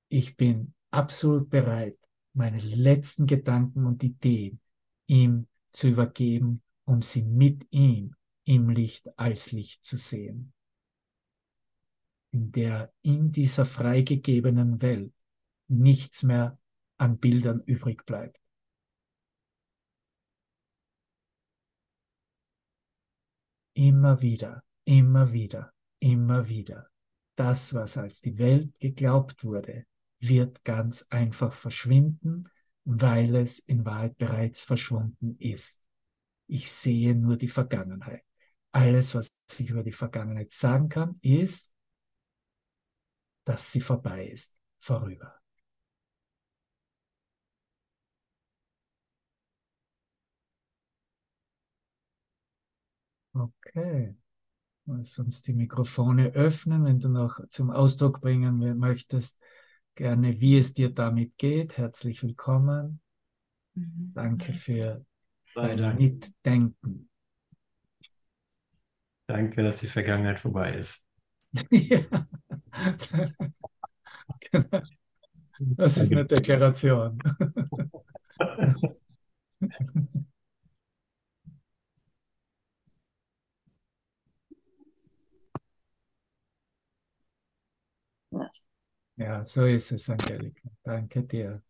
ich 0.09 0.35
bin 0.35 0.73
absolut 0.91 1.49
bereit, 1.49 1.97
meine 2.33 2.59
letzten 2.59 3.25
Gedanken 3.25 3.85
und 3.85 4.03
Ideen 4.03 4.59
ihm 5.07 5.47
zu 5.73 5.87
übergeben, 5.89 6.61
um 6.85 7.01
sie 7.01 7.23
mit 7.23 7.65
ihm 7.71 8.15
im 8.45 8.69
Licht 8.69 9.17
als 9.17 9.51
Licht 9.51 9.83
zu 9.85 9.97
sehen. 9.97 10.53
In 12.31 12.51
der 12.51 12.93
in 13.01 13.31
dieser 13.31 13.65
freigegebenen 13.65 14.81
Welt 14.81 15.13
nichts 15.67 16.23
mehr 16.23 16.57
an 16.97 17.17
Bildern 17.17 17.61
übrig 17.65 18.05
bleibt. 18.05 18.39
Immer 23.75 24.21
wieder, 24.21 24.63
immer 24.85 25.33
wieder, 25.33 25.73
immer 25.99 26.47
wieder. 26.47 26.89
Das, 27.35 27.73
was 27.73 27.97
als 27.97 28.21
die 28.21 28.37
Welt 28.37 28.79
geglaubt 28.79 29.43
wurde, 29.43 29.85
wird 30.19 30.63
ganz 30.63 31.07
einfach 31.09 31.53
verschwinden, 31.53 32.47
weil 32.85 33.35
es 33.35 33.59
in 33.59 33.85
Wahrheit 33.85 34.17
bereits 34.17 34.63
verschwunden 34.63 35.35
ist. 35.39 35.81
Ich 36.47 36.71
sehe 36.71 37.15
nur 37.15 37.37
die 37.37 37.47
Vergangenheit. 37.47 38.23
Alles, 38.71 39.15
was 39.15 39.33
ich 39.59 39.69
über 39.69 39.83
die 39.83 39.91
Vergangenheit 39.91 40.51
sagen 40.53 40.89
kann, 40.89 41.17
ist, 41.21 41.71
dass 43.45 43.71
sie 43.71 43.79
vorbei 43.81 44.27
ist, 44.27 44.55
vorüber. 44.79 45.39
Okay. 53.35 54.15
Lass 54.85 55.19
uns 55.19 55.41
die 55.43 55.53
Mikrofone 55.53 56.31
öffnen, 56.33 56.85
wenn 56.85 56.99
du 56.99 57.09
noch 57.09 57.39
zum 57.49 57.71
Ausdruck 57.71 58.21
bringen 58.21 58.77
möchtest, 58.79 59.39
gerne, 59.95 60.39
wie 60.39 60.57
es 60.57 60.73
dir 60.73 60.89
damit 60.89 61.37
geht. 61.37 61.77
Herzlich 61.77 62.23
willkommen. 62.23 63.01
Mhm. 63.75 64.11
Danke 64.13 64.53
für 64.53 65.05
dein 65.55 65.95
Mitdenken. 65.95 67.09
Danke, 69.27 69.63
dass 69.63 69.77
die 69.77 69.87
Vergangenheit 69.87 70.39
vorbei 70.39 70.75
ist. 70.75 71.03
ja. 71.71 72.27
Das 75.59 75.97
ist 75.97 76.11
eine 76.11 76.25
Deklaration. 76.25 77.19
Ja, 89.23 89.45
so 89.45 89.65
ist 89.65 89.89
es, 89.93 90.09
Angelika. 90.09 90.69
Danke 90.83 91.23
dir. 91.23 91.63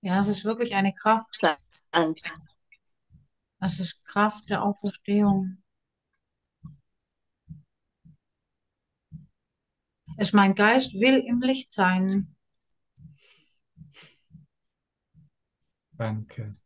Ja, 0.00 0.18
es 0.18 0.26
ist 0.26 0.46
wirklich 0.46 0.74
eine 0.74 0.94
Kraft. 0.94 1.42
Es 3.60 3.80
ist 3.80 4.02
Kraft 4.06 4.48
der 4.48 4.62
Auferstehung. 4.62 5.62
Es 10.16 10.32
mein 10.32 10.54
Geist 10.54 10.94
will 10.94 11.18
im 11.18 11.42
Licht 11.42 11.74
sein. 11.74 12.34
Danke. 15.90 16.56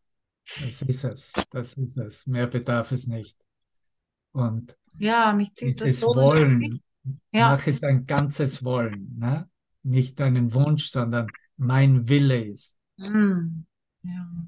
Das 0.45 0.83
ist 0.83 1.05
es. 1.05 1.33
Das 1.51 1.75
ist 1.75 1.97
es. 1.97 2.27
Mehr 2.29 2.47
bedarf 2.47 2.93
es 2.93 3.09
nicht. 3.09 3.37
Und 4.31 4.80
ja, 4.99 5.33
mich 5.33 5.55
zieht 5.55 5.81
das 5.81 6.01
so 6.01 6.09
Wollen. 6.09 6.81
Ja. 7.33 7.51
Mach 7.51 7.67
es 7.67 7.83
ein 7.83 8.07
ganzes 8.07 8.65
Wollen. 8.65 9.17
Ne? 9.19 9.49
Nicht 9.83 10.21
einen 10.21 10.53
Wunsch, 10.53 10.89
sondern 10.89 11.29
mein 11.57 12.09
Wille 12.09 12.45
ist. 12.45 12.77
Mm. 12.97 13.65
Ja. 14.03 14.47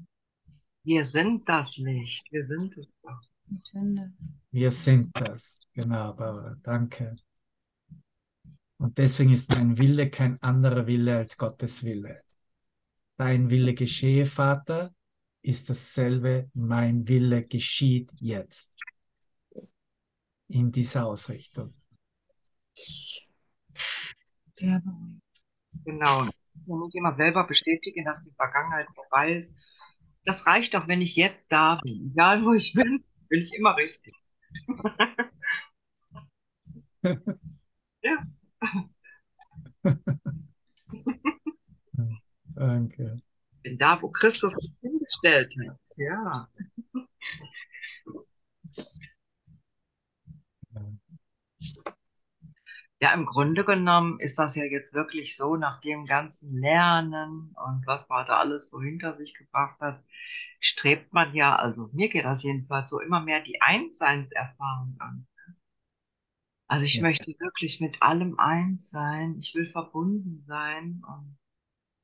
Wir 0.83 1.05
sind 1.05 1.47
das 1.47 1.77
Licht. 1.77 2.27
Wir 2.31 2.45
sind 2.45 2.77
es 2.77 2.87
doch. 3.01 3.21
Wir 3.47 3.61
sind 3.63 3.99
es. 3.99 4.33
Wir 4.51 4.71
sind 4.71 5.09
das. 5.13 5.59
Genau, 5.73 6.13
Barbara. 6.13 6.55
Danke. 6.61 7.15
Und 8.77 8.97
deswegen 8.97 9.31
ist 9.33 9.49
mein 9.49 9.77
Wille 9.77 10.09
kein 10.09 10.41
anderer 10.41 10.85
Wille 10.87 11.17
als 11.17 11.37
Gottes 11.37 11.83
Wille. 11.83 12.21
dein 13.17 13.49
Wille 13.49 13.73
geschehe, 13.73 14.25
Vater, 14.25 14.93
ist 15.41 15.69
dasselbe, 15.69 16.49
mein 16.53 17.07
Wille 17.07 17.45
geschieht 17.45 18.11
jetzt. 18.19 18.75
In 20.47 20.71
dieser 20.71 21.07
Ausrichtung. 21.07 21.73
Sehr. 24.55 24.81
Genau. 25.85 26.25
Ich 26.25 26.67
muss 26.67 26.93
immer 26.93 27.15
selber 27.15 27.45
bestätigen, 27.45 28.05
dass 28.05 28.23
die 28.23 28.33
Vergangenheit 28.35 28.87
vorbei 28.93 29.37
ist. 29.37 29.55
Das 30.25 30.45
reicht 30.45 30.73
doch, 30.73 30.87
wenn 30.87 31.01
ich 31.01 31.15
jetzt 31.15 31.51
da 31.51 31.79
bin. 31.83 32.11
Egal 32.11 32.43
wo 32.45 32.53
ich 32.53 32.73
bin, 32.73 33.03
bin 33.29 33.41
ich 33.41 33.53
immer 33.53 33.75
richtig. 33.75 34.13
ja. 38.01 38.17
Danke. 42.55 43.17
Bin 43.63 43.77
da, 43.77 44.01
wo 44.01 44.09
Christus 44.09 44.53
mich 44.55 44.75
hingestellt 44.81 45.53
hat. 45.67 45.79
Ja. 45.97 46.47
Ja, 53.01 53.13
im 53.13 53.25
Grunde 53.25 53.65
genommen 53.65 54.19
ist 54.19 54.39
das 54.39 54.55
ja 54.55 54.63
jetzt 54.63 54.93
wirklich 54.93 55.35
so, 55.37 55.55
nach 55.57 55.81
dem 55.81 56.05
ganzen 56.05 56.57
Lernen 56.59 57.53
und 57.65 57.85
was 57.85 58.07
man 58.09 58.25
da 58.27 58.37
alles 58.39 58.69
so 58.69 58.81
hinter 58.81 59.13
sich 59.15 59.33
gebracht 59.35 59.79
hat, 59.81 60.01
strebt 60.61 61.13
man 61.13 61.35
ja, 61.35 61.55
also 61.55 61.89
mir 61.93 62.09
geht 62.09 62.25
das 62.25 62.43
jedenfalls 62.43 62.89
so, 62.89 62.99
immer 62.99 63.19
mehr 63.21 63.41
die 63.41 63.61
Einseinserfahrung 63.61 64.95
an. 64.99 65.27
Also 66.67 66.83
ich 66.85 66.99
Ja. 66.99 67.01
möchte 67.01 67.31
wirklich 67.39 67.79
mit 67.79 68.01
allem 68.01 68.37
eins 68.37 68.89
sein. 68.89 69.37
Ich 69.39 69.55
will 69.55 69.71
verbunden 69.71 70.43
sein 70.45 71.01
und 71.07 71.37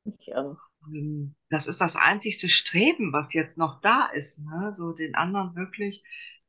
Ich 0.03 0.36
auch. 0.36 0.57
ähm, 0.88 1.36
das 1.49 1.68
ist 1.68 1.82
das 1.82 1.95
einzigste 1.95 2.49
Streben, 2.49 3.14
was 3.14 3.34
jetzt 3.34 3.57
noch 3.57 3.82
da 3.82 4.07
ist, 4.07 4.39
ne? 4.45 4.74
So 4.74 4.93
den 4.93 5.16
anderen 5.16 5.55
wirklich, 5.55 6.03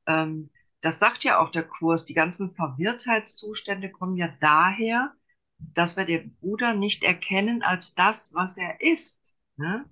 ähm, 0.06 0.50
das 0.80 0.98
sagt 0.98 1.24
ja 1.24 1.38
auch 1.38 1.50
der 1.50 1.64
Kurs, 1.64 2.06
die 2.06 2.14
ganzen 2.14 2.54
Verwirrtheitszustände 2.54 3.90
kommen 3.90 4.16
ja 4.16 4.28
daher, 4.40 5.12
dass 5.58 5.96
wir 5.96 6.04
den 6.04 6.36
Bruder 6.36 6.74
nicht 6.74 7.02
erkennen 7.02 7.62
als 7.62 7.94
das, 7.94 8.32
was 8.34 8.56
er 8.56 8.80
ist, 8.80 9.36
ne? 9.56 9.84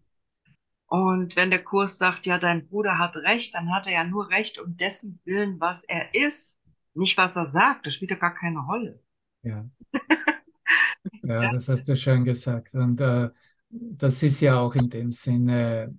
Und 0.87 1.37
wenn 1.37 1.51
der 1.51 1.63
Kurs 1.63 1.99
sagt, 1.99 2.25
ja, 2.25 2.39
dein 2.39 2.67
Bruder 2.67 2.99
hat 2.99 3.15
recht, 3.17 3.55
dann 3.55 3.71
hat 3.75 3.87
er 3.87 3.93
ja 3.93 4.05
nur 4.05 4.31
recht 4.31 4.59
um 4.59 4.77
dessen 4.79 5.21
Willen, 5.25 5.61
was 5.61 5.85
er 5.85 6.15
ist, 6.15 6.59
nicht 6.95 7.17
was 7.19 7.37
er 7.37 7.45
sagt. 7.45 7.87
Das 7.87 7.95
spielt 7.95 8.11
ja 8.11 8.17
gar 8.17 8.35
keine 8.35 8.61
Rolle. 8.61 8.99
Ja. 9.43 9.69
Ja, 11.23 11.53
das 11.53 11.69
hast 11.69 11.89
du 11.89 11.97
schön 11.97 12.25
gesagt. 12.25 12.75
Und 12.75 13.01
äh, 13.01 13.31
das 13.71 14.23
ist 14.23 14.41
ja 14.41 14.59
auch 14.59 14.75
in 14.75 14.89
dem 14.91 15.13
Sinne, 15.13 15.99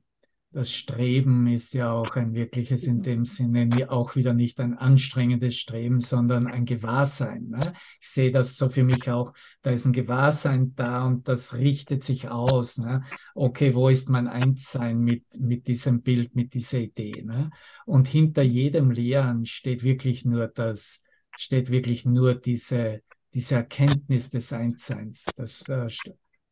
das 0.52 0.72
Streben 0.72 1.46
ist 1.46 1.74
ja 1.74 1.92
auch 1.92 2.16
ein 2.16 2.34
wirkliches, 2.34 2.86
in 2.86 3.04
dem 3.04 3.24
Sinne 3.24 3.92
auch 3.92 4.16
wieder 4.16 4.34
nicht 4.34 4.60
ein 4.60 4.76
anstrengendes 4.76 5.56
Streben, 5.58 6.00
sondern 6.00 6.48
ein 6.48 6.66
Gewahrsein. 6.66 7.50
Ne? 7.50 7.74
Ich 8.02 8.10
sehe 8.10 8.32
das 8.32 8.58
so 8.58 8.68
für 8.68 8.84
mich 8.84 9.12
auch, 9.12 9.34
da 9.62 9.70
ist 9.70 9.86
ein 9.86 9.94
Gewahrsein 9.94 10.74
da 10.76 11.06
und 11.06 11.28
das 11.28 11.54
richtet 11.54 12.04
sich 12.04 12.30
aus. 12.30 12.80
Ne? 12.80 13.04
Okay, 13.36 13.76
wo 13.76 13.90
ist 13.90 14.10
mein 14.10 14.28
Einssein 14.28 15.00
mit, 15.00 15.24
mit 15.38 15.68
diesem 15.68 16.02
Bild, 16.02 16.36
mit 16.36 16.56
dieser 16.56 16.80
Idee? 16.80 17.22
Ne? 17.24 17.52
Und 17.86 18.08
hinter 18.08 18.42
jedem 18.42 18.90
Lehren 18.90 19.46
steht 19.46 19.84
wirklich 19.84 20.26
nur 20.26 20.48
das, 20.48 21.04
steht 21.38 21.70
wirklich 21.70 22.06
nur 22.06 22.34
diese, 22.34 23.04
diese 23.36 23.56
Erkenntnis 23.56 24.32
des 24.32 24.52
Einsseins. 24.52 25.26
Das, 25.36 25.70
äh, 25.70 25.88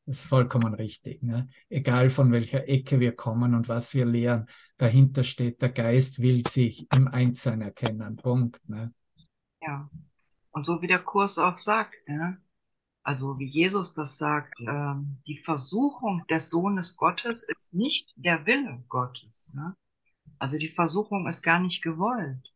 das 0.08 0.22
ist 0.22 0.26
vollkommen 0.26 0.74
richtig. 0.74 1.22
Ne? 1.22 1.50
Egal 1.70 2.10
von 2.10 2.32
welcher 2.32 2.68
Ecke 2.70 3.02
wir 3.02 3.14
kommen 3.14 3.54
und 3.54 3.68
was 3.68 3.94
wir 3.94 4.06
lehren, 4.06 4.48
dahinter 4.78 5.26
steht, 5.26 5.62
der 5.62 5.70
Geist 5.70 6.22
will 6.22 6.44
sich 6.48 6.88
im 6.94 7.10
Einssein 7.10 7.62
erkennen. 7.62 8.16
Punkt. 8.16 8.68
Ne? 8.70 8.94
Ja. 9.62 9.90
Und 10.52 10.66
so 10.66 10.82
wie 10.82 10.88
der 10.88 11.00
Kurs 11.00 11.38
auch 11.38 11.58
sagt, 11.58 11.96
ne? 12.08 12.42
Also 13.04 13.38
wie 13.38 13.48
Jesus 13.48 13.94
das 13.94 14.18
sagt, 14.18 14.60
ähm, 14.60 15.22
die 15.28 15.38
Versuchung 15.40 16.26
des 16.30 16.50
Sohnes 16.50 16.98
Gottes 16.98 17.44
ist 17.44 17.74
nicht 17.74 18.12
der 18.16 18.46
Wille 18.46 18.84
Gottes. 18.90 19.52
Ne? 19.54 19.76
Also 20.40 20.58
die 20.58 20.70
Versuchung 20.70 21.28
ist 21.28 21.42
gar 21.42 21.60
nicht 21.60 21.82
gewollt. 21.82 22.54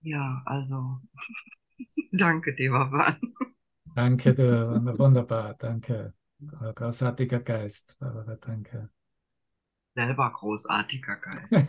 Ja, 0.00 0.42
also 0.46 1.00
danke, 2.12 2.54
Devavan. 2.54 3.34
Danke, 3.96 4.34
du, 4.34 4.98
wunderbar, 4.98 5.54
danke. 5.54 6.12
Großartiger 6.74 7.40
Geist, 7.40 7.96
Barbara, 7.98 8.36
danke. 8.36 8.90
Selber 9.94 10.30
großartiger 10.34 11.16
Geist. 11.16 11.50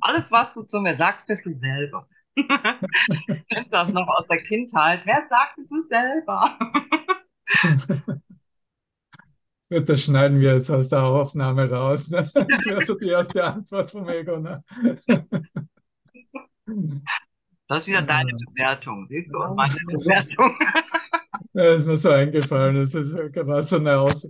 Alles 0.00 0.30
was 0.30 0.52
du 0.52 0.62
zu 0.62 0.80
mir 0.80 0.96
sagst, 0.96 1.26
bist 1.26 1.44
du 1.44 1.58
selber. 1.58 2.06
Kennst 3.48 3.72
das 3.72 3.88
noch 3.88 4.06
aus 4.06 4.28
der 4.28 4.44
Kindheit? 4.44 5.00
Wer 5.04 5.26
sagt 5.28 5.58
es 5.58 5.68
du 5.68 5.82
selber? 5.88 6.56
Gut, 9.70 9.88
das 9.88 10.02
schneiden 10.02 10.38
wir 10.40 10.54
jetzt 10.54 10.70
aus 10.70 10.88
der 10.88 11.02
Aufnahme 11.02 11.68
raus. 11.68 12.10
Ne? 12.10 12.30
Das 12.32 12.64
wäre 12.64 12.84
so 12.84 12.96
die 12.96 13.08
erste 13.08 13.42
Antwort 13.42 13.90
vom 13.90 14.08
Ego. 14.08 14.38
Ne? 14.38 14.62
Das 17.68 17.80
ist 17.80 17.86
wieder 17.86 18.02
deine 18.02 18.30
Ja. 18.30 18.36
Bewertung, 18.52 19.06
siehst 19.08 19.32
du? 19.32 19.38
Und 19.38 19.56
meine 19.56 19.74
Bewertung. 19.86 20.56
Ja, 21.52 21.74
ist 21.74 21.86
mir 21.86 21.96
so 21.96 22.10
eingefallen. 22.10 22.74
Das 22.76 22.94
ist, 22.94 23.14
war 23.14 23.62
so, 23.62 23.76
eine 23.76 23.98
Aus, 23.98 24.28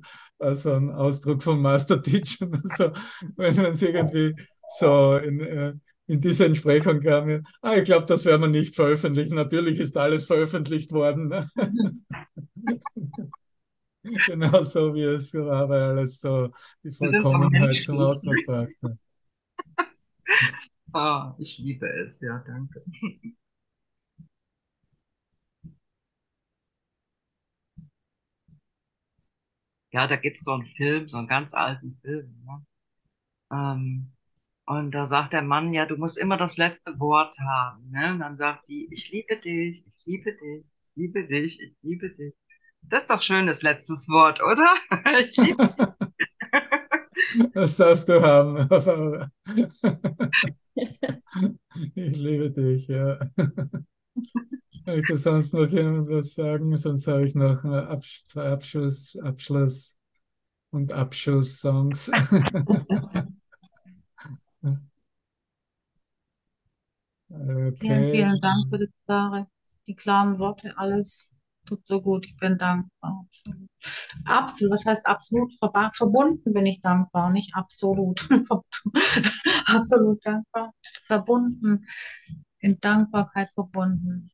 so 0.53 0.73
ein 0.75 0.91
Ausdruck 0.91 1.43
vom 1.43 1.61
Master 1.63 2.03
Teacher. 2.03 2.47
So, 2.77 2.93
wenn 3.37 3.57
man 3.57 3.73
es 3.73 3.83
irgendwie 3.83 4.35
so 4.79 5.17
in, 5.17 5.41
äh, 5.41 5.73
in 6.07 6.21
diese 6.21 6.45
Entsprechung 6.47 7.01
kam, 7.01 7.43
ah, 7.63 7.77
ich 7.77 7.85
glaube, 7.85 8.05
das 8.07 8.27
werden 8.27 8.43
wir 8.43 8.49
nicht 8.49 8.75
veröffentlichen. 8.75 9.37
Natürlich 9.37 9.79
ist 9.81 9.97
alles 9.97 10.27
veröffentlicht 10.27 10.93
worden. 10.93 11.29
Ne? 11.29 11.49
Genau 14.27 14.63
so, 14.65 14.95
wie 14.95 15.03
es 15.03 15.33
war, 15.33 15.67
weil 15.71 15.81
alles 15.81 16.21
so 16.21 16.51
die 16.83 16.91
Vollkommenheit 16.91 17.83
zum 17.85 17.99
Ausdruck 17.99 18.37
brachte. 18.45 18.99
Ah, 20.95 21.35
ich 21.39 21.59
liebe 21.59 21.87
es, 21.87 22.19
ja, 22.21 22.39
danke. 22.47 22.83
Ja, 29.93 30.07
da 30.07 30.17
gibt's 30.17 30.45
so 30.45 30.53
einen 30.53 30.67
Film, 30.67 31.09
so 31.09 31.17
einen 31.19 31.29
ganz 31.29 31.55
alten 31.55 31.99
Film, 32.03 32.43
ne? 32.45 32.67
Ähm, 33.53 34.13
und 34.67 34.93
da 34.93 35.07
sagt 35.09 35.33
der 35.35 35.43
Mann, 35.43 35.75
ja, 35.75 35.87
du 35.87 35.97
musst 35.97 36.19
immer 36.19 36.37
das 36.39 36.57
letzte 36.59 36.99
Wort 37.01 37.37
haben, 37.39 37.91
ne? 37.91 38.13
Und 38.13 38.21
dann 38.21 38.37
sagt 38.39 38.69
die, 38.69 38.89
ich 38.93 39.11
liebe 39.13 39.37
dich, 39.39 39.85
ich 39.87 40.07
liebe 40.07 40.33
dich, 40.35 40.65
ich 40.83 40.91
liebe 40.97 41.27
dich, 41.29 41.61
ich 41.63 41.77
liebe 41.83 42.11
dich. 42.11 42.35
Das 42.83 43.03
ist 43.05 43.11
doch 43.11 43.23
schönes 43.23 43.63
letztes 43.63 44.09
Wort, 44.09 44.43
oder? 44.43 44.75
Ich 45.27 45.37
liebe 45.39 45.59
Das 47.55 47.77
darfst 47.77 48.09
du 48.09 48.21
haben. 48.21 48.69
Ich 51.95 52.17
liebe 52.19 52.51
dich, 52.51 52.89
ja. 52.89 53.19
Möchte 54.87 55.17
sonst 55.17 55.55
noch 55.55 55.67
jemand 55.69 56.09
was 56.09 56.35
sagen? 56.35 56.77
Sonst 56.77 57.07
habe 57.07 57.25
ich 57.25 57.35
noch 57.35 57.65
äh, 57.65 57.69
Absch 57.69 58.25
zwei 58.27 58.51
Abschluss, 58.51 59.17
Abschluss 59.23 59.97
und 60.71 60.93
Abschusssongs. 60.93 62.11
Vielen, 67.79 67.81
Okay. 67.81 68.11
vielen 68.11 68.41
Dank 68.41 68.69
für 68.69 68.79
das 68.79 68.89
klare, 69.07 69.47
die 69.87 69.95
klaren 69.95 70.41
Worte. 70.41 70.77
Alles 70.77 71.39
tut 71.65 71.87
so 71.87 72.01
gut. 72.01 72.27
Ich 72.27 72.37
bin 72.37 72.59
dankbar. 72.59 73.25
Absolut. 73.27 73.69
Absolut. 74.25 74.73
Was 74.73 74.87
heißt 74.87 75.07
absolut? 75.07 75.53
Verbunden 75.59 76.53
bin 76.53 76.67
ich 76.67 76.81
dankbar, 76.81 77.31
nicht 77.33 77.55
absolut. 77.55 78.27
Absolut 79.67 80.25
dankbar. 80.25 80.73
Verbunden. 81.05 81.85
In 82.59 82.81
Dankbarkeit 82.81 83.51
verbunden. 83.51 84.31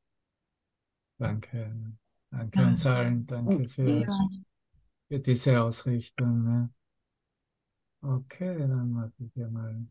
Danke. 1.18 1.96
Danke 2.30 2.62
uns 2.62 2.86
allen. 2.86 3.26
Danke 3.26 3.68
für, 3.68 4.00
So. 4.00 4.12
für 5.08 5.18
diese 5.18 5.60
Ausrichtung. 5.60 6.44
Ne? 6.44 6.70
Okay, 8.02 8.56
dann 8.58 8.92
mache 8.92 9.12
ich 9.18 9.32
hier 9.34 9.48
mal 9.48 9.68
einen 9.68 9.90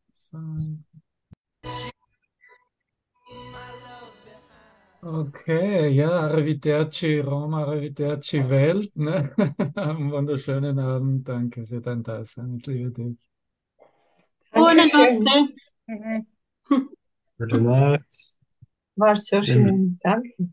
Okay, 5.01 5.89
ja, 5.91 6.09
Arrivederci 6.27 7.19
Roma, 7.21 7.63
Arrivederci 7.65 8.49
Welt. 8.49 8.93
Ne? 8.95 9.33
Einen 9.75 10.11
wunderschönen 10.11 10.77
Abend. 10.77 11.27
Danke 11.27 11.65
für 11.65 11.79
dein 11.79 12.03
Dasein. 12.03 12.57
Ich 12.57 12.65
liebe 12.67 12.91
dich. 12.91 13.17
Dankeschön. 14.51 15.23
Buonanotte. 15.23 16.35
Gute 17.37 17.61
Nacht. 17.61 18.37
War 18.97 19.15
so 19.15 19.41
schön. 19.41 19.99
Danke. 20.03 20.49